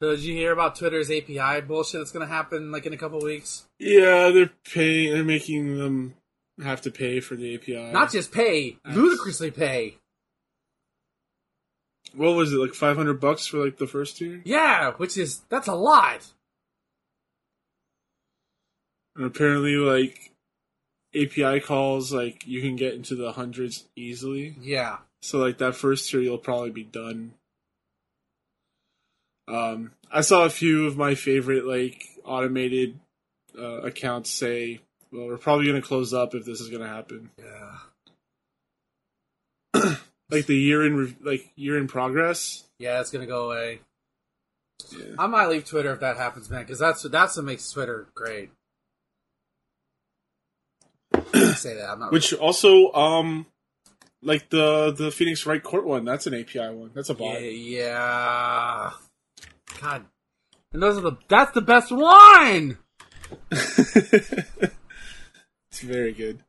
[0.00, 3.66] Did you hear about Twitter's API bullshit that's gonna happen like in a couple weeks?
[3.78, 5.12] Yeah, they're paying.
[5.12, 6.14] They're making them
[6.62, 7.92] have to pay for the API.
[7.92, 9.96] Not just pay, ludicrously pay.
[12.14, 14.40] what was it like five hundred bucks for like the first tier?
[14.44, 16.32] Yeah, which is that's a lot.
[19.16, 20.32] And apparently, like
[21.14, 24.56] API calls, like you can get into the hundreds easily.
[24.60, 24.98] Yeah.
[25.22, 27.34] So like that first tier, you'll probably be done.
[29.48, 32.98] Um, I saw a few of my favorite like automated
[33.58, 34.80] uh, accounts say,
[35.12, 37.30] "Well, we're probably going to close up if this is going to happen."
[39.74, 39.94] Yeah.
[40.30, 42.64] Like the year in re- like year in progress.
[42.78, 43.80] Yeah, it's gonna go away.
[44.94, 45.14] Yeah.
[45.18, 48.50] I might leave Twitter if that happens, man, because that's that's what makes Twitter great.
[51.54, 52.12] Say that I'm not.
[52.12, 53.46] Which also, um,
[54.22, 56.90] like the the Phoenix Wright Court one, that's an API one.
[56.94, 57.40] That's a bot.
[57.40, 58.90] yeah, yeah.
[59.80, 60.06] God,
[60.72, 62.78] and those are the that's the best one.
[63.50, 64.70] it's
[65.82, 66.42] very good.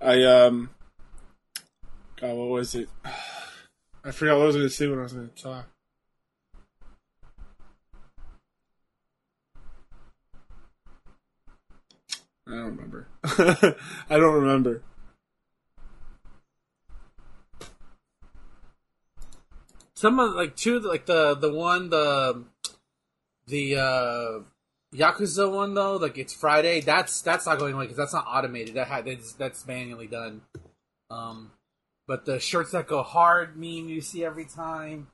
[0.00, 0.70] I um
[2.16, 2.88] God, what was it?
[4.04, 5.71] I forgot what I was gonna say when I was gonna talk.
[12.46, 13.08] I don't remember.
[13.24, 14.82] I don't remember.
[19.94, 22.44] Some of like two, like the the one the
[23.46, 24.40] the uh
[24.92, 26.80] Yakuza one though, like it's Friday.
[26.80, 28.74] That's that's not going away because that's not automated.
[28.74, 30.42] That ha- that's that's manually done.
[31.10, 31.52] Um,
[32.06, 35.08] but the shirts that go hard meme you see every time.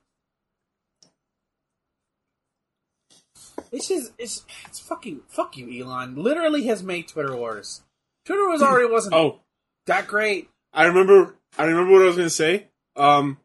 [3.71, 6.15] It's just it's it's fucking fuck you, Elon.
[6.15, 7.81] Literally has made Twitter worse.
[8.25, 9.39] Twitter was already wasn't Oh,
[9.87, 10.49] that great.
[10.73, 11.35] I remember.
[11.57, 12.67] I remember what I was gonna say.
[12.95, 13.37] Um,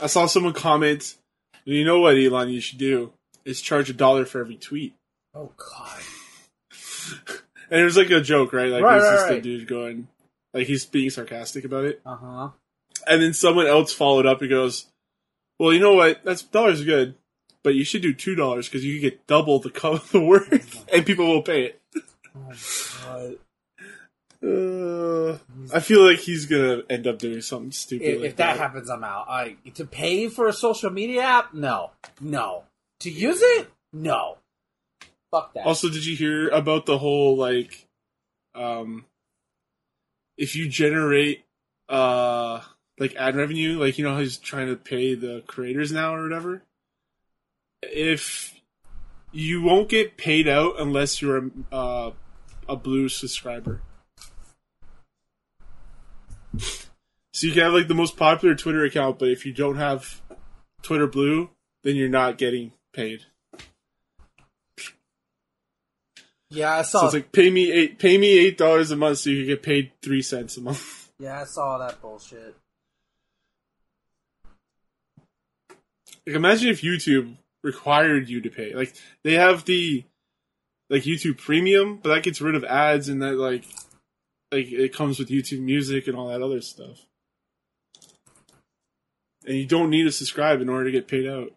[0.00, 1.16] I saw someone comment.
[1.64, 2.48] You know what, Elon?
[2.50, 3.12] You should do
[3.44, 4.94] is charge a dollar for every tweet.
[5.34, 6.00] Oh god.
[7.68, 8.70] And it was like a joke, right?
[8.70, 9.42] Like Right, was right, a right.
[9.42, 10.06] dude going,
[10.54, 12.00] like he's being sarcastic about it.
[12.06, 12.48] Uh huh.
[13.08, 14.86] And then someone else followed up and goes,
[15.58, 16.20] "Well, you know what?
[16.24, 17.16] That's dollar's good,
[17.66, 20.86] but you should do two dollars because you can get double the co- the worth,
[20.92, 21.80] and people will pay it."
[22.36, 22.52] Oh
[23.02, 23.38] god.
[24.40, 25.38] Uh,
[25.74, 28.06] I feel like he's gonna end up doing something stupid.
[28.06, 29.26] If, like if that happens, I'm out.
[29.28, 31.54] I to pay for a social media app?
[31.54, 31.90] No,
[32.20, 32.62] no.
[33.00, 33.68] To use it?
[33.92, 34.36] No.
[35.32, 35.66] Fuck that.
[35.66, 37.84] Also, did you hear about the whole like,
[38.54, 39.06] um,
[40.38, 41.44] if you generate
[41.88, 42.60] uh
[43.00, 46.22] like ad revenue, like you know how he's trying to pay the creators now or
[46.22, 46.62] whatever.
[47.92, 48.54] If
[49.32, 52.12] you won't get paid out unless you're a, uh,
[52.68, 53.80] a blue subscriber.
[56.58, 60.22] So you can have like the most popular Twitter account, but if you don't have
[60.82, 61.50] Twitter Blue,
[61.84, 63.24] then you're not getting paid.
[66.48, 67.04] yeah, I So saw.
[67.06, 69.62] it's like pay me eight pay me eight dollars a month so you can get
[69.62, 71.10] paid three cents a month.
[71.18, 72.56] yeah, I saw that bullshit.
[76.26, 77.36] Like imagine if YouTube
[77.66, 78.72] required you to pay.
[78.72, 78.94] Like
[79.24, 80.04] they have the
[80.88, 83.64] like YouTube Premium, but that gets rid of ads and that like
[84.52, 87.04] like it comes with YouTube Music and all that other stuff.
[89.44, 91.52] And you don't need to subscribe in order to get paid out.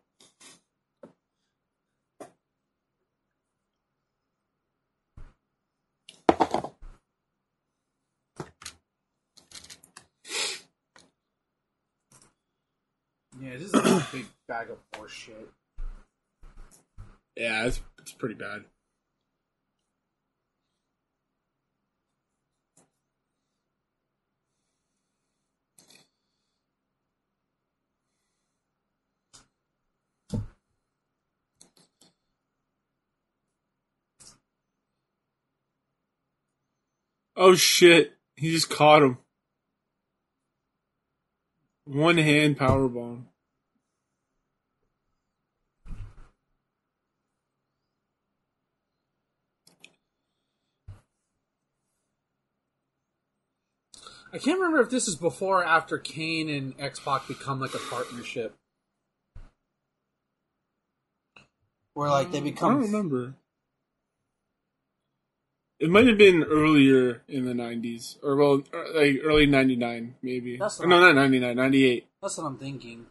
[13.41, 15.49] Yeah, this is a big bag of horse shit.
[17.39, 18.65] Yeah, it's it's pretty bad.
[37.37, 38.17] Oh shit!
[38.35, 39.17] He just caught him.
[41.85, 43.29] One hand power bomb.
[54.31, 57.73] I can't remember if this is before or after Kane and X Pac become like
[57.73, 58.55] a partnership.
[61.93, 62.69] Where like they become.
[62.69, 63.33] I don't remember.
[65.79, 70.57] It might have been earlier in the '90s, or well, er- like early '99, maybe.
[70.57, 72.07] That's Or no, not '99, '98.
[72.21, 73.07] That's what I'm thinking.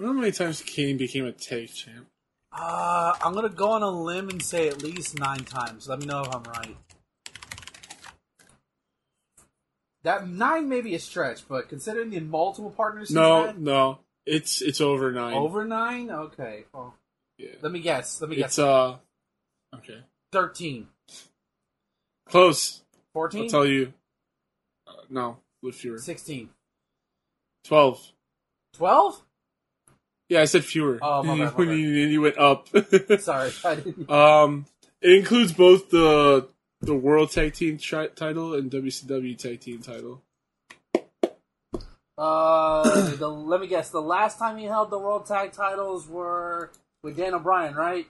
[0.00, 2.06] I don't know how many times Kane became a tag champ.
[2.52, 5.88] Uh, I'm gonna go on a limb and say at least nine times.
[5.90, 6.74] Let me know if I'm right.
[10.04, 14.62] That nine may be a stretch, but considering the multiple partners No, had, no, it's
[14.62, 15.34] it's over nine.
[15.34, 16.10] over nine.
[16.10, 16.94] Okay, well,
[17.36, 17.50] Yeah.
[17.60, 18.22] let me guess.
[18.22, 18.52] Let me guess.
[18.52, 18.96] It's uh,
[19.74, 19.98] okay,
[20.32, 20.88] 13,
[22.26, 22.80] close.
[23.12, 23.92] 14, I'll tell you.
[24.86, 25.98] Uh, no, with fewer.
[25.98, 26.48] 16,
[27.64, 28.12] Twelve.
[28.72, 29.22] 12.
[30.30, 30.98] Yeah, I said fewer.
[31.02, 31.78] Oh, my bad, my when bad.
[31.78, 32.68] you, you went up.
[33.18, 34.08] Sorry, I didn't.
[34.08, 34.64] Um,
[35.02, 36.48] it includes both the
[36.80, 40.22] the World Tag Team tri- title and WCW Tag Team title.
[42.16, 43.90] Uh, the, let me guess.
[43.90, 46.70] The last time he held the world tag titles were
[47.02, 48.06] with Daniel Bryan, right?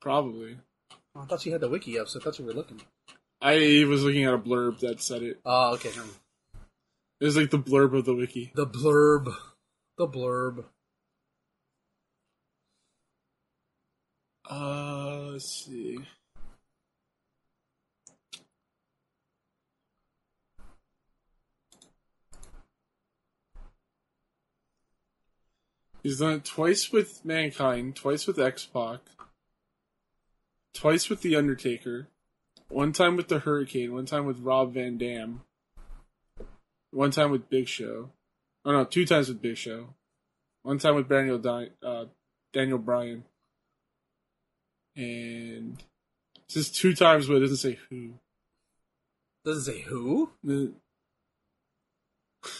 [0.00, 0.56] Probably.
[1.14, 2.80] I thought you had the wiki up, so I thought you were looking.
[2.80, 5.40] At I was looking at a blurb that said it.
[5.44, 5.90] Oh, okay.
[5.94, 6.08] never.
[7.20, 8.50] It was like the blurb of the wiki.
[8.54, 9.32] The blurb.
[9.98, 10.64] The blurb.
[14.50, 15.98] Uh, let's see.
[26.02, 29.00] He's done it twice with Mankind, twice with X Pac,
[30.74, 32.08] twice with The Undertaker,
[32.68, 35.42] one time with the Hurricane, one time with Rob Van Dam,
[36.90, 38.10] one time with Big Show.
[38.64, 39.94] Oh no, two times with Big Show.
[40.62, 42.04] One time with Daniel Di- uh,
[42.52, 43.24] Daniel Bryan.
[44.94, 45.82] And
[46.36, 48.14] it says two times, but it doesn't say who.
[49.44, 50.30] Doesn't say who.
[50.44, 50.72] The-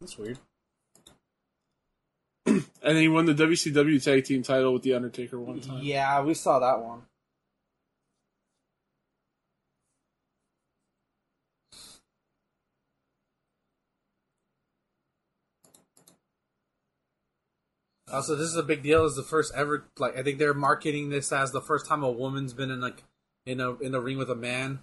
[0.00, 0.38] That's weird.
[2.46, 5.80] And then he won the WCW Tag Team title with The Undertaker one time.
[5.82, 7.02] Yeah, we saw that one.
[18.12, 19.04] Also, this is a big deal.
[19.04, 19.88] It's the first ever.
[19.98, 23.02] Like, I think they're marketing this as the first time a woman's been in like
[23.44, 24.80] in a in a ring with a man.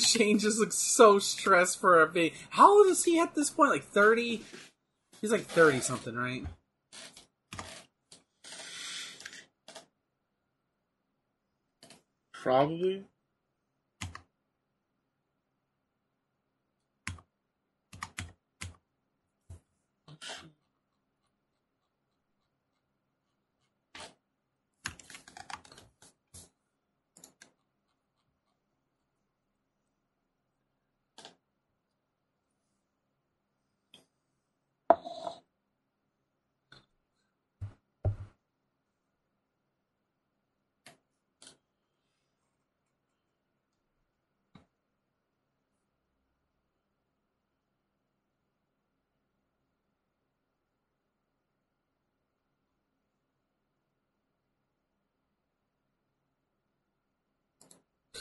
[0.06, 2.34] Shane just looks so stressed for a baby.
[2.50, 3.70] How old is he at this point?
[3.70, 4.42] Like thirty?
[5.20, 6.44] He's like thirty something, right?
[12.32, 13.04] Probably.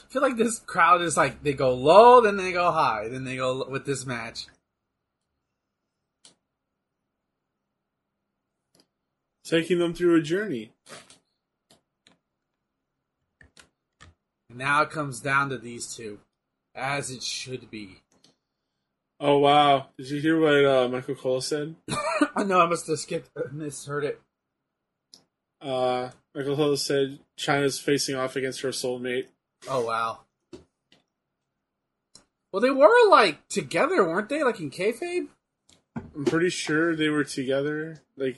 [0.07, 3.23] I feel like this crowd is like they go low, then they go high, then
[3.23, 4.47] they go with this match.
[9.43, 10.71] Taking them through a journey.
[14.49, 16.19] Now it comes down to these two,
[16.75, 18.01] as it should be.
[19.19, 19.87] Oh wow!
[19.97, 21.75] Did you hear what uh, Michael Cole said?
[22.35, 24.21] I know I must have skipped, misheard it.
[25.61, 29.27] Uh, Michael Cole said Chyna's facing off against her soulmate.
[29.67, 30.19] Oh wow.
[32.51, 34.43] Well, they were like together, weren't they?
[34.43, 35.27] Like in kayfabe.
[36.15, 38.01] I'm pretty sure they were together.
[38.17, 38.37] Like,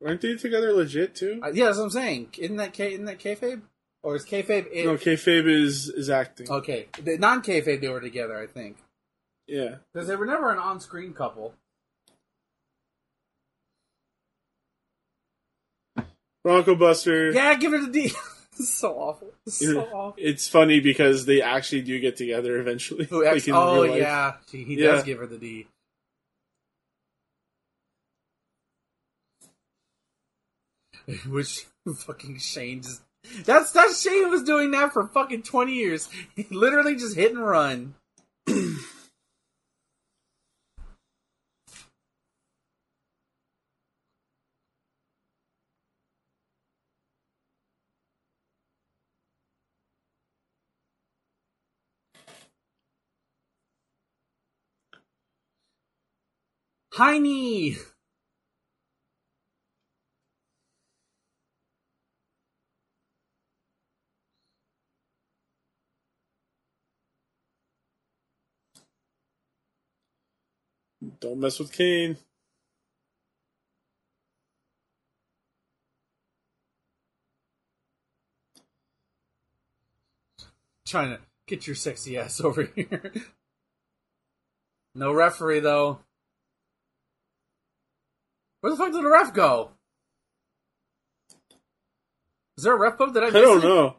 [0.00, 1.40] weren't they together legit too?
[1.42, 2.28] Uh, yeah, that's what I'm saying.
[2.38, 2.94] Isn't that K?
[2.94, 3.62] Isn't that kayfabe?
[4.02, 4.66] Or is kayfabe?
[4.72, 4.86] It?
[4.86, 6.50] no, kayfabe is is acting.
[6.50, 8.78] Okay, the non kayfabe they were together, I think,
[9.46, 9.76] Yeah.
[9.92, 11.54] because they were never an on screen couple.
[16.42, 17.30] Bronco Buster.
[17.30, 18.10] Yeah, give it a D.
[18.56, 19.32] This so awful.
[19.46, 20.14] So awful.
[20.18, 23.06] It's funny because they actually do get together eventually.
[23.06, 24.92] Who ex- in oh yeah, he, he Yeah.
[24.92, 25.66] does give her the D.
[31.28, 31.66] Which
[31.96, 33.02] fucking Shane just
[33.44, 36.08] that's that Shane was doing that for fucking twenty years.
[36.50, 37.94] Literally just hit and run.
[57.02, 57.76] Heine.
[71.18, 72.18] Don't mess with Kane.
[80.86, 81.18] Trying to
[81.48, 83.12] get your sexy ass over here.
[84.94, 85.98] no referee though.
[88.62, 89.72] Where the fuck did the ref go?
[92.56, 93.66] Is there a ref book that I I don't it?
[93.66, 93.96] know.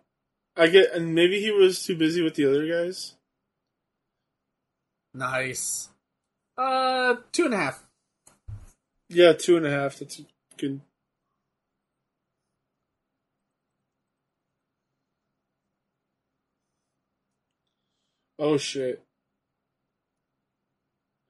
[0.55, 3.15] I get, and maybe he was too busy with the other guys.
[5.13, 5.89] Nice.
[6.57, 7.83] Uh, two and a half.
[9.09, 9.99] Yeah, two and a half.
[9.99, 10.21] That's
[10.57, 10.79] good.
[18.39, 19.03] Oh shit!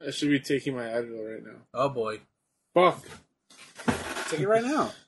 [0.06, 1.62] I should be taking my Advil right now.
[1.74, 2.20] Oh boy.
[2.74, 3.04] Fuck.
[4.30, 4.92] Take it right now.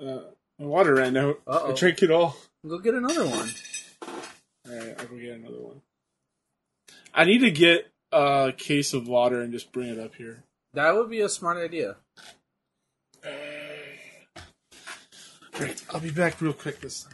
[0.00, 0.20] Uh,
[0.58, 1.42] my water ran out.
[1.46, 1.72] Uh-oh.
[1.72, 2.34] I drank it all.
[2.66, 3.50] Go get another one.
[4.66, 5.82] Alright, I'll go get another one.
[7.12, 10.42] I need to get a case of water and just bring it up here.
[10.72, 11.96] That would be a smart idea.
[15.52, 15.84] Great.
[15.92, 17.12] I'll be back real quick this time.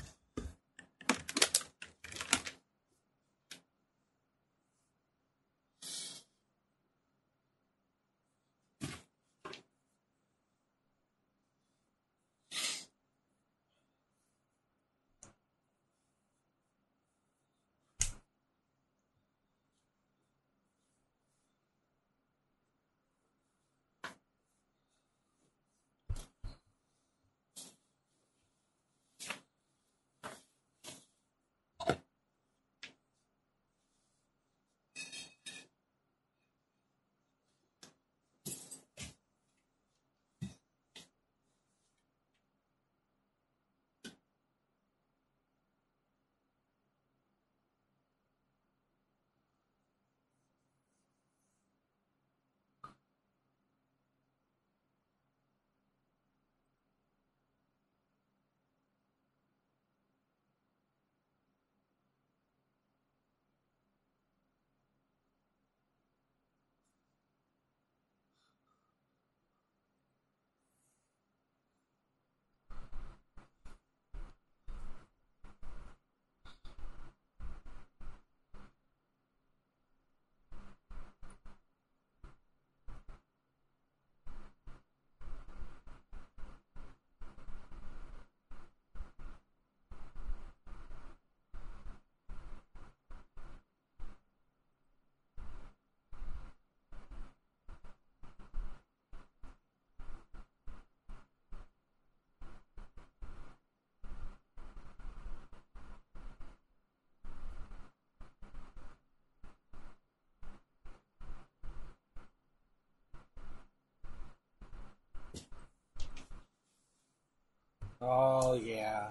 [118.08, 119.08] Oh yeah.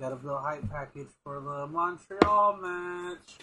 [0.00, 3.38] Got a little hype package for the Montreal match.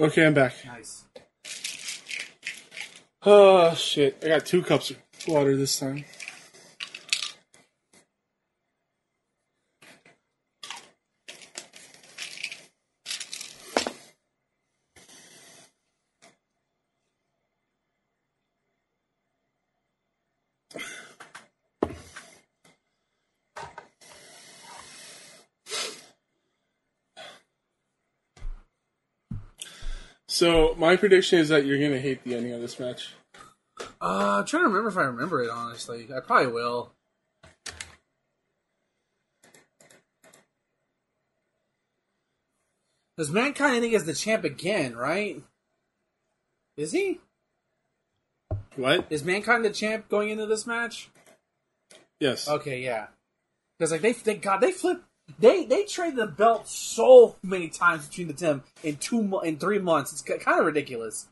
[0.00, 0.54] Okay, I'm back.
[0.66, 1.04] Nice.
[3.22, 4.18] Oh shit!
[4.24, 4.96] I got two cups of
[5.28, 6.04] water this time.
[30.40, 33.12] So my prediction is that you're gonna hate the ending of this match.
[34.00, 35.50] Uh, I'm trying to remember if I remember it.
[35.50, 36.92] Honestly, I probably will.
[43.18, 45.42] Does Mankind ending as the champ again, right?
[46.78, 47.20] Is he?
[48.76, 49.08] What?
[49.10, 51.10] Is Mankind the champ going into this match?
[52.18, 52.48] Yes.
[52.48, 53.08] Okay, yeah.
[53.78, 55.02] Because like they, they God, they flip,
[55.38, 59.78] they they trade the belt so many times between the team in two in three
[59.78, 60.12] months.
[60.12, 61.28] It's kind of ridiculous.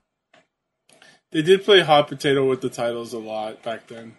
[1.31, 4.16] They did play hot potato with the titles a lot back then.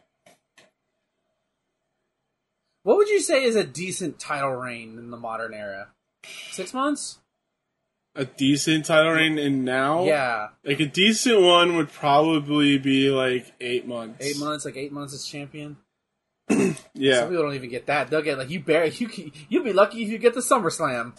[2.83, 5.89] What would you say is a decent title reign in the modern era?
[6.51, 7.19] Six months?
[8.15, 13.53] A decent title reign, in now, Yeah, like a decent one would probably be like
[13.61, 14.25] eight months.
[14.25, 14.65] eight months.
[14.65, 15.77] Like eight months as champion.
[16.93, 17.19] Yeah.
[17.19, 18.09] Some people don't even get that.
[18.09, 21.17] They'll get like you barely you you'll be lucky if you get the SummerSlam.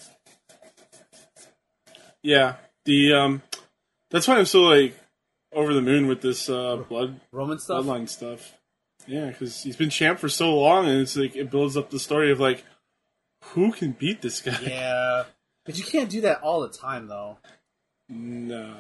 [2.23, 2.57] Yeah.
[2.85, 3.43] The um,
[4.11, 4.95] that's why I'm so like
[5.55, 7.85] over the moon with this uh blood Roman stuff.
[7.85, 8.55] bloodline stuff.
[9.07, 11.99] Yeah, because he's been champ for so long, and it's like it builds up the
[11.99, 12.65] story of like
[13.45, 14.59] who can beat this guy.
[14.63, 15.25] Yeah,
[15.65, 17.39] but you can't do that all the time though.
[18.09, 18.77] No.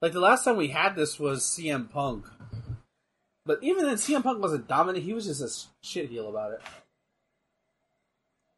[0.00, 2.26] Like the last time we had this was CM Punk.
[3.44, 5.04] But even then, CM Punk wasn't dominant.
[5.04, 6.60] He was just a shit heel about it.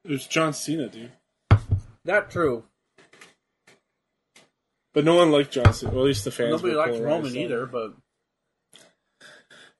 [0.04, 1.12] It was John Cena, dude.
[2.04, 2.64] That true.
[4.92, 5.90] But no one liked John Cena.
[5.92, 6.50] Well, at least the fans.
[6.50, 7.94] Nobody liked Roman so- either, but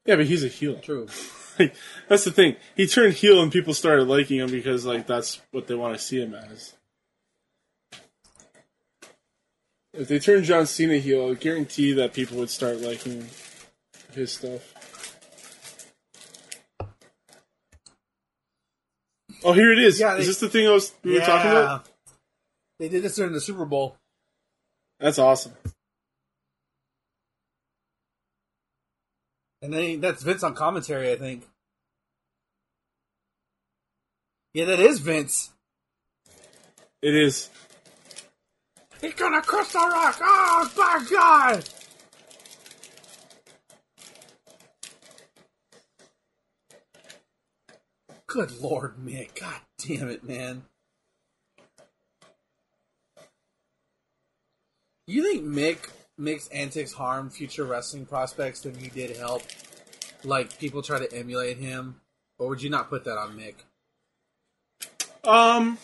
[0.06, 0.78] Yeah, but he's a heel.
[0.80, 1.08] true.
[1.56, 1.76] Like,
[2.08, 2.56] that's the thing.
[2.74, 6.02] He turned heel, and people started liking him because like that's what they want to
[6.02, 6.74] see him as.
[9.92, 13.28] If they turned John Cena heel, I guarantee that people would start liking
[14.12, 14.73] his stuff.
[19.44, 20.00] Oh, here it is.
[20.00, 21.86] Yeah, they- is this the thing I was we were talking about?
[22.78, 23.96] They did this during the Super Bowl.
[24.98, 25.52] That's awesome.
[29.62, 31.46] And then that's Vince on commentary, I think.
[34.52, 35.50] Yeah, that is Vince.
[37.02, 37.50] It is.
[39.00, 40.16] He's gonna crush the rock.
[40.20, 41.68] Oh my god!
[48.34, 49.38] Good lord, Mick.
[49.40, 50.64] God damn it, man.
[55.06, 55.90] You think Mick
[56.20, 59.42] Mick's antics harm future wrestling prospects than he did help?
[60.24, 62.00] Like people try to emulate him,
[62.40, 63.54] or would you not put that on Mick?
[65.22, 65.78] Um,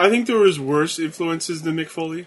[0.00, 2.26] I think there was worse influences than Mick Foley.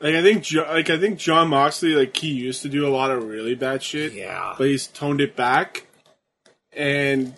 [0.00, 3.10] Like I think, like I think Jon Moxley, like he used to do a lot
[3.10, 4.54] of really bad shit, Yeah.
[4.58, 5.86] but he's toned it back,
[6.76, 7.34] and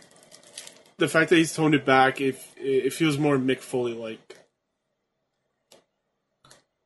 [0.99, 4.37] the fact that he's toned it back, it it feels more Mick Foley like.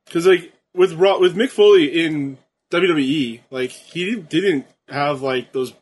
[0.05, 2.37] Because like with Raw, with Mick Foley in
[2.71, 5.73] WWE, like he didn't have like those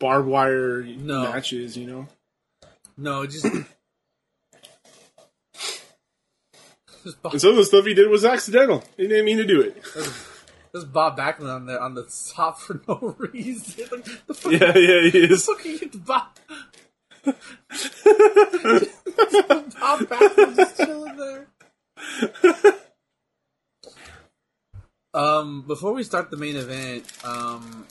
[0.00, 1.24] barbed wire No.
[1.32, 2.08] matches, you know.
[2.96, 3.44] No, just.
[7.04, 8.82] just And some of the stuff he did was accidental.
[8.96, 9.82] He didn't mean to do it.
[10.76, 13.86] Just Bob Backlund on the on the top for no reason.
[13.90, 15.46] Like, the fuck, yeah, yeah, he the is.
[15.46, 16.28] fuck are you, Bob?
[17.24, 17.34] Bob
[20.08, 21.46] Backlund just chilling there.
[25.14, 27.86] um, before we start the main event, um,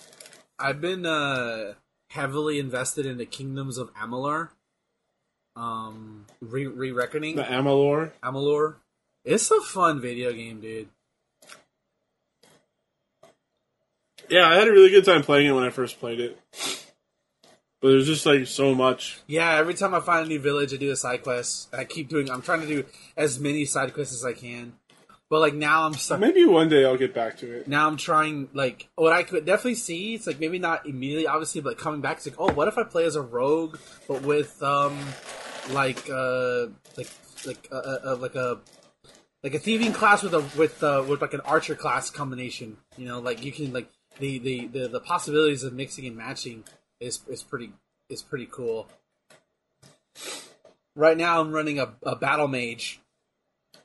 [0.60, 1.74] I've been uh
[2.12, 4.50] heavily invested in the Kingdoms of Amalur.
[5.58, 8.12] Um, re re reckoning The Amalur.
[8.24, 8.76] Amalur.
[9.24, 10.90] It's a fun video game, dude.
[14.30, 16.40] Yeah, I had a really good time playing it when I first played it.
[17.82, 19.20] But there's just like so much.
[19.28, 21.74] Yeah, every time I find a new village, I do a side quest.
[21.74, 22.30] I keep doing.
[22.32, 22.86] I'm trying to do
[23.16, 24.74] as many side quests as I can.
[25.30, 26.20] But like now I'm stuck.
[26.20, 27.68] Maybe one day I'll get back to it.
[27.68, 30.16] Now I'm trying like what I could definitely see.
[30.16, 32.18] It's like maybe not immediately, obviously, but coming back.
[32.18, 33.78] It's like, oh, what if I play as a rogue,
[34.08, 34.98] but with um,
[35.72, 37.10] like uh, like
[37.46, 38.60] like uh, uh, uh, like a
[39.44, 42.78] like a thieving class with a with uh, with like an archer class combination.
[42.98, 43.90] You know, like you can like
[44.20, 46.64] the the the, the possibilities of mixing and matching
[47.00, 47.72] is is pretty
[48.10, 48.88] is pretty cool.
[50.96, 53.02] Right now, I'm running a, a battle mage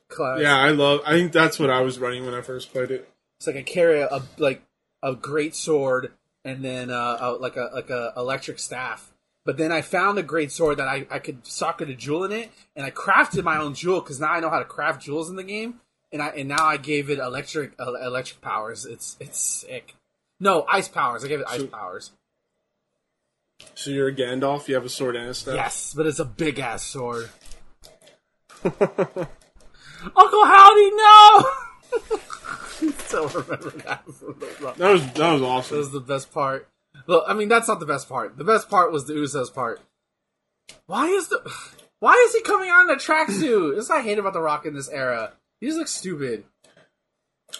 [0.07, 0.39] class.
[0.39, 1.01] Yeah, I love.
[1.05, 3.09] I think that's what I was running when I first played it.
[3.39, 4.61] It's like I carry a, like
[5.03, 6.13] a great sword
[6.45, 9.11] and then uh, a, like a like a electric staff.
[9.43, 12.31] But then I found a great sword that I, I could socket a jewel in
[12.31, 15.29] it, and I crafted my own jewel because now I know how to craft jewels
[15.29, 15.81] in the game.
[16.13, 18.85] And I and now I gave it electric uh, electric powers.
[18.85, 19.95] It's it's sick.
[20.41, 21.23] No ice powers.
[21.23, 22.11] I gave it ice So- powers.
[23.75, 24.67] So you're a Gandalf.
[24.67, 25.53] You have a sword and a staff.
[25.55, 27.29] Yes, but it's a big ass sword.
[28.63, 28.85] Uncle
[30.45, 31.45] Howdy, no!
[32.97, 34.03] Still remember that.
[34.77, 35.75] That was that was awesome.
[35.75, 36.67] That was the best part.
[37.05, 38.37] Well, I mean, that's not the best part.
[38.37, 39.79] The best part was the Usos part.
[40.87, 41.39] Why is the
[41.99, 43.75] Why is he coming on in a tracksuit?
[43.75, 45.33] This is what I hate about The Rock in this era.
[45.59, 46.45] He just looks stupid.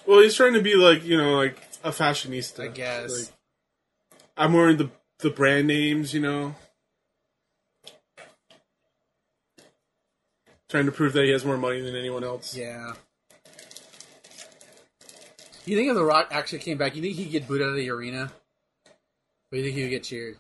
[0.07, 2.65] Well, he's trying to be like you know like a fashionista.
[2.65, 3.11] I guess.
[3.11, 3.29] Like,
[4.37, 4.89] I'm wearing the
[5.19, 6.13] the brand names.
[6.13, 6.55] You know,
[10.69, 12.55] trying to prove that he has more money than anyone else.
[12.55, 12.93] Yeah.
[15.63, 17.75] You think if The Rock actually came back, you think he'd get booed out of
[17.75, 18.31] the arena?
[19.51, 20.37] Or you think he would get cheered?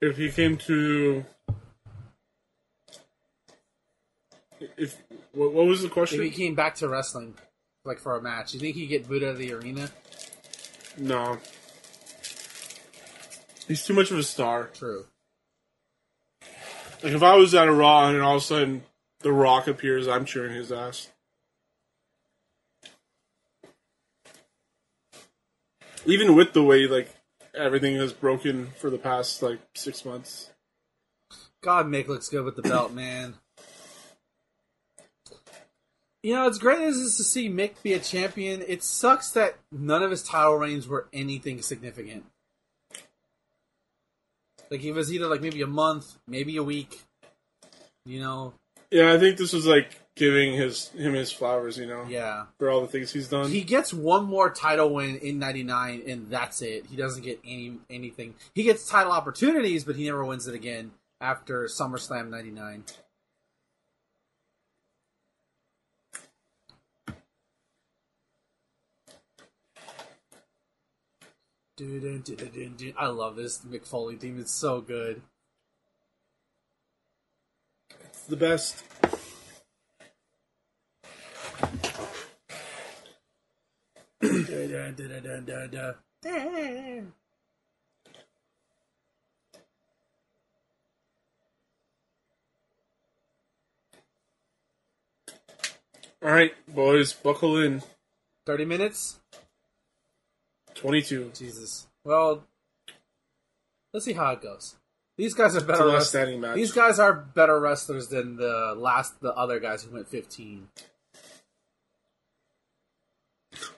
[0.00, 1.24] If he came to,
[4.76, 5.02] if
[5.32, 6.20] what, what was the question?
[6.20, 7.34] If he came back to wrestling,
[7.86, 9.90] like for a match, you think he'd get booed out of the arena?
[10.98, 11.38] No,
[13.68, 14.70] he's too much of a star.
[14.72, 15.06] True.
[17.02, 18.82] Like if I was at a Raw and all of a sudden
[19.20, 21.08] The Rock appears, I'm cheering his ass.
[26.04, 27.14] Even with the way like
[27.54, 30.50] everything has broken for the past like six months.
[31.62, 33.34] God, Mick looks good with the belt, man.
[36.26, 38.60] You know, it's great as is to see Mick be a champion.
[38.66, 42.24] It sucks that none of his title reigns were anything significant.
[44.68, 47.00] Like he was either like maybe a month, maybe a week.
[48.04, 48.54] You know,
[48.90, 52.46] Yeah, I think this was like giving his him his flowers, you know, yeah.
[52.58, 53.48] for all the things he's done.
[53.48, 56.86] He gets one more title win in '99, and that's it.
[56.86, 58.34] He doesn't get any anything.
[58.52, 60.90] He gets title opportunities, but he never wins it again
[61.20, 62.82] after SummerSlam '99.
[71.78, 74.40] I love this Mick Foley theme.
[74.40, 75.20] It's so good.
[77.90, 78.82] It's the best.
[96.22, 97.82] All right, boys, buckle in.
[98.46, 99.20] Thirty minutes.
[100.76, 101.32] Twenty-two.
[101.34, 101.86] Jesus.
[102.04, 102.44] Well,
[103.92, 104.76] let's see how it goes.
[105.18, 105.86] These guys are better.
[105.86, 106.54] wrest- standing match.
[106.56, 110.68] These guys are better wrestlers than the last, the other guys who went 15.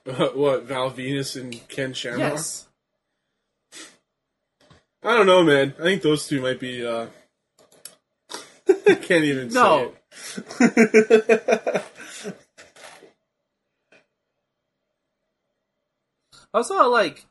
[0.35, 0.65] what?
[0.65, 2.19] Val Venis and Ken Shamrock.
[2.33, 2.67] Yes.
[5.05, 5.75] I don't know, man.
[5.79, 6.85] I think those two might be.
[6.85, 7.07] uh
[8.89, 9.93] I can't even No.
[10.41, 11.85] say it.
[16.59, 17.25] Also, like,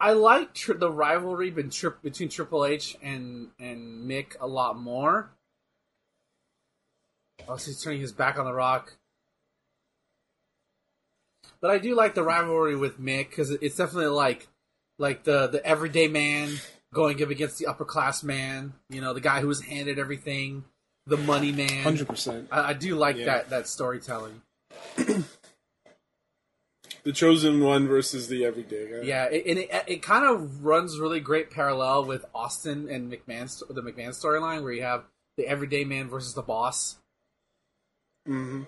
[0.00, 5.30] I like the rivalry between, tri- between Triple H and and Mick a lot more.
[7.48, 8.94] Also, he's turning his back on the Rock.
[11.60, 14.48] But I do like the rivalry with Mick because it's definitely like
[14.98, 16.50] like the the everyday man
[16.92, 18.72] going up against the upper class man.
[18.90, 20.64] You know, the guy who was handed everything,
[21.06, 21.84] the money man.
[21.84, 22.48] Hundred percent.
[22.50, 23.26] I, I do like Yeah.
[23.26, 24.42] that that storytelling.
[27.04, 29.06] The chosen one versus the everyday guy.
[29.06, 33.62] Yeah, it, and it, it kind of runs really great parallel with Austin and McMahon's
[33.68, 35.04] the McMahon storyline, where you have
[35.36, 36.96] the everyday man versus the boss.
[38.26, 38.62] hmm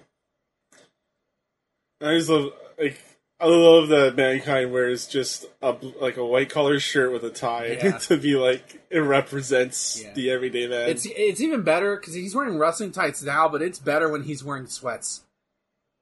[2.01, 2.99] I just love like
[3.41, 7.79] I love that mankind wears just a like a white collar shirt with a tie
[7.83, 7.99] Yeah.
[7.99, 10.13] to be like it represents Yeah.
[10.13, 10.89] the everyday man.
[10.91, 14.43] It's it's even better because he's wearing wrestling tights now, but it's better when he's
[14.43, 15.23] wearing sweats.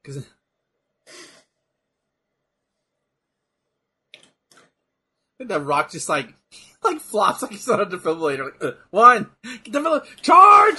[0.03, 0.25] Because
[5.47, 6.33] the Rock just like
[6.83, 8.45] like flops like he's on a defibrillator.
[8.45, 9.29] Like, uh, one,
[9.65, 10.77] defibrillator, charge.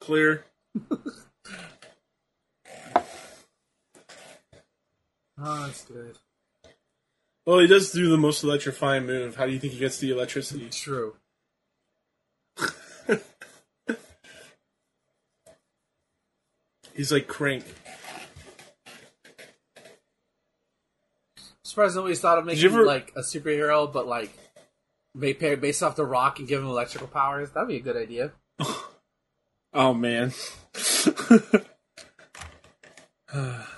[0.00, 0.44] Clear.
[5.38, 6.18] Oh, that's good.
[7.46, 9.36] Well, he does do the most electrifying move.
[9.36, 10.68] How do you think he gets the electricity?
[10.70, 11.16] True.
[16.94, 17.64] He's like crank.
[21.74, 24.30] Surprised nobody's thought of making ever- like a superhero, but like
[25.56, 27.50] based off the Rock and give him electrical powers.
[27.50, 28.30] That'd be a good idea.
[29.76, 30.32] Oh man.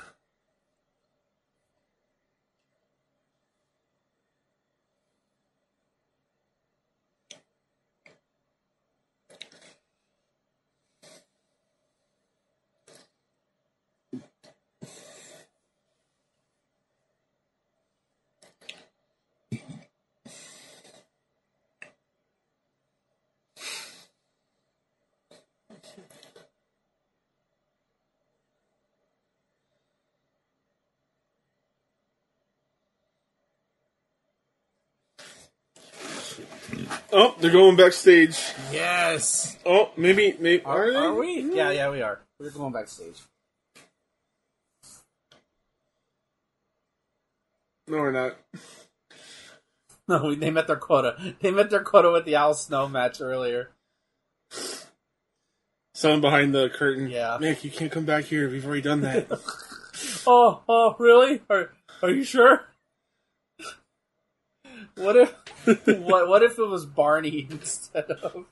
[37.12, 38.38] oh, they're going backstage.
[38.72, 39.56] Yes.
[39.66, 40.96] Oh, maybe, maybe Are, are, they?
[40.98, 41.54] are we?
[41.54, 42.20] Yeah, yeah, we are.
[42.38, 43.16] We're going backstage.
[47.88, 48.36] No, we're not.
[50.08, 51.34] No, we- they met their quota.
[51.40, 53.70] They met their quota with the Al Snow match earlier.
[55.94, 57.08] Someone behind the curtain.
[57.08, 57.38] Yeah.
[57.40, 58.48] Nick, you can't come back here.
[58.48, 59.26] We've already done that.
[60.28, 61.40] Oh, oh, really?
[61.48, 61.70] Are
[62.02, 62.60] Are you sure?
[64.96, 65.34] What if
[65.86, 68.46] what What if it was Barney instead of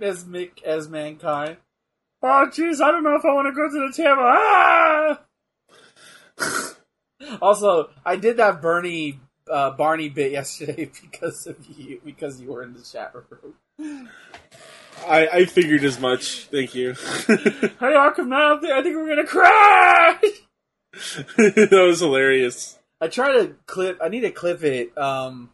[0.00, 1.58] as Mick as mankind?
[2.22, 4.22] Oh, jeez, I don't know if I want to go to the table.
[4.22, 5.20] Ah!
[7.42, 9.20] also, I did that Bernie
[9.50, 14.08] uh, Barney bit yesterday because of you because you were in the chat room.
[15.06, 16.46] I, I figured as much.
[16.46, 16.92] Thank you.
[16.92, 20.20] Hey, Arkham, now I think we're gonna crash.
[21.36, 22.79] that was hilarious.
[23.00, 23.98] I try to clip.
[24.02, 25.50] I need to clip it, um,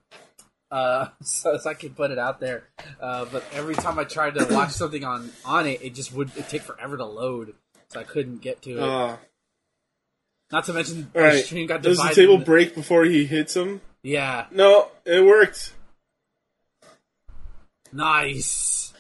[0.70, 2.64] uh, so, so I can put it out there.
[3.01, 6.31] Uh, but every time I tried to watch something on on it, it just would
[6.36, 7.55] it take forever to load,
[7.89, 8.82] so I couldn't get to it.
[8.82, 9.16] Uh,
[10.51, 11.44] Not to mention all right.
[11.44, 13.81] stream got Does the table break before he hits him?
[14.02, 15.73] Yeah, No, it worked.
[17.93, 18.93] nice.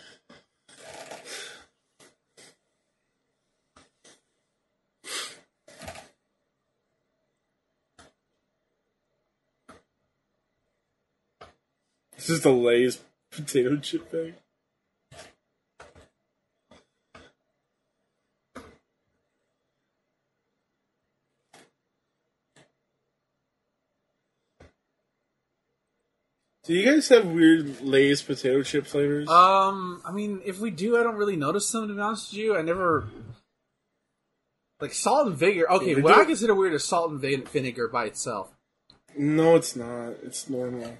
[12.26, 12.98] This is the Lay's
[13.30, 14.34] potato chip bag.
[26.64, 29.28] Do you guys have weird Lay's potato chip flavors?
[29.28, 31.86] Um, I mean, if we do, I don't really notice them.
[31.86, 33.06] To be honest with you, I never
[34.80, 35.70] like salt and vinegar.
[35.70, 38.50] Okay, we what do- I consider weird is salt and vinegar by itself.
[39.16, 40.14] no, it's not.
[40.24, 40.98] It's normal.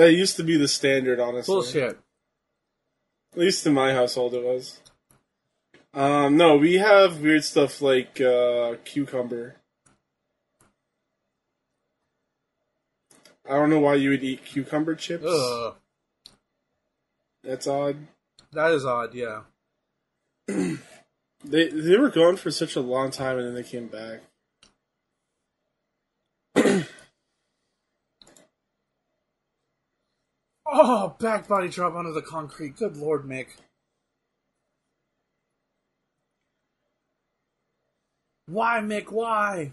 [0.00, 1.52] That used to be the standard, honestly.
[1.52, 1.98] Bullshit.
[3.34, 4.80] At least in my household, it was.
[5.92, 9.56] Um, no, we have weird stuff like uh, cucumber.
[13.46, 15.26] I don't know why you would eat cucumber chips.
[15.26, 15.74] Ugh,
[17.44, 17.96] That's odd.
[18.52, 19.12] that is odd.
[19.12, 19.42] Yeah.
[21.44, 24.20] They they were gone for such a long time, and then they came back.
[30.72, 32.76] Oh, back body drop onto the concrete.
[32.76, 33.46] Good lord, Mick.
[38.46, 39.12] Why, Mick?
[39.12, 39.72] Why?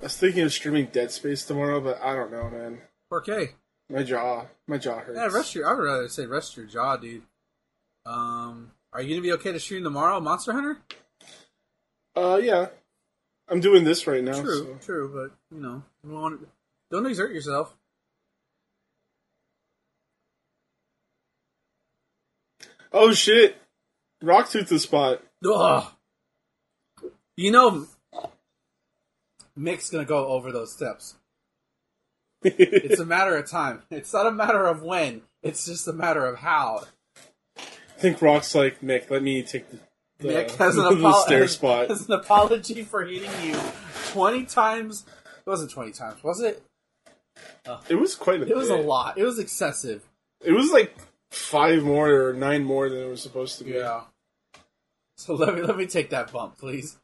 [0.00, 2.80] I was thinking of streaming Dead Space tomorrow, but I don't know, man.
[3.12, 3.50] Okay.
[3.90, 5.18] My jaw, my jaw hurts.
[5.18, 5.68] Yeah, rest your.
[5.68, 7.22] I would rather say rest your jaw, dude.
[8.06, 10.78] Um, are you gonna be okay to stream tomorrow, Monster Hunter?
[12.16, 12.66] Uh, yeah.
[13.48, 14.40] I'm doing this right now.
[14.40, 16.46] True, so- true, but you know, don't,
[16.92, 17.74] don't exert yourself.
[22.92, 23.56] Oh shit!
[24.22, 25.22] Rocktooth the spot.
[25.44, 25.84] Ugh.
[27.36, 27.86] You know,
[29.56, 31.14] Mick's gonna go over those steps.
[32.42, 33.82] It's a matter of time.
[33.90, 35.22] It's not a matter of when.
[35.42, 36.84] It's just a matter of how.
[37.58, 37.62] I
[37.98, 39.10] think Rock's like Nick.
[39.10, 39.78] Let me take the,
[40.18, 41.88] the, Mick has an, apolo- stair spot.
[41.88, 43.60] has an apology for hitting you
[44.08, 45.04] twenty times.
[45.38, 46.62] It wasn't twenty times, was it?
[47.88, 48.46] It was quite a.
[48.46, 48.50] Bit.
[48.50, 49.18] It was a lot.
[49.18, 50.08] It was excessive.
[50.42, 50.96] It was like
[51.30, 53.72] five more or nine more than it was supposed to be.
[53.72, 54.02] Yeah.
[55.16, 56.96] So let me let me take that bump, please.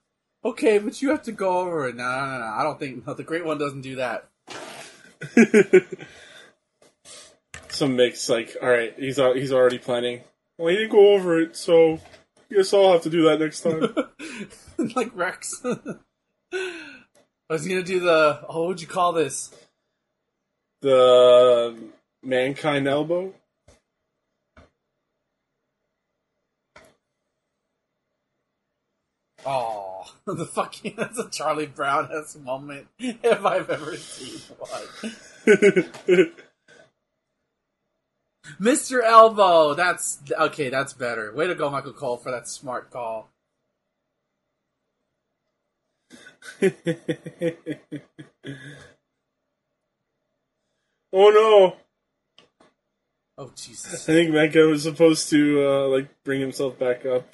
[0.44, 1.96] Okay, but you have to go over it.
[1.96, 2.46] No, no, no, no.
[2.46, 4.28] I don't think no, the Great One doesn't do that.
[7.68, 10.22] Some mix like, all right, he's al- he's already planning.
[10.59, 11.94] Well, he didn't go over it, so
[12.51, 13.94] I guess I'll have to do that next time.
[14.97, 15.60] like Rex.
[16.52, 18.40] I was gonna do the.
[18.48, 19.51] Oh, what would you call this?
[20.86, 23.34] the um, mankind elbow.
[29.48, 34.82] Oh, the fucking that's a Charlie Brown esque moment if I've ever seen one.
[38.60, 39.02] Mr.
[39.05, 40.68] Elbow, that's okay.
[40.68, 41.32] That's better.
[41.32, 43.28] Way to go, Michael Cole, for that smart call.
[46.62, 46.70] oh
[51.12, 51.77] no!
[53.39, 53.86] Oh Jesus.
[53.86, 54.06] I Jesus!
[54.06, 57.32] think Menka was supposed to uh, like bring himself back up.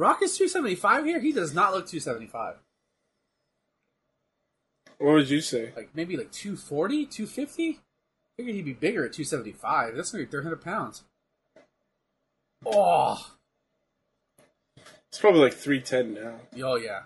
[0.00, 1.20] Rock is two seventy five here.
[1.20, 2.56] He does not look two seventy five.
[4.96, 5.72] What would you say?
[5.76, 7.80] Like maybe like 240, 250?
[8.38, 9.94] Figured he'd be bigger at two seventy five.
[9.94, 11.02] That's gonna be three hundred pounds.
[12.64, 13.30] Oh,
[15.10, 16.36] It's probably like three ten now.
[16.64, 17.00] oh yeah.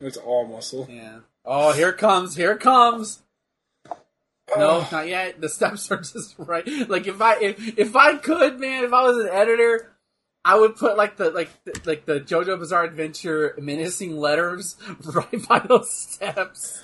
[0.00, 0.86] It's all muscle.
[0.90, 1.18] Yeah.
[1.44, 2.36] Oh, here it comes.
[2.36, 3.20] Here it comes.
[4.56, 5.40] No, not yet.
[5.40, 6.66] The steps are just right.
[6.88, 9.93] Like if I if if I could, man, if I was an editor,
[10.44, 15.48] I would put like the like the, like the JoJo Bizarre Adventure menacing letters right
[15.48, 16.82] by those steps.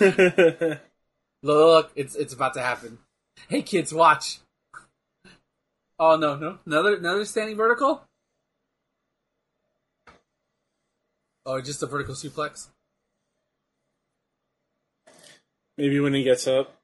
[1.42, 2.98] Look, it's it's about to happen.
[3.48, 4.38] Hey kids, watch.
[5.98, 8.02] Oh no, no, another another standing vertical.
[11.46, 12.68] Oh, just a vertical suplex.
[15.76, 16.74] Maybe when he gets up.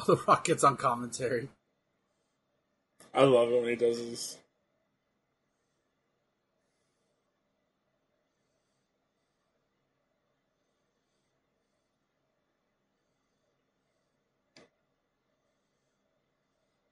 [0.06, 1.48] The Rockets on commentary.
[3.12, 4.38] I love it when he does this.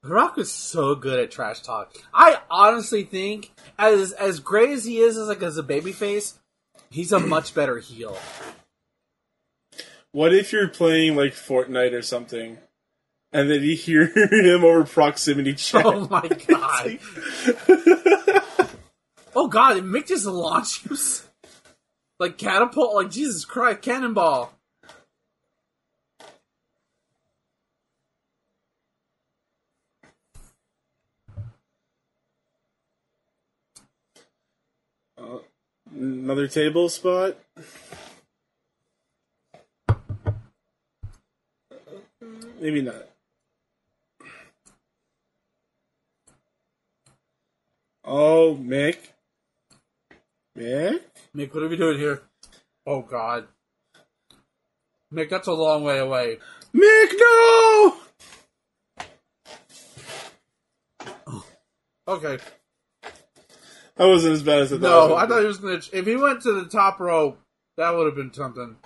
[0.03, 1.95] The Rock was so good at trash talk.
[2.15, 6.35] I honestly think, as as great as he is as like as a babyface,
[6.91, 8.17] he's a much better heel.
[10.13, 12.59] What if you're playing like Fortnite or something,
[13.33, 15.85] and then you hear him over proximity chat?
[15.85, 16.99] Oh my god!
[19.35, 19.83] oh god!
[19.85, 20.97] Mick just launch you
[22.19, 22.95] like catapult?
[22.95, 23.83] Like Jesus Christ!
[23.83, 24.53] Cannonball!
[35.21, 35.39] Uh,
[35.95, 37.37] another table spot.
[42.61, 43.09] Maybe not.
[48.11, 48.97] Oh, Mick.
[50.57, 51.01] Mick?
[51.37, 52.23] Mick, what are we doing here?
[52.87, 53.47] Oh god!
[55.13, 56.39] Mick, that's a long way away.
[56.75, 57.97] Mick, no!
[61.27, 61.45] Oh.
[62.09, 62.39] Okay.
[63.97, 65.11] That wasn't as bad as I thought.
[65.11, 65.83] No, I thought he was gonna.
[65.93, 67.37] If he went to the top row,
[67.77, 68.77] that would have been something.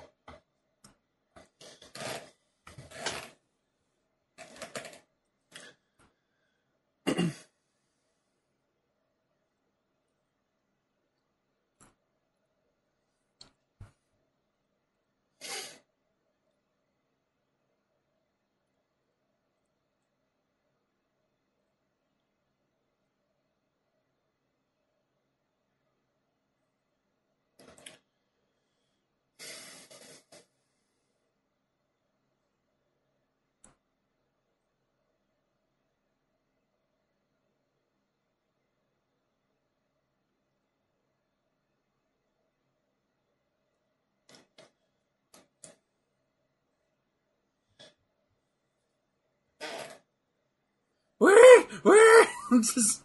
[51.22, 51.62] Where?
[51.82, 52.28] Where?
[52.62, 53.02] Just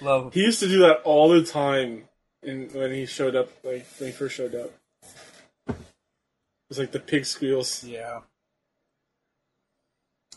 [0.00, 0.32] love.
[0.34, 2.04] He used to do that all the time
[2.42, 4.70] in, when he showed up, like when he first showed up.
[5.68, 5.76] It
[6.68, 7.84] was like the pig squeals.
[7.84, 8.20] Yeah.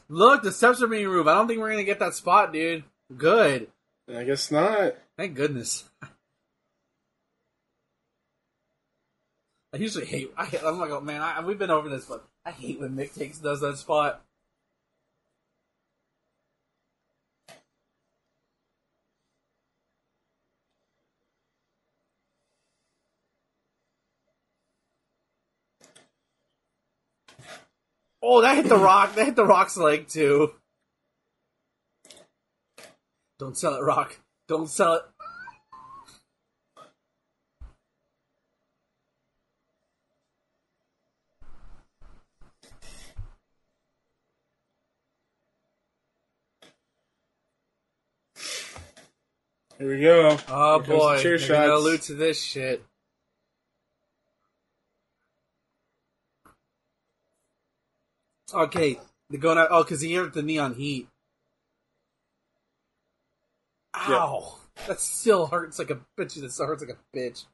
[0.10, 1.28] Look, the steps are being removed.
[1.30, 2.84] I don't think we're gonna get that spot, dude.
[3.16, 3.68] Good.
[4.14, 4.96] I guess not.
[5.18, 5.90] Thank goodness.
[9.74, 10.32] I usually hate.
[10.38, 12.96] I, hate- I'm like, oh man, I, we've been over this, but I hate when
[12.96, 14.22] Mick takes does that spot.
[28.22, 29.16] Oh, that hit the rock.
[29.16, 30.54] That hit the rock's leg too.
[33.40, 34.18] Don't sell it, Rock.
[34.48, 35.04] Don't sell it.
[49.78, 50.40] Here we go.
[50.48, 51.70] Oh Here boy, chair shots.
[51.70, 52.84] allude to this shit.
[58.54, 59.00] Okay,
[59.30, 59.68] they're going out.
[59.72, 61.08] Oh, because he hit the neon heat.
[63.96, 64.60] Ow!
[64.88, 66.40] That still hurts like a bitch.
[66.40, 67.46] That still hurts like a bitch.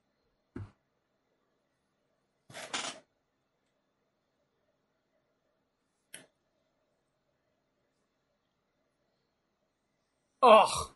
[10.41, 10.91] Oh,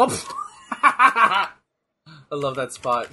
[0.00, 0.28] oh!
[0.82, 1.48] I
[2.32, 3.08] love that spot.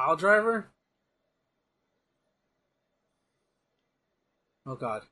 [0.00, 0.66] Pile driver?
[4.66, 5.02] Oh god.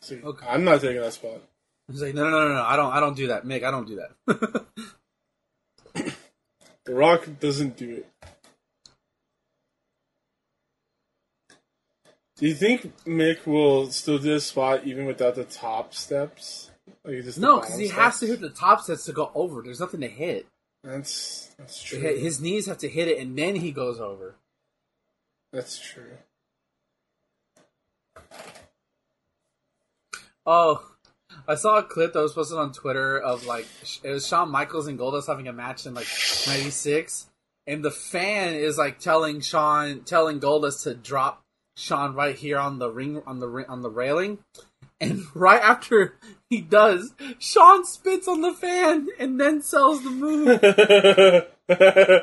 [0.00, 0.46] See, oh, Okay.
[0.48, 1.42] I'm not taking that spot.
[1.90, 3.62] He's like, no, no, no, no, no, I don't, I don't do that, Mick.
[3.62, 4.64] I don't do that.
[6.84, 8.06] The Rock doesn't do it.
[12.36, 16.70] Do you think Mick will still do this spot even without the top steps?
[17.04, 19.62] Like no, because he has to hit the top sets to go over.
[19.62, 20.46] There's nothing to hit.
[20.86, 21.98] That's that's true.
[21.98, 24.36] His knees have to hit it, and then he goes over.
[25.52, 26.18] That's true.
[30.46, 30.86] Oh,
[31.48, 33.66] I saw a clip that was posted on Twitter of like
[34.04, 36.06] it was Shawn Michaels and Goldust having a match in like
[36.46, 37.26] '96,
[37.66, 41.42] and the fan is like telling Shawn, telling Goldust to drop
[41.76, 44.38] Shawn right here on the ring on the on the railing,
[45.00, 46.14] and right after
[46.48, 50.60] he does, Shawn spits on the fan and then sells the move.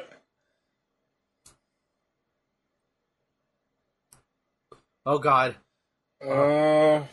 [5.05, 5.55] oh God,
[6.25, 6.27] uh,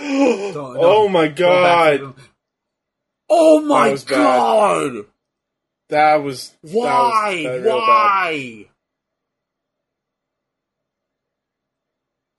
[0.00, 2.14] oh my Go god, the-
[3.30, 4.06] Oh my bad.
[4.06, 4.92] God!
[5.90, 7.42] that was that was- Why?
[7.44, 7.74] that was bad.
[7.74, 8.66] Why?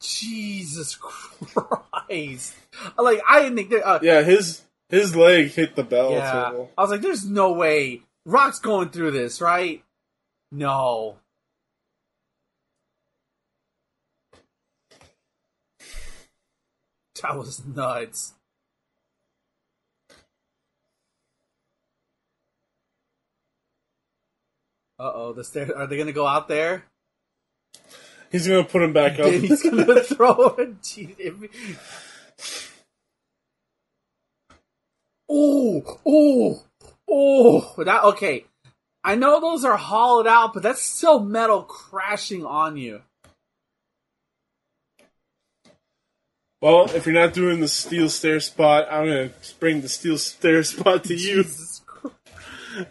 [0.01, 2.55] Jesus Christ!
[2.97, 3.85] Like I didn't think that.
[3.87, 6.51] Uh, Yeah, his his leg hit the bell yeah.
[6.77, 9.83] I was like, "There's no way Rock's going through this, right?"
[10.51, 11.17] No.
[17.21, 18.33] That was nuts.
[24.99, 25.71] Uh oh, the stairs.
[25.71, 26.83] Are they gonna go out there?
[28.31, 29.31] He's gonna put him back up.
[29.31, 31.85] He's gonna throw if-
[35.31, 36.63] Oh, oh,
[37.07, 37.83] oh!
[37.83, 38.45] That okay.
[39.03, 43.01] I know those are hollowed out, but that's still metal crashing on you.
[46.61, 50.61] well, if you're not doing the steel stair spot, I'm gonna bring the steel stair
[50.63, 51.43] spot to you.
[51.43, 52.15] Jesus Christ.
[52.75, 52.87] Well,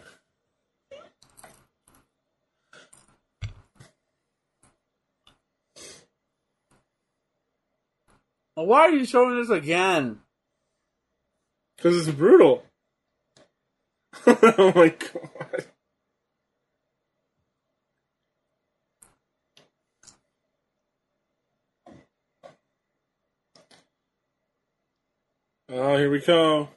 [8.65, 10.19] Why are you showing this again?
[11.77, 12.63] Because it's brutal.
[14.27, 15.65] oh my god.
[25.71, 26.69] Oh, here we go.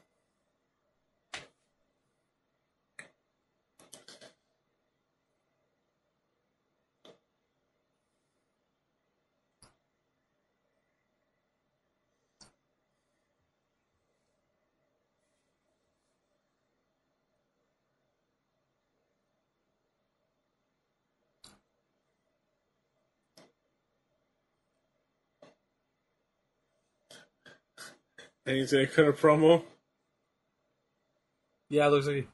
[28.45, 29.63] And he's gonna cut a promo.
[31.69, 32.27] Yeah, looks like.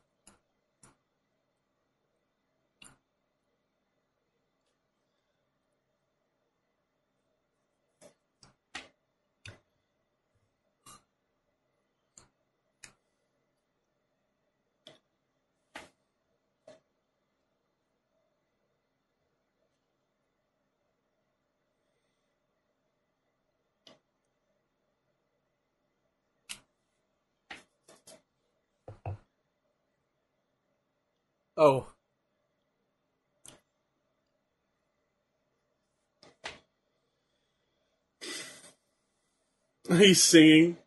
[31.60, 31.88] Oh.
[39.90, 40.78] He's singing.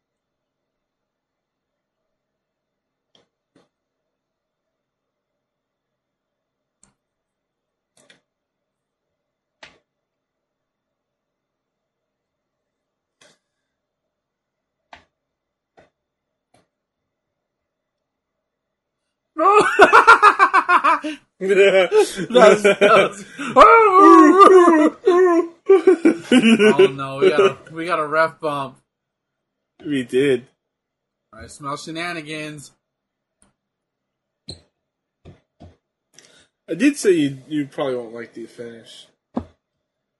[21.43, 23.24] That's- that's-
[26.31, 28.78] oh no, we got a we got a ref bump.
[29.85, 30.47] we did.
[31.32, 32.70] I smell shenanigans.
[36.69, 39.44] I did say you you probably won't like the finish, but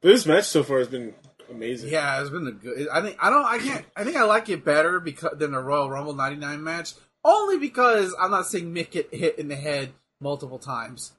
[0.03, 1.15] this match so far has been
[1.51, 1.91] amazing.
[1.91, 2.89] Yeah, it's been a good.
[2.89, 3.45] I think I don't.
[3.45, 3.85] I can't.
[3.97, 6.95] I think I like it better because than the Royal Rumble '99 match.
[7.25, 9.93] Only because I'm not seeing Mick get hit in the head
[10.23, 11.13] multiple times.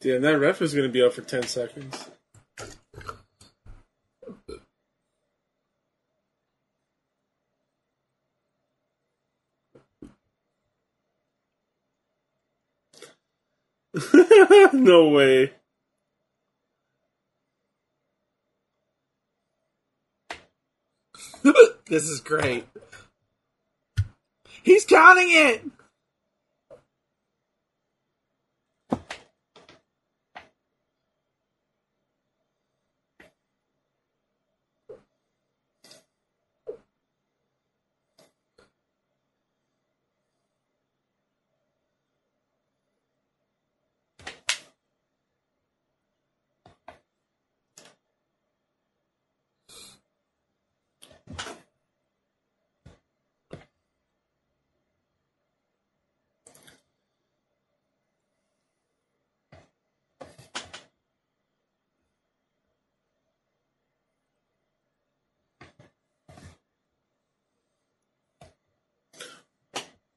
[0.00, 2.10] Damn, that ref is going to be up for ten seconds.
[14.72, 15.52] no way.
[21.86, 22.66] this is great.
[24.64, 25.64] He's counting it.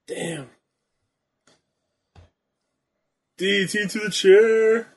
[0.07, 0.49] Damn.
[3.37, 4.87] DT to the chair.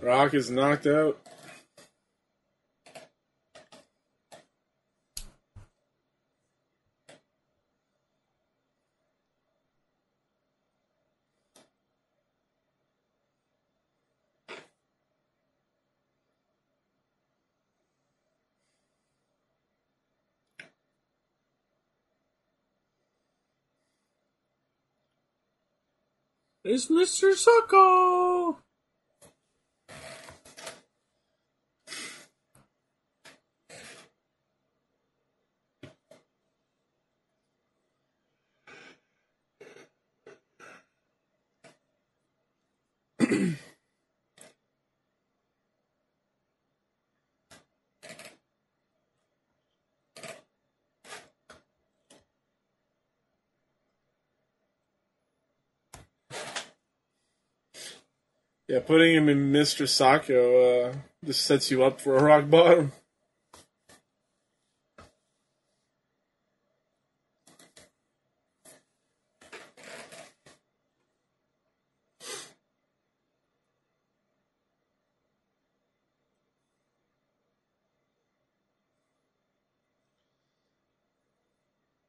[0.00, 1.18] Rock is knocked out.
[26.72, 27.34] It's Mr.
[27.34, 28.54] Socko.
[58.70, 59.82] Yeah, putting him in Mr.
[59.82, 62.92] Socko uh, just sets you up for a rock bottom.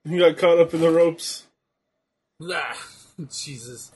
[0.07, 1.47] He got caught up in the ropes.
[2.39, 2.77] Ah,
[3.31, 3.91] Jesus.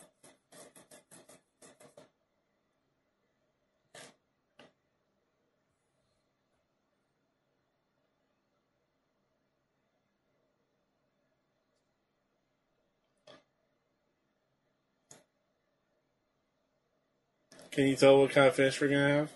[17.76, 19.32] Can you tell what kind of finish we're gonna have?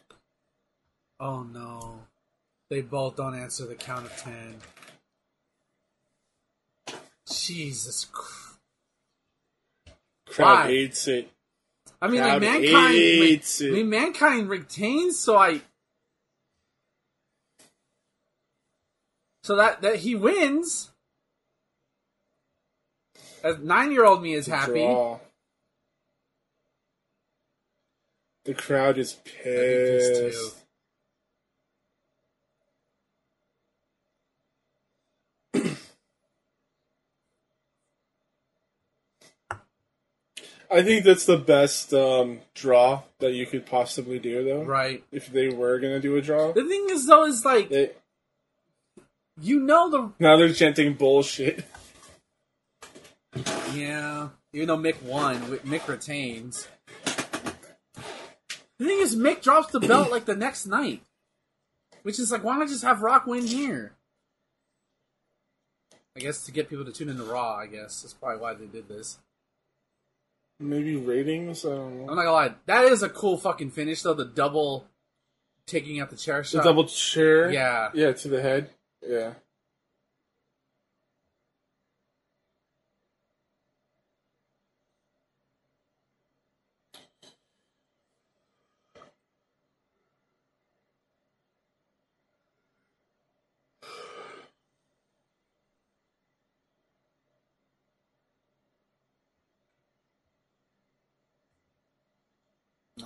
[1.20, 2.00] Oh no.
[2.70, 4.56] They both don't answer the count of ten.
[7.30, 8.58] Jesus Christ.
[10.30, 10.68] Crowd Why?
[10.68, 11.30] hates it.
[12.02, 12.96] I mean, Crowd like mankind.
[12.96, 13.74] hates I it.
[13.74, 15.60] mean, mankind retains, so I.
[19.44, 20.92] So that that he wins.
[23.44, 24.86] As nine-year-old me is happy.
[24.86, 25.20] Draw.
[28.50, 30.50] The crowd is I think this too.
[35.54, 35.78] pissed.
[40.72, 44.64] I think that's the best um, draw that you could possibly do, though.
[44.64, 45.04] right.
[45.12, 47.92] If they were gonna do a draw, The thing is, though, is like they,
[49.42, 51.66] you know the now they're chanting bullshit.
[53.74, 54.30] yeah.
[54.54, 56.68] Even though Mick won, Mick retains.
[58.80, 61.02] The thing is, Mick drops the belt like the next night,
[62.04, 63.92] which is like, why not just have Rock win here?
[66.16, 67.56] I guess to get people to tune into Raw.
[67.56, 69.20] I guess that's probably why they did this.
[70.60, 71.66] Maybe ratings.
[71.66, 74.14] I don't I'm not gonna lie, that is a cool fucking finish though.
[74.14, 74.86] The double
[75.66, 76.64] taking out the chair shot.
[76.64, 77.52] The double chair.
[77.52, 77.92] Yeah.
[77.94, 78.70] Yeah, to the head.
[79.08, 79.34] Yeah.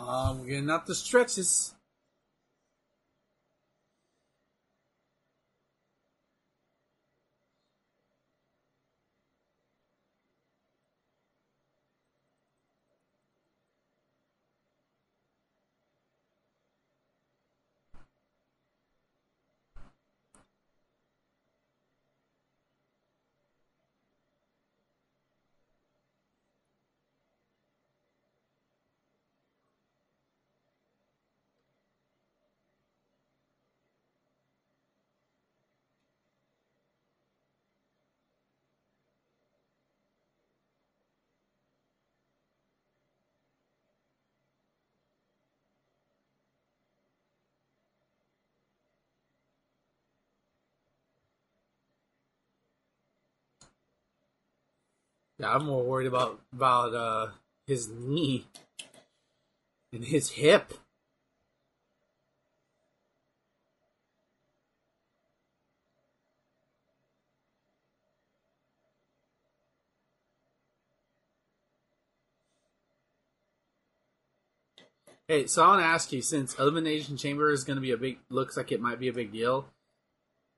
[0.05, 1.73] Oh, we're getting out the stretches.
[55.43, 57.27] Yeah, I'm more worried about about uh
[57.67, 58.47] his knee
[59.91, 60.73] and his hip.
[75.27, 77.97] Hey, so I want to ask you, since Elimination Chamber is going to be a
[77.97, 79.65] big, looks like it might be a big deal.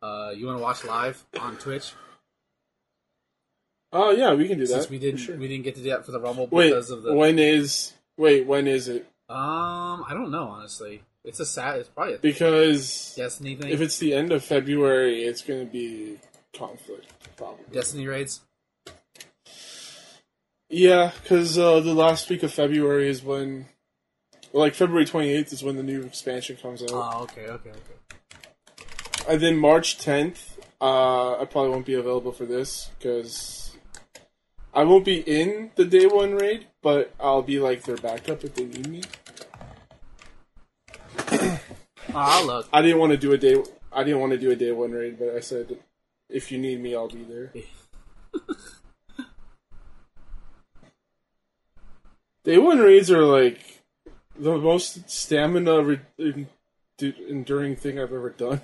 [0.03, 1.93] Uh, you want to watch live on Twitch?
[3.97, 4.89] Oh yeah, we can do that.
[4.89, 5.37] We didn't, sure.
[5.37, 7.13] we didn't get to do that for the Rumble Wait, because of the.
[7.13, 7.93] when is?
[8.17, 9.07] Wait, when is it?
[9.29, 11.01] Um, I don't know honestly.
[11.23, 11.79] It's a sad.
[11.79, 13.69] It's probably a Because Destiny thing.
[13.71, 16.17] if it's the end of February, it's going to be
[16.53, 17.07] conflict.
[17.37, 17.63] Probably.
[17.71, 18.41] Destiny raids.
[20.69, 23.65] Yeah, because uh, the last week of February is when,
[24.51, 27.69] well, like February twenty eighth is when the new expansion comes out, Oh, okay, okay,
[27.69, 29.29] okay.
[29.29, 33.64] and then March tenth, uh, I probably won't be available for this because
[34.75, 38.55] I won't be in the day one raid, but I'll be like their backup if
[38.55, 39.03] they need me.
[41.31, 41.59] Oh,
[42.13, 42.67] ah, I'll look.
[42.73, 43.63] I didn't want to do a day.
[43.93, 45.77] I didn't want to do a day one raid, but I said
[46.29, 47.53] if you need me, I'll be there.
[52.43, 53.81] day one raids are like
[54.37, 56.47] the most stamina re-
[56.99, 58.59] enduring thing I've ever done.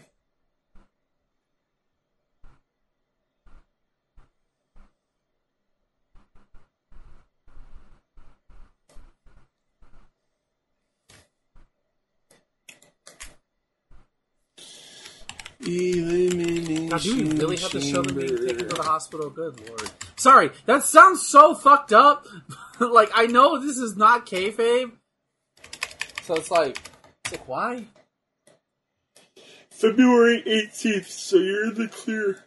[15.61, 19.29] God, do we really have to show them being taken to the hospital?
[19.29, 19.91] Good lord.
[20.15, 22.25] Sorry, that sounds so fucked up.
[22.79, 24.91] like I know this is not kayfabe,
[26.23, 26.79] so it's like,
[27.25, 27.85] it's like why?
[29.69, 32.43] February 18th, so you're in the clear.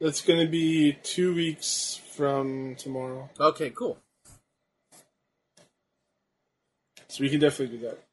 [0.00, 3.30] That's going to be two weeks from tomorrow.
[3.38, 3.98] Okay, cool.
[7.08, 8.05] So we can definitely do that.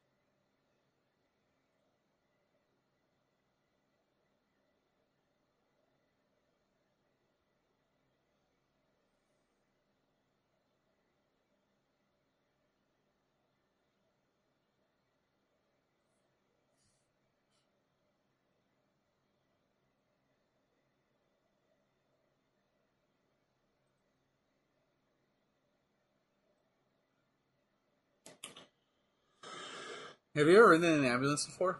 [30.34, 31.78] Have you ever ridden in an ambulance before?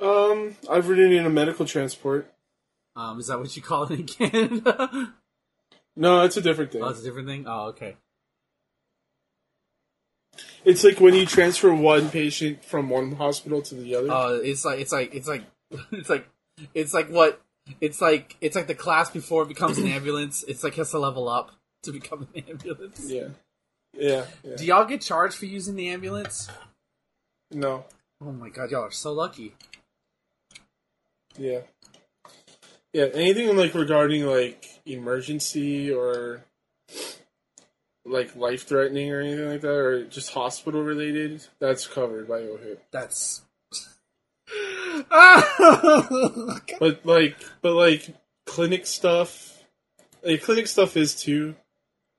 [0.00, 2.32] Um, I've ridden in a medical transport.
[2.96, 5.14] Um, is that what you call it in Canada?
[5.96, 6.82] No, it's a different thing.
[6.82, 7.44] oh, it's a different thing.
[7.46, 7.96] Oh, okay.
[10.64, 14.10] It's like when you transfer one patient from one hospital to the other.
[14.10, 15.44] Uh, it's like it's like it's like
[15.92, 16.28] it's like
[16.74, 17.40] it's like what
[17.80, 20.44] It's like it's like the class before it becomes an ambulance.
[20.46, 23.10] It's like has to level up to become an ambulance.
[23.10, 23.28] Yeah.
[23.92, 24.26] Yeah.
[24.44, 24.56] yeah.
[24.56, 26.48] Do y'all get charged for using the ambulance?
[27.50, 27.84] No.
[28.20, 29.54] Oh my god, y'all are so lucky.
[31.36, 31.60] Yeah.
[32.92, 36.44] Yeah, anything like regarding like emergency or
[38.04, 42.78] like life threatening or anything like that, or just hospital related, that's covered by OHIP.
[42.90, 43.42] That's
[46.80, 48.14] But like, but like
[48.46, 49.62] clinic stuff,
[50.24, 51.54] like clinic stuff is too,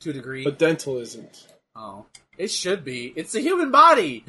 [0.01, 0.43] to a degree.
[0.43, 1.47] but dental isn't.
[1.81, 2.05] Oh,
[2.37, 3.13] it should be.
[3.15, 4.25] It's a human body.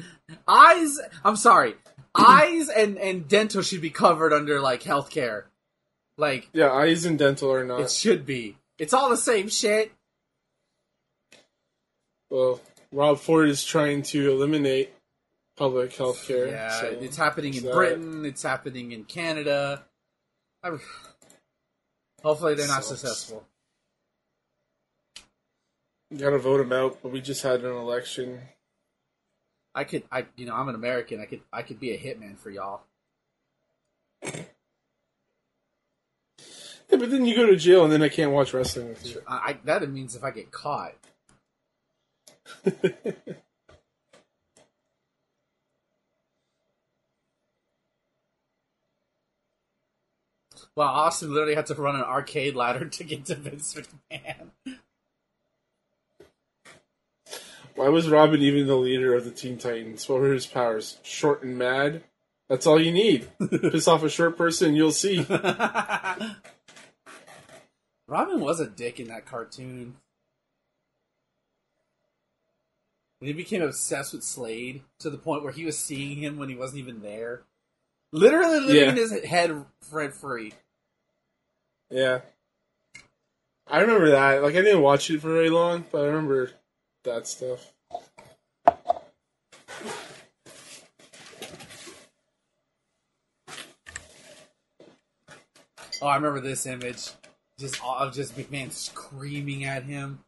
[0.47, 0.97] Eyes.
[1.25, 1.75] I'm sorry.
[2.15, 5.43] Eyes and and dental should be covered under like healthcare.
[6.17, 7.81] Like Yeah, eyes and dental are not.
[7.81, 8.57] it should be.
[8.79, 9.91] It's all the same shit.
[12.29, 12.61] well,
[12.93, 14.93] Rob Ford is trying to eliminate
[15.57, 16.47] public health care.
[16.47, 18.25] Yeah, so it's happening in that- Britain.
[18.25, 19.83] It's happening in Canada.
[20.63, 20.77] I,
[22.23, 23.45] hopefully, they're not successful.
[26.17, 28.41] Gotta vote him out, but we just had an election.
[29.73, 31.21] I could, I you know, I'm an American.
[31.21, 32.81] I could, I could be a hitman for y'all.
[34.23, 34.43] Yeah,
[36.97, 39.21] but then you go to jail and then I can't watch wrestling with you.
[39.25, 40.95] I, I that means if I get caught.
[50.75, 54.51] Well, Austin literally had to run an arcade ladder to get to Vince McMahon.
[57.75, 60.07] Why was Robin even the leader of the Teen Titans?
[60.07, 60.97] What were his powers?
[61.03, 62.03] Short and mad?
[62.49, 63.29] That's all you need.
[63.49, 65.19] Piss off a short person, you'll see.
[68.07, 69.95] Robin was a dick in that cartoon.
[73.21, 76.49] And he became obsessed with Slade to the point where he was seeing him when
[76.49, 77.43] he wasn't even there.
[78.11, 78.89] Literally living Yeah.
[78.89, 80.51] in his head rent free.
[81.89, 82.21] Yeah.
[83.67, 84.41] I remember that.
[84.43, 86.51] Like, I didn't watch it for very long, but I remember
[87.03, 87.73] that stuff.
[96.03, 97.09] Oh, I remember this image.
[97.59, 100.19] Just of just McMahon screaming at him.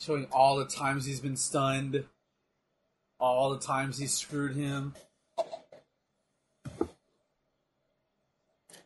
[0.00, 2.04] Showing all the times he's been stunned.
[3.18, 4.94] All the times he screwed him.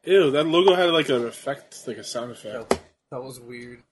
[0.07, 2.81] Ew, that logo had like an effect, like a sound effect.
[3.11, 3.83] That was weird.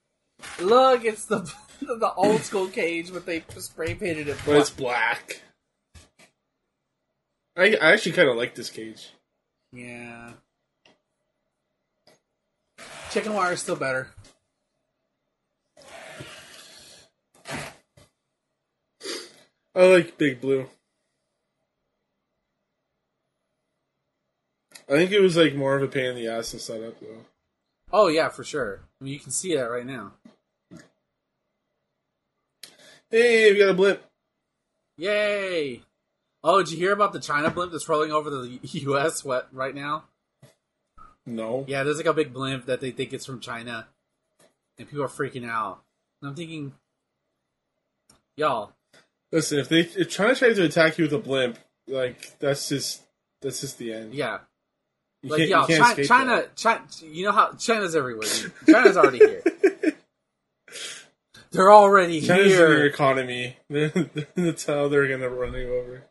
[0.59, 1.39] Look, it's the
[1.81, 4.37] the old school cage, but they spray painted it.
[4.45, 5.41] But it's black.
[7.55, 9.09] I, I actually kind of like this cage.
[9.71, 10.33] Yeah.
[13.11, 14.09] Chicken wire is still better.
[19.75, 20.67] I like Big Blue.
[24.89, 26.99] I think it was like more of a pain in the ass to set up
[26.99, 27.25] though.
[27.91, 28.81] Oh yeah, for sure.
[28.99, 30.13] I mean, you can see that right now.
[33.09, 34.03] Hey, we got a blip.
[34.97, 35.81] Yay!
[36.43, 39.23] Oh, did you hear about the China blimp that's rolling over the U.S.
[39.23, 40.05] What right now?
[41.25, 41.63] No.
[41.67, 43.87] Yeah, there's like a big blimp that they think it's from China,
[44.77, 45.83] and people are freaking out.
[46.21, 46.73] And I'm thinking,
[48.35, 48.73] y'all,
[49.31, 53.01] Listen, if they if China tries to attack you with a blimp, like that's just
[53.41, 54.13] that's just the end.
[54.13, 54.39] yeah,
[55.23, 56.43] like y'all, China, China.
[56.55, 58.27] China, you know how China's everywhere.
[58.67, 59.43] China's already here.
[61.51, 62.35] They're already here.
[62.35, 62.85] China's in their here.
[62.87, 63.57] economy.
[63.69, 66.03] that's how they're gonna run you over.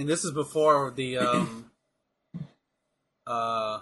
[0.00, 1.70] And this is before the um
[3.26, 3.80] uh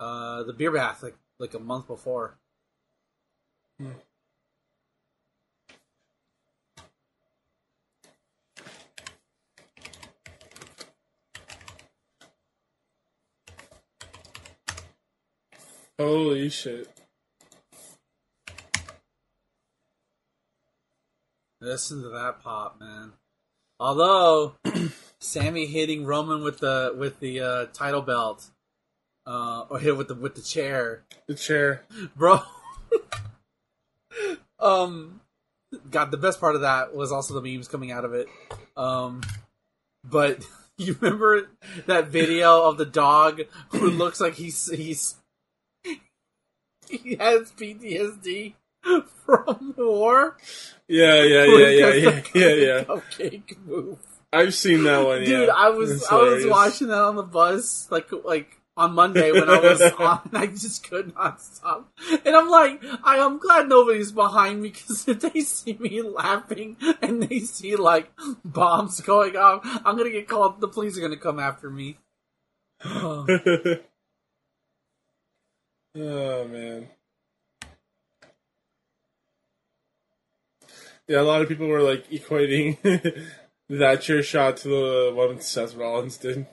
[0.00, 2.38] uh the beer bath, like like a month before.
[16.00, 16.88] Holy shit!
[21.60, 23.12] Listen to that pop, man.
[23.80, 24.54] Although
[25.18, 28.50] Sami hitting Roman with the with the uh, title belt,
[29.26, 31.82] uh, or hit with the with the chair, The chair.
[32.14, 32.40] bro.
[34.60, 35.20] um,
[35.90, 38.28] God, the best part of that was also the memes coming out of it.
[38.76, 39.22] Um,
[40.04, 40.44] but
[40.80, 41.50] You remember
[41.84, 45.16] that video of the dog who looks like he's he's
[45.84, 48.54] he has PTSD
[49.30, 50.36] from war?
[50.88, 52.84] Yeah, yeah, yeah, yeah, yeah, yeah, the yeah.
[52.84, 53.98] Cupcake move.
[54.32, 55.24] I've seen that one.
[55.24, 55.54] Dude, yeah.
[55.54, 59.58] I was I was watching that on the bus like like on Monday when I
[59.58, 60.30] was on.
[60.32, 61.92] I just could not stop,
[62.24, 66.76] and I'm like, I, I'm glad nobody's behind me because if they see me laughing
[67.02, 68.10] and they see like
[68.44, 70.60] bombs going off, I'm gonna get called.
[70.60, 71.98] The police are gonna come after me.
[72.84, 73.26] Oh.
[75.96, 76.88] oh man.
[81.10, 82.78] Yeah, a lot of people were like equating
[83.68, 86.46] that chair shot to the one Seth Rollins did.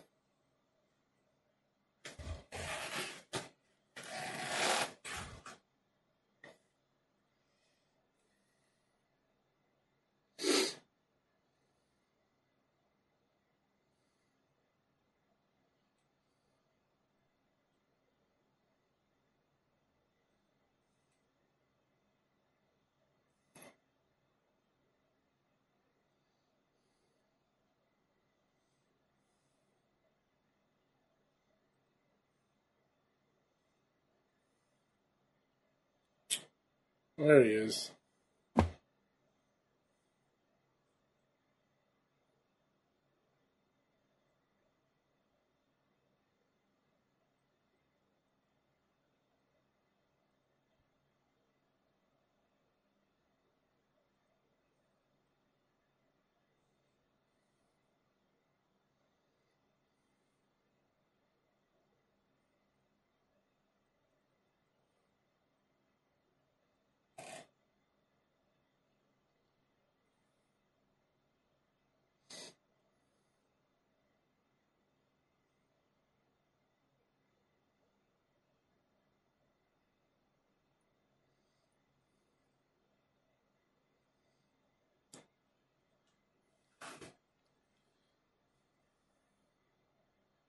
[37.27, 37.91] There he is.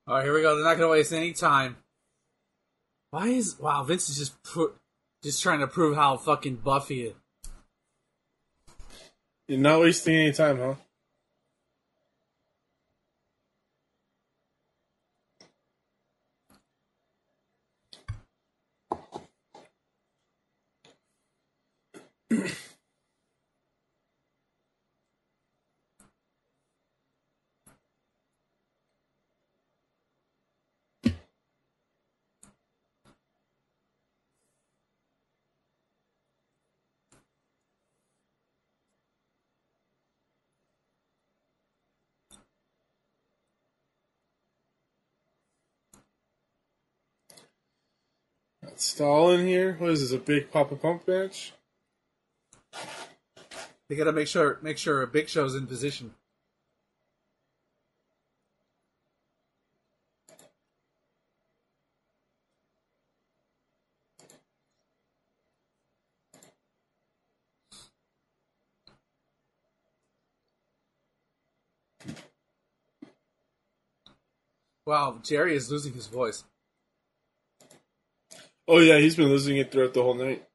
[0.09, 0.55] All right, here we go.
[0.55, 1.77] They're not gonna waste any time.
[3.11, 3.83] Why is wow?
[3.83, 4.33] Vince is just
[5.21, 7.13] just trying to prove how fucking Buffy is.
[9.47, 10.73] You're not wasting any time, huh?
[48.79, 49.75] Stall in here.
[49.77, 50.17] What is this?
[50.17, 51.51] A big Papa Pump match?
[53.89, 56.13] They gotta make sure make sure a Big Show's in position.
[74.85, 76.45] Wow, Jerry is losing his voice.
[78.69, 80.45] Oh yeah, he's been losing it throughout the whole night.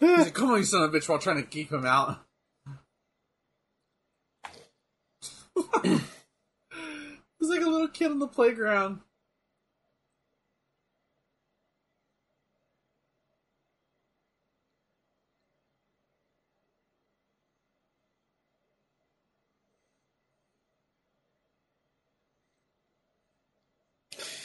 [0.00, 2.20] He's like, Come on, you son of a bitch, while trying to keep him out.
[5.82, 9.00] He's like a little kid on the playground.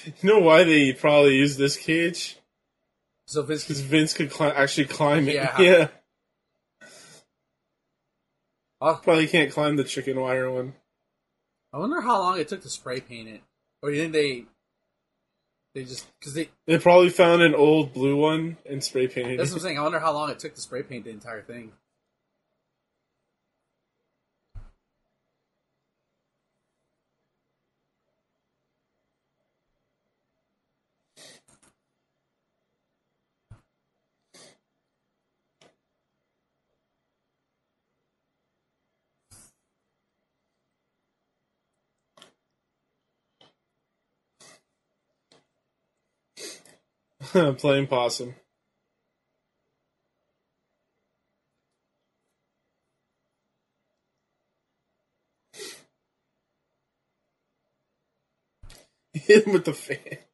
[0.05, 2.37] You know why they probably use this cage?
[3.25, 5.35] So Vince Because Vince could cli- actually climb it.
[5.35, 5.55] Yeah.
[5.59, 5.87] yeah.
[8.79, 10.73] Oh, Probably can't climb the chicken wire one.
[11.73, 13.41] I wonder how long it took to spray paint it.
[13.81, 14.45] Or do you think they
[15.73, 19.51] they just because they They probably found an old blue one and spray painted that's
[19.51, 19.57] what.
[19.57, 19.79] I'm saying.
[19.79, 21.71] I wonder how long it took to spray paint the entire thing.
[47.57, 48.35] Playing possum.
[59.13, 60.26] Hit him with the fan.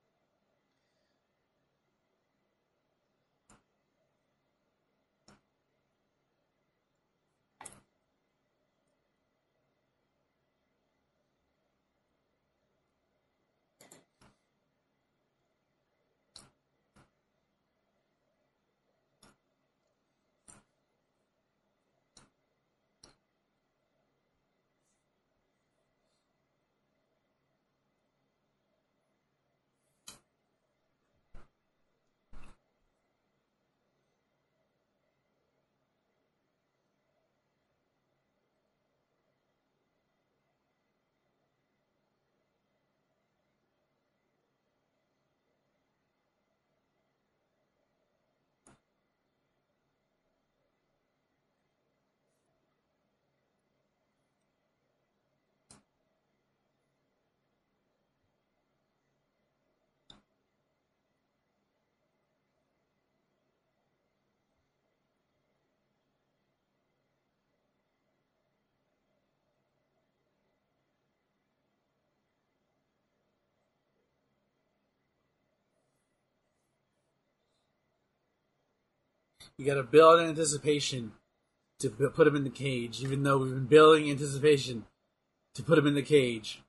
[79.58, 81.14] You got to build anticipation
[81.80, 84.86] to put him in the cage, even though we've been building anticipation
[85.56, 86.62] to put him in the cage.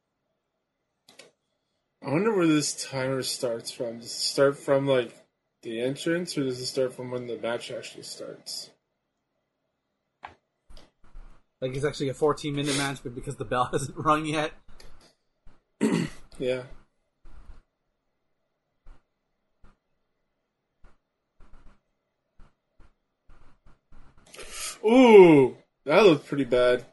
[2.05, 3.99] I wonder where this timer starts from.
[3.99, 5.17] Does it start from like
[5.63, 8.71] the entrance, or does it start from when the match actually starts?
[11.61, 14.53] Like it's actually a 14 minute match, but because the bell hasn't rung yet,
[16.39, 16.65] Yeah.
[24.87, 26.85] Ooh, that looks pretty bad.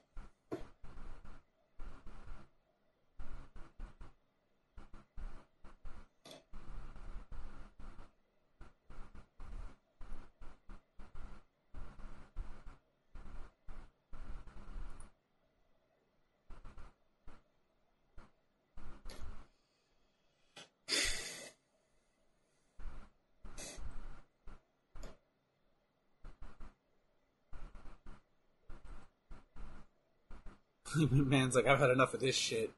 [31.11, 32.71] McMahon's like, I've had enough of this shit.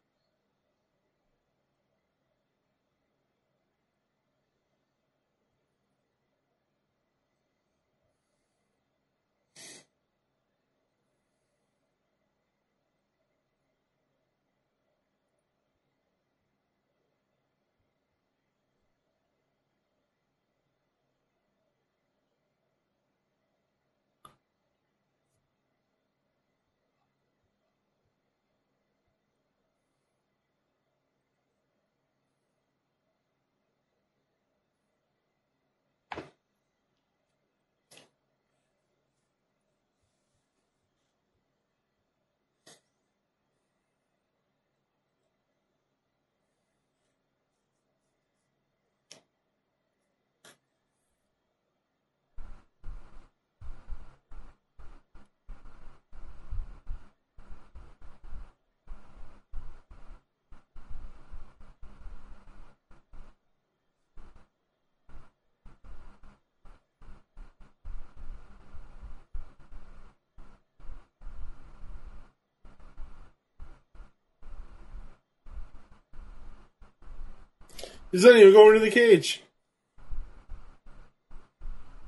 [78.13, 79.41] He's not even going to the cage.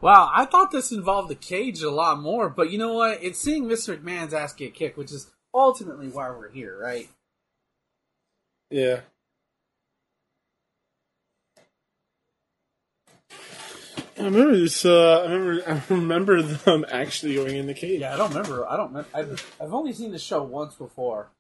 [0.02, 3.24] Wow, I thought this involved the cage a lot more, but you know what?
[3.24, 3.98] It's seeing Mr.
[3.98, 7.10] McMahon's ass get kicked, which is ultimately why we're here, right?
[8.70, 9.00] Yeah.
[14.20, 14.86] I remember this.
[14.86, 15.64] Uh, I remember.
[15.72, 18.02] I remember them actually going in the cage.
[18.02, 18.70] Yeah, I don't remember.
[18.70, 18.90] I don't.
[18.90, 19.10] Remember.
[19.12, 21.32] I've I've only seen the show once before.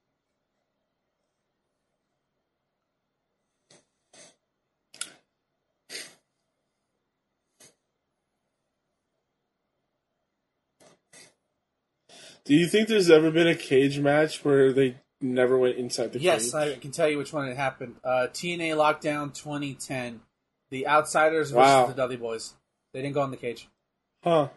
[12.45, 16.19] Do you think there's ever been a cage match where they never went inside the
[16.19, 16.53] Yes, cage?
[16.53, 17.95] Yes, I can tell you which one it happened.
[18.03, 20.21] Uh, TNA Lockdown 2010.
[20.69, 21.85] The Outsiders versus Wow.
[21.87, 22.53] the Dudley Boys.
[22.93, 23.67] They didn't go in the cage.
[24.23, 24.49] Huh?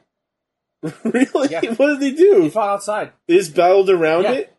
[1.04, 1.48] really?
[1.50, 1.60] Yeah.
[1.76, 2.42] What did they do?
[2.42, 3.12] They fought outside.
[3.26, 4.32] They just battled around Yeah.
[4.32, 4.56] it,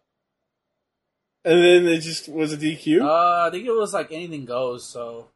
[1.45, 3.01] and then it just was a DQ.
[3.01, 4.85] Uh, I think it was like anything goes.
[4.85, 5.27] So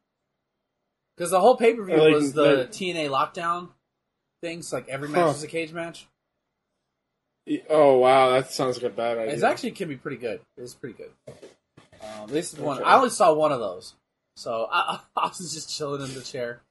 [1.16, 3.70] Because the whole pay per view like was the that- TNA lockdown
[4.42, 4.72] things.
[4.72, 5.30] Like every match Huh.
[5.30, 6.06] is a cage match.
[7.68, 9.34] Oh wow, that sounds like a bad idea.
[9.34, 10.40] It's actually can be pretty good.
[10.56, 11.10] It's pretty good.
[12.02, 12.82] Um, this is one.
[12.82, 13.94] I only saw one of those,
[14.36, 16.62] so I, I was just chilling in the chair.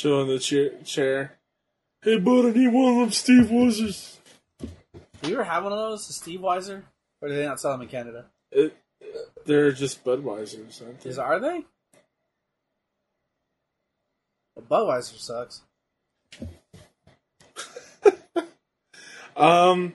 [0.00, 0.70] chill in the chair.
[0.84, 1.38] chair.
[2.02, 4.16] Hey, bud, I need one of them Steve Wozers.
[4.60, 6.82] Do you ever have one of those, the Steve Weiser,
[7.20, 8.26] or do they not sell them in Canada?
[8.50, 8.74] It,
[9.44, 11.10] they're just Budweisers, aren't they?
[11.10, 11.64] Is are they?
[14.68, 15.62] Well, Budweiser sucks.
[19.36, 19.94] Um,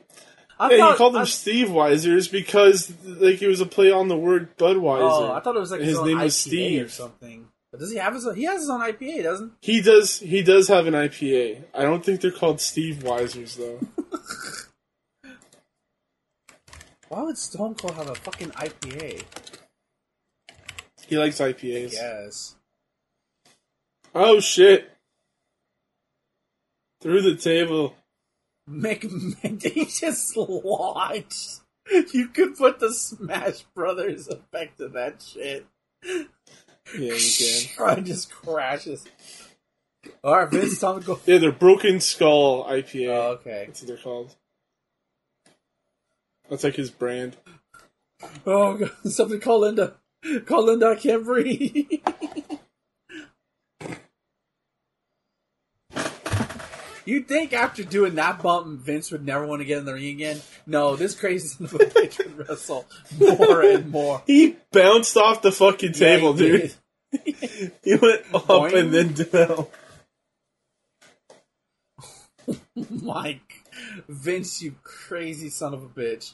[0.60, 3.92] I yeah, thought, he called them I, Steve Weisers because like it was a play
[3.92, 5.02] on the word Budweiser.
[5.02, 7.48] oh, I thought it was like his, his name IPA was or something.
[7.72, 8.26] But does he have his?
[8.26, 9.54] Own, he has his own IPA, doesn't?
[9.62, 10.20] He does.
[10.20, 11.64] He does have an IPA.
[11.74, 13.80] I don't think they're called Steve Weisers though.
[17.10, 19.24] Why would Stone Cold have a fucking IPA?
[21.06, 21.94] he likes IPAs.
[21.94, 22.56] Yes.
[24.16, 24.90] Oh shit!
[27.02, 27.96] Through the table.
[28.70, 29.02] Mick
[30.00, 31.60] just launched.
[32.14, 35.68] You could put the Smash Brothers effect to that shit.
[36.04, 36.24] Yeah,
[36.94, 38.06] you can.
[38.06, 39.06] Just crashes.
[40.24, 41.20] All right, Vince, time to go.
[41.26, 43.10] Yeah, they're Broken Skull IPA.
[43.10, 43.66] Oh, okay.
[43.68, 44.36] That's what they're called.
[46.50, 47.38] That's like his brand.
[48.46, 48.92] Oh, God.
[49.12, 49.96] something call Linda.
[50.46, 50.88] Call Linda.
[50.88, 52.02] I can't breathe.
[57.06, 60.16] You'd think after doing that bump, Vince would never want to get in the ring
[60.16, 60.42] again.
[60.66, 62.86] No, this crazy son of a bitch would wrestle
[63.20, 64.24] more and more.
[64.26, 66.74] He bounced off the fucking table, Yeah, dude.
[67.84, 68.74] He went up Boing.
[68.78, 69.68] and then down.
[72.90, 73.64] Mike,
[74.10, 76.34] Vince, you crazy son of a bitch.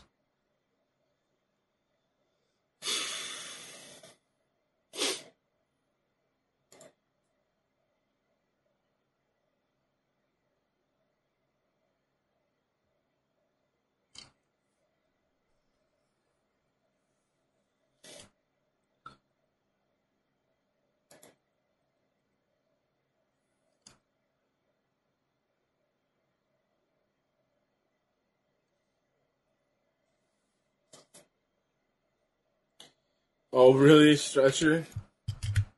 [33.53, 34.87] Oh, really, stretcher?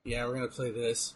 [0.03, 1.15] Yeah, we're gonna play this.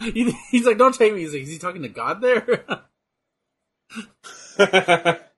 [0.00, 2.64] He's like, "Don't take me." He's like, "Is he talking to God there?"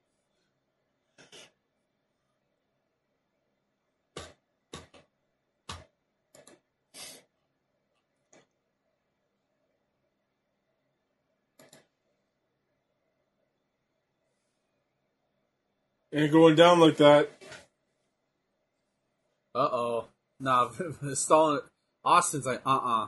[16.11, 17.29] and going down like that.
[19.53, 20.07] Uh oh.
[20.39, 20.69] Nah,
[21.13, 21.61] Stalin.
[22.03, 23.07] Austin's like, uh uh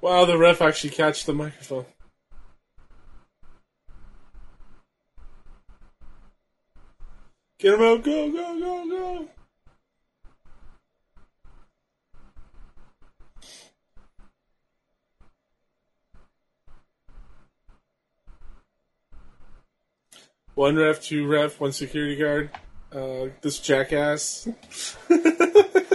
[0.00, 1.84] Wow, the ref actually catched the microphone.
[7.60, 8.02] Get him out!
[8.02, 9.28] Go, go, go, go!
[20.54, 22.50] One ref, two ref, one security guard.
[22.90, 24.48] Uh, this jackass.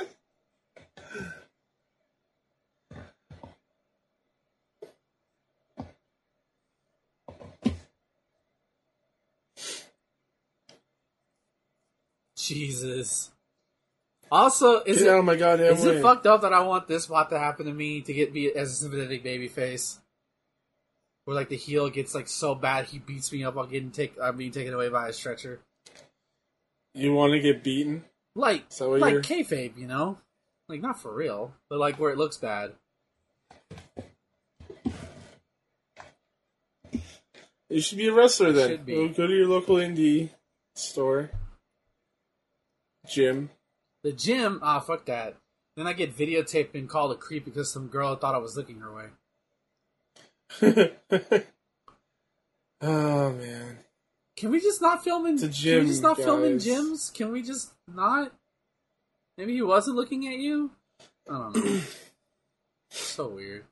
[12.48, 13.32] Jesus.
[14.32, 15.98] Also, is Get it of my goddamn is way.
[15.98, 18.51] it fucked up that I want this spot to happen to me to get me
[18.51, 19.99] as a sympathetic baby face?
[21.25, 24.14] Where like the heel gets like so bad he beats me up while getting take
[24.22, 25.59] I'm being taken away by a stretcher.
[26.93, 28.03] You want to get beaten?
[28.35, 30.17] Like what like you're- kayfabe, you know?
[30.69, 32.74] Like not for real, but like where it looks bad.
[37.69, 38.69] You should be a wrestler then.
[38.69, 38.93] Should be.
[38.93, 40.30] Go, go to your local indie
[40.75, 41.32] store,
[43.08, 43.50] gym.
[44.03, 45.35] The gym, ah, fuck that.
[45.75, 48.80] Then I get videotaped and called a creep because some girl thought I was looking
[48.80, 49.08] her way.
[52.82, 53.80] oh man,
[54.38, 55.35] Can we just not film in?
[55.43, 57.14] A Can we just not film in gyms?
[57.14, 58.32] Can we just not?
[59.38, 60.72] Maybe he wasn't looking at you.
[61.30, 61.82] I don't know.
[62.92, 63.66] so weird.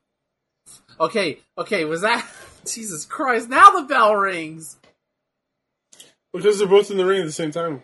[1.00, 1.84] Okay, okay.
[1.84, 2.28] Was that
[2.66, 3.48] Jesus Christ?
[3.48, 4.76] Now the bell rings.
[6.32, 7.82] because they're both in the ring at the same time.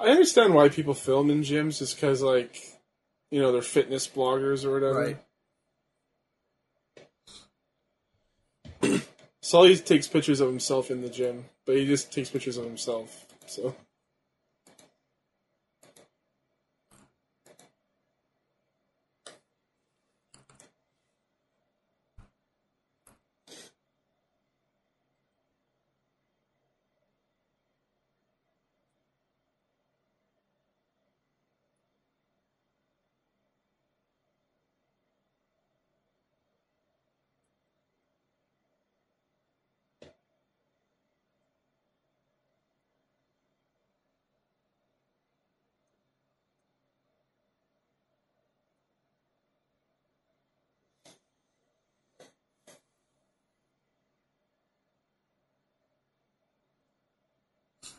[0.00, 2.60] I understand why people film in gyms, just because like,
[3.30, 5.16] you know, they're fitness bloggers or whatever.
[8.82, 9.02] Right.
[9.42, 13.26] Sully takes pictures of himself in the gym, but he just takes pictures of himself.
[13.46, 13.74] So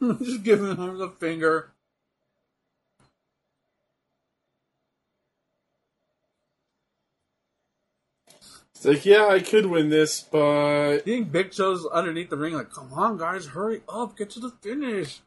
[0.24, 1.72] just giving her the finger.
[8.80, 12.54] it's like, yeah, I could win this, but You think Big Show's underneath the ring?
[12.54, 15.20] Like, come on, guys, hurry up, get to the finish.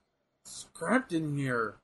[0.47, 1.75] Scrapped in here.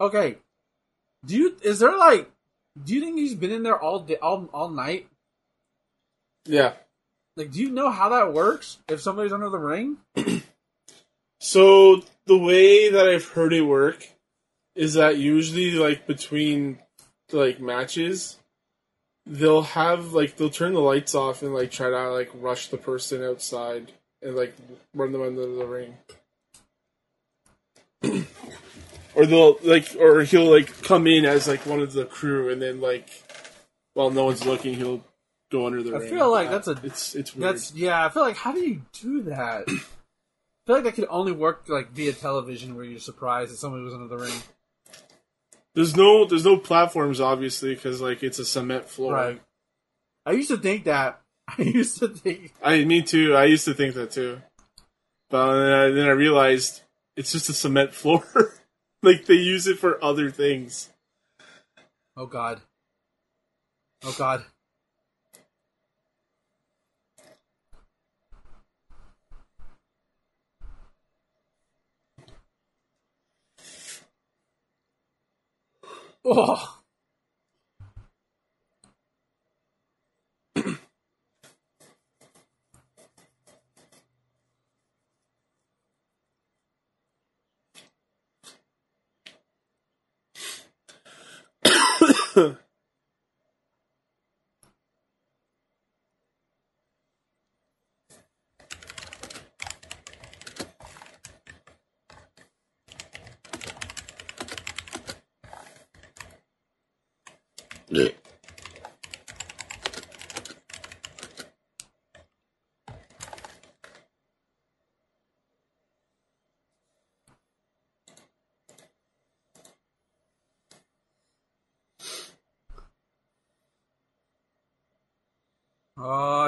[0.00, 0.38] Okay,
[1.24, 1.56] do you?
[1.62, 2.30] Is there like?
[2.84, 5.08] Do you think he's been in there all day, all all night?
[6.44, 6.74] yeah.
[7.36, 8.78] Like, do you know how that works?
[8.88, 9.98] If somebody's under the ring,
[11.46, 14.08] So the way that I've heard it work
[14.74, 16.78] is that usually like between
[17.32, 18.38] like matches
[19.26, 22.76] they'll have like they'll turn the lights off and like try to like rush the
[22.76, 23.92] person outside
[24.22, 24.54] and like
[24.94, 25.96] run them under the ring.
[29.14, 32.62] or they'll like or he'll like come in as like one of the crew and
[32.62, 33.08] then like
[33.94, 35.04] while no one's looking he'll
[35.50, 37.54] go under the I feel like that's a- it's it's weird.
[37.54, 38.04] that's yeah.
[38.04, 39.64] I feel like how do you do that?
[39.68, 39.72] I
[40.66, 43.94] feel like that could only work like via television, where you're surprised that somebody was
[43.94, 44.34] under the ring.
[45.74, 49.12] There's no there's no platforms obviously because like it's a cement floor.
[49.12, 49.42] Right.
[50.24, 51.20] I used to think that.
[51.58, 52.52] I used to think.
[52.62, 53.36] I me too.
[53.36, 54.40] I used to think that too,
[55.30, 56.82] but then I, then I realized
[57.16, 58.24] it's just a cement floor.
[59.02, 60.88] like they use it for other things.
[62.16, 62.60] Oh God.
[64.04, 64.44] Oh God.
[76.28, 76.78] Oh.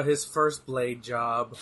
[0.09, 1.55] his first blade job.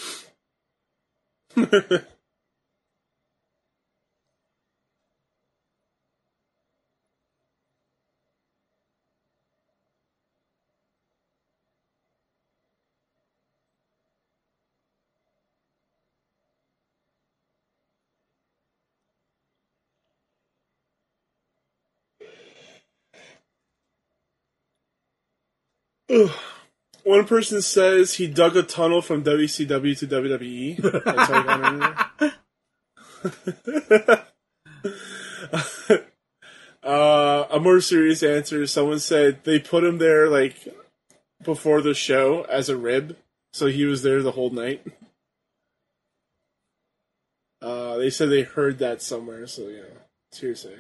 [27.08, 30.76] One person says he dug a tunnel from WCW to WWE.
[31.06, 31.80] That's how he got in
[35.90, 35.94] there.
[36.84, 40.68] uh, a more serious answer: someone said they put him there like
[41.46, 43.16] before the show as a rib,
[43.54, 44.86] so he was there the whole night.
[47.62, 49.84] Uh, they said they heard that somewhere, so yeah,
[50.34, 50.76] seriously.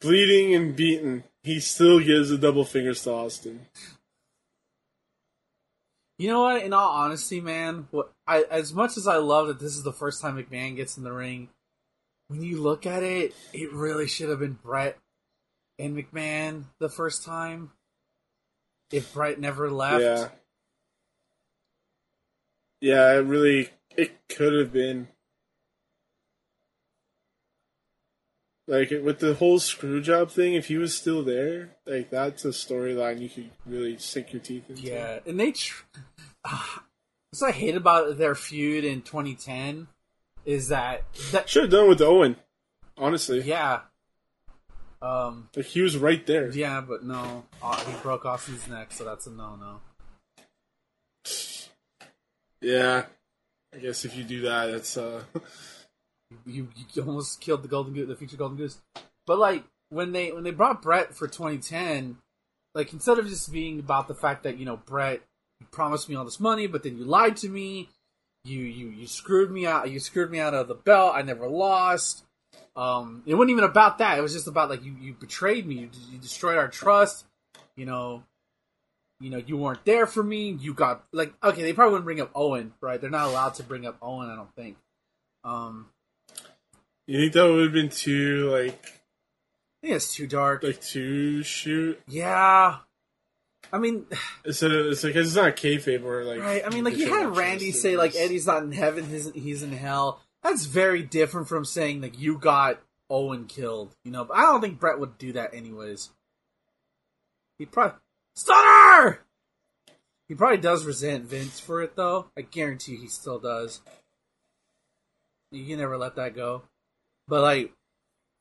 [0.00, 3.66] bleeding and beaten, he still gives the double fingers to Austin.
[6.18, 6.62] You know what?
[6.62, 9.92] In all honesty, man, what I as much as I love that this is the
[9.92, 11.48] first time McMahon gets in the ring,
[12.28, 14.98] when you look at it, it really should have been Bret
[15.78, 17.70] and McMahon the first time.
[18.92, 20.28] If Bret never left, Yeah.
[22.82, 25.08] Yeah, it really it could have been
[28.70, 30.54] like with the whole screw job thing.
[30.54, 34.70] If he was still there, like that's a storyline you could really sink your teeth
[34.70, 34.82] into.
[34.82, 35.50] Yeah, and they.
[35.50, 35.82] Tr-
[37.38, 39.88] what I hate about their feud in 2010
[40.44, 42.36] is that that should have done with Owen.
[42.96, 43.80] Honestly, yeah,
[45.02, 46.50] um, like he was right there.
[46.52, 49.80] yeah, but no, uh, he broke Austin's neck, so that's a no no.
[52.62, 53.06] Yeah,
[53.74, 55.24] I guess if you do that, it's uh.
[56.46, 58.78] You, you almost killed the golden goose, the future golden goose.
[59.26, 62.18] But like when they when they brought Bret for 2010,
[62.74, 65.22] like instead of just being about the fact that you know Bret
[65.60, 67.88] you promised me all this money, but then you lied to me,
[68.44, 71.12] you you you screwed me out, you screwed me out of the belt.
[71.14, 72.24] I never lost.
[72.76, 74.18] Um, it wasn't even about that.
[74.18, 77.26] It was just about like you you betrayed me, you, you destroyed our trust.
[77.76, 78.22] You know,
[79.20, 80.50] you know you weren't there for me.
[80.50, 83.00] You got like okay, they probably wouldn't bring up Owen, right?
[83.00, 84.76] They're not allowed to bring up Owen, I don't think.
[85.44, 85.86] Um,
[87.06, 89.00] You think that would have been too like
[89.82, 90.62] I think it's too dark.
[90.62, 92.00] like too shoot?
[92.06, 92.78] Yeah.
[93.72, 94.06] I mean,
[94.44, 96.62] it's like it's not kayfabe or like right.
[96.64, 99.72] I mean, like you had Randy say like Eddie's not in heaven, he's, he's in
[99.72, 100.20] hell.
[100.42, 103.94] That's very different from saying like you got Owen killed.
[104.04, 106.10] You know, but I don't think Bret would do that anyways.
[107.58, 107.98] He probably
[108.34, 109.20] stunner.
[110.28, 112.26] He probably does resent Vince for it though.
[112.36, 113.80] I guarantee he still does.
[115.50, 116.62] You can never let that go.
[117.30, 117.72] But like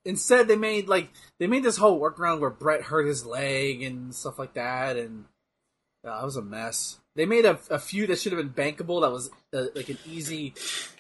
[0.04, 1.10] instead they made like
[1.40, 5.26] they made this whole workaround where Bret hurt his leg and stuff like that, and
[6.06, 6.98] uh, that was a mess.
[7.16, 9.02] They made a, a feud that should have been bankable.
[9.02, 10.54] That was uh, like an easy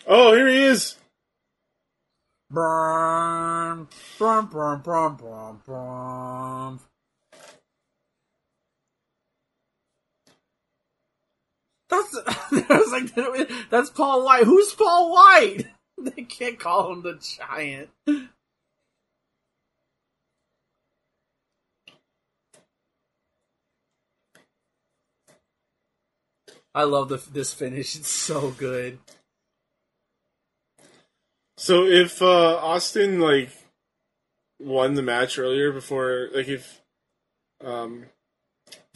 [0.07, 0.95] Oh, here he is.
[2.49, 3.87] burn,
[4.17, 6.79] burn, burn, burn, burn, burn.
[11.89, 12.13] That's
[12.69, 14.43] was like that's Paul Wight.
[14.43, 15.65] Who's Paul Wight?
[16.15, 17.89] They can't call him the giant.
[26.73, 27.95] I love the this finish.
[27.95, 28.99] It's so good.
[31.57, 33.49] So if uh, Austin like
[34.59, 36.81] won the match earlier before, like if
[37.63, 38.05] um,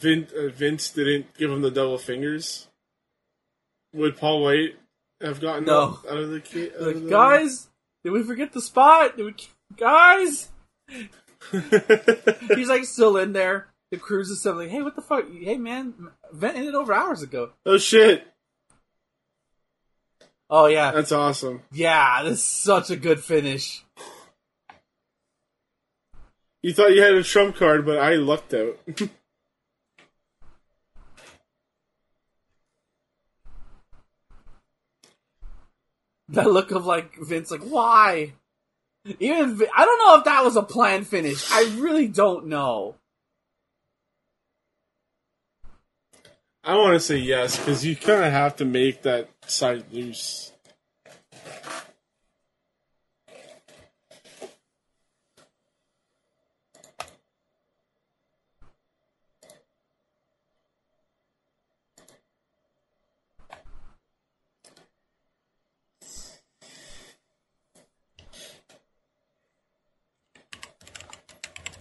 [0.00, 2.68] Vin, uh, Vince didn't give him the double fingers,
[3.92, 4.76] would Paul Wight
[5.20, 5.98] have gotten No.
[6.08, 6.70] out of the key?
[6.78, 7.68] Like, the- guys,
[8.02, 9.16] did we forget the spot?
[9.16, 9.34] Did we,
[9.76, 10.48] guys?
[11.50, 13.68] He's like still in there.
[13.90, 15.24] The crew's is still hey, what the fuck?
[15.30, 15.94] Hey, man,
[16.32, 17.50] vent ended over hours ago.
[17.64, 18.26] oh shit!
[20.50, 21.62] Oh yeah, That's awesome.
[21.72, 22.22] yeah.
[22.24, 23.82] that's such a good finish.
[26.62, 28.78] You thought you had a trump card, but I lucked out.
[36.34, 38.32] That look of like Vince, like why?
[39.20, 41.50] Even I don't know if that was a planned finish.
[41.50, 42.96] I really don't know.
[46.66, 50.53] I want to say yes because you kind of have to make that side loose.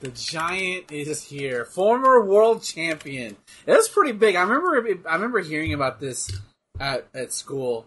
[0.03, 3.37] The Giant is here, former world champion.
[3.65, 4.35] It was pretty big.
[4.35, 4.85] I remember.
[5.07, 6.29] I remember hearing about this
[6.77, 7.85] at at school.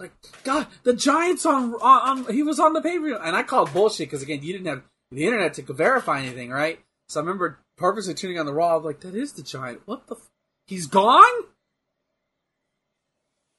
[0.00, 0.12] Like,
[0.44, 1.74] God, the Giant's on.
[1.74, 4.42] on, on he was on the pay per view, and I called bullshit because again,
[4.42, 6.80] you didn't have the internet to verify anything, right?
[7.10, 8.78] So I remember purposely tuning on the Raw.
[8.78, 9.82] I'm like, that is the Giant.
[9.84, 10.14] What the?
[10.14, 10.30] F-
[10.66, 11.42] He's gone.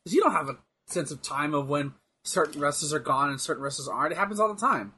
[0.04, 0.58] Because you don't have a
[0.88, 4.14] sense of time of when certain wrestlers are gone and certain wrestlers aren't.
[4.14, 4.94] It happens all the time.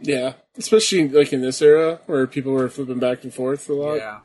[0.00, 3.94] Yeah, especially like in this era where people were flipping back and forth a lot.
[3.94, 4.20] Yeah.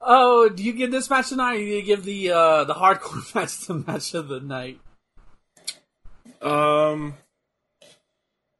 [0.00, 3.34] Oh, do you give this match tonight, or do you give the uh, the hardcore
[3.34, 4.78] match the match of the night?
[6.40, 7.14] Um,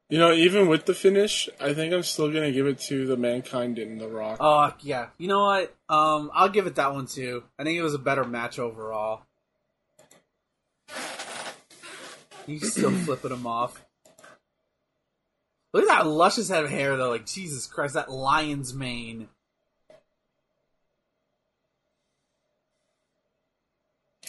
[0.08, 3.16] you know, even with the finish, I think I'm still gonna give it to the
[3.16, 4.38] Mankind and the Rock.
[4.40, 5.08] Oh, yeah.
[5.18, 5.74] You know what?
[5.88, 7.44] Um, I'll give it that one too.
[7.58, 9.22] I think it was a better match overall.
[12.46, 13.84] You still flipping him off.
[15.72, 17.10] Look at that luscious head of hair, though.
[17.10, 19.28] Like Jesus Christ, that lion's mane.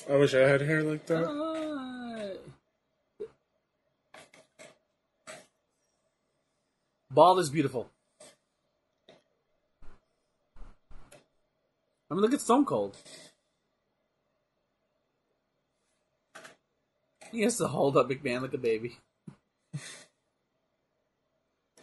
[0.09, 1.25] I wish I had hair like that.
[1.25, 2.35] Uh,
[7.11, 7.89] Bald is beautiful.
[12.09, 12.97] I mean, look at Stone Cold.
[17.35, 18.97] He has to hold up McMahon like a baby.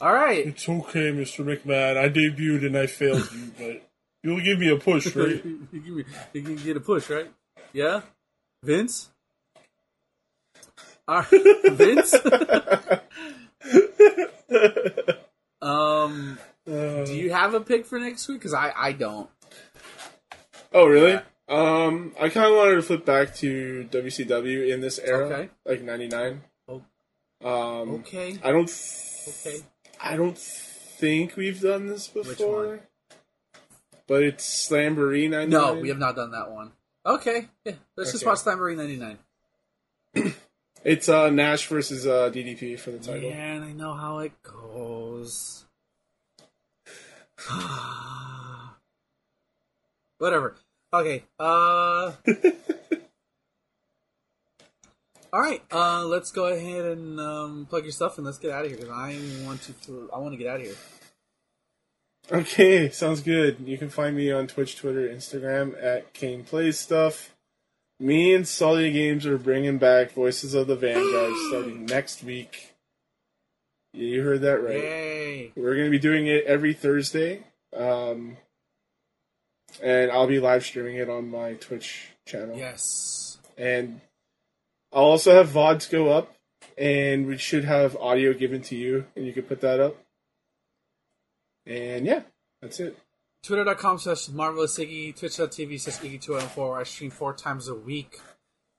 [0.00, 0.46] All right.
[0.46, 1.44] It's okay, Mr.
[1.44, 1.96] McMahon.
[1.96, 3.82] I debuted and I failed you, but
[4.22, 5.44] you'll give me a push, right?
[5.44, 7.30] you, give me, you can get a push, right?
[7.72, 8.00] Yeah?
[8.64, 9.10] Vince?
[11.06, 11.30] All right.
[11.72, 12.14] Vince?
[15.60, 18.38] um, Uh, do you have a pick for next week?
[18.38, 19.28] Because I, I don't.
[20.72, 21.20] oh, really?
[21.52, 25.50] Um, I kind of wanted to flip back to WCW in this era, Okay.
[25.66, 26.42] like '99.
[26.68, 26.82] Oh.
[27.44, 28.38] Um, Okay.
[28.42, 28.66] I don't.
[28.68, 29.62] Th- Okay.
[30.00, 32.80] I don't think we've done this before.
[34.08, 35.50] But it's Slamboree '99.
[35.50, 36.72] No, we have not done that one.
[37.06, 37.48] Okay.
[37.64, 37.74] Yeah.
[37.96, 39.18] Let's just watch Slamboree 99.
[40.84, 43.30] It's uh, Nash versus uh, DDP for the title.
[43.30, 45.64] Yeah, and I know how it goes.
[50.18, 50.56] Whatever.
[50.92, 51.24] Okay.
[51.38, 52.12] Uh.
[55.32, 55.62] All right.
[55.72, 58.78] Uh, let's go ahead and um, plug your stuff and let's get out of here
[58.78, 60.10] because I want to.
[60.14, 60.76] I want to get out of here.
[62.30, 63.58] Okay, sounds good.
[63.64, 67.34] You can find me on Twitch, Twitter, Instagram at Kane Plays Stuff.
[67.98, 72.74] Me and Sully Games are bringing back Voices of the Vanguard starting next week.
[73.92, 74.82] Yeah, you heard that right.
[74.82, 75.52] Yay!
[75.56, 77.42] We're going to be doing it every Thursday.
[77.76, 78.36] Um,
[79.82, 82.56] and I'll be live streaming it on my Twitch channel.
[82.56, 83.38] Yes.
[83.56, 84.00] And
[84.92, 86.34] I'll also have VODs go up,
[86.76, 89.96] and we should have audio given to you, and you can put that up.
[91.66, 92.22] And yeah,
[92.60, 92.98] that's it.
[93.42, 96.78] Twitter.com slash marvelous Iggy, twitch.tv slash Iggy204.
[96.78, 98.20] I stream four times a week.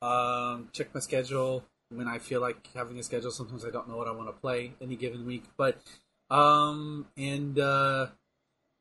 [0.01, 3.31] Um, check my schedule when I feel like having a schedule.
[3.31, 5.43] Sometimes I don't know what I want to play any given week.
[5.57, 5.81] But,
[6.29, 8.07] um, and, uh,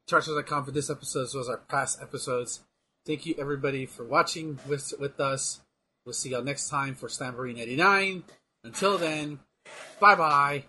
[0.09, 2.61] chartshow.com for this episode as well as our past episodes.
[3.07, 5.61] Thank you everybody for watching with, with us.
[6.05, 8.25] We'll see y'all next time for Slamboree 99.
[8.65, 9.41] Until then,
[10.01, 10.65] bye bye.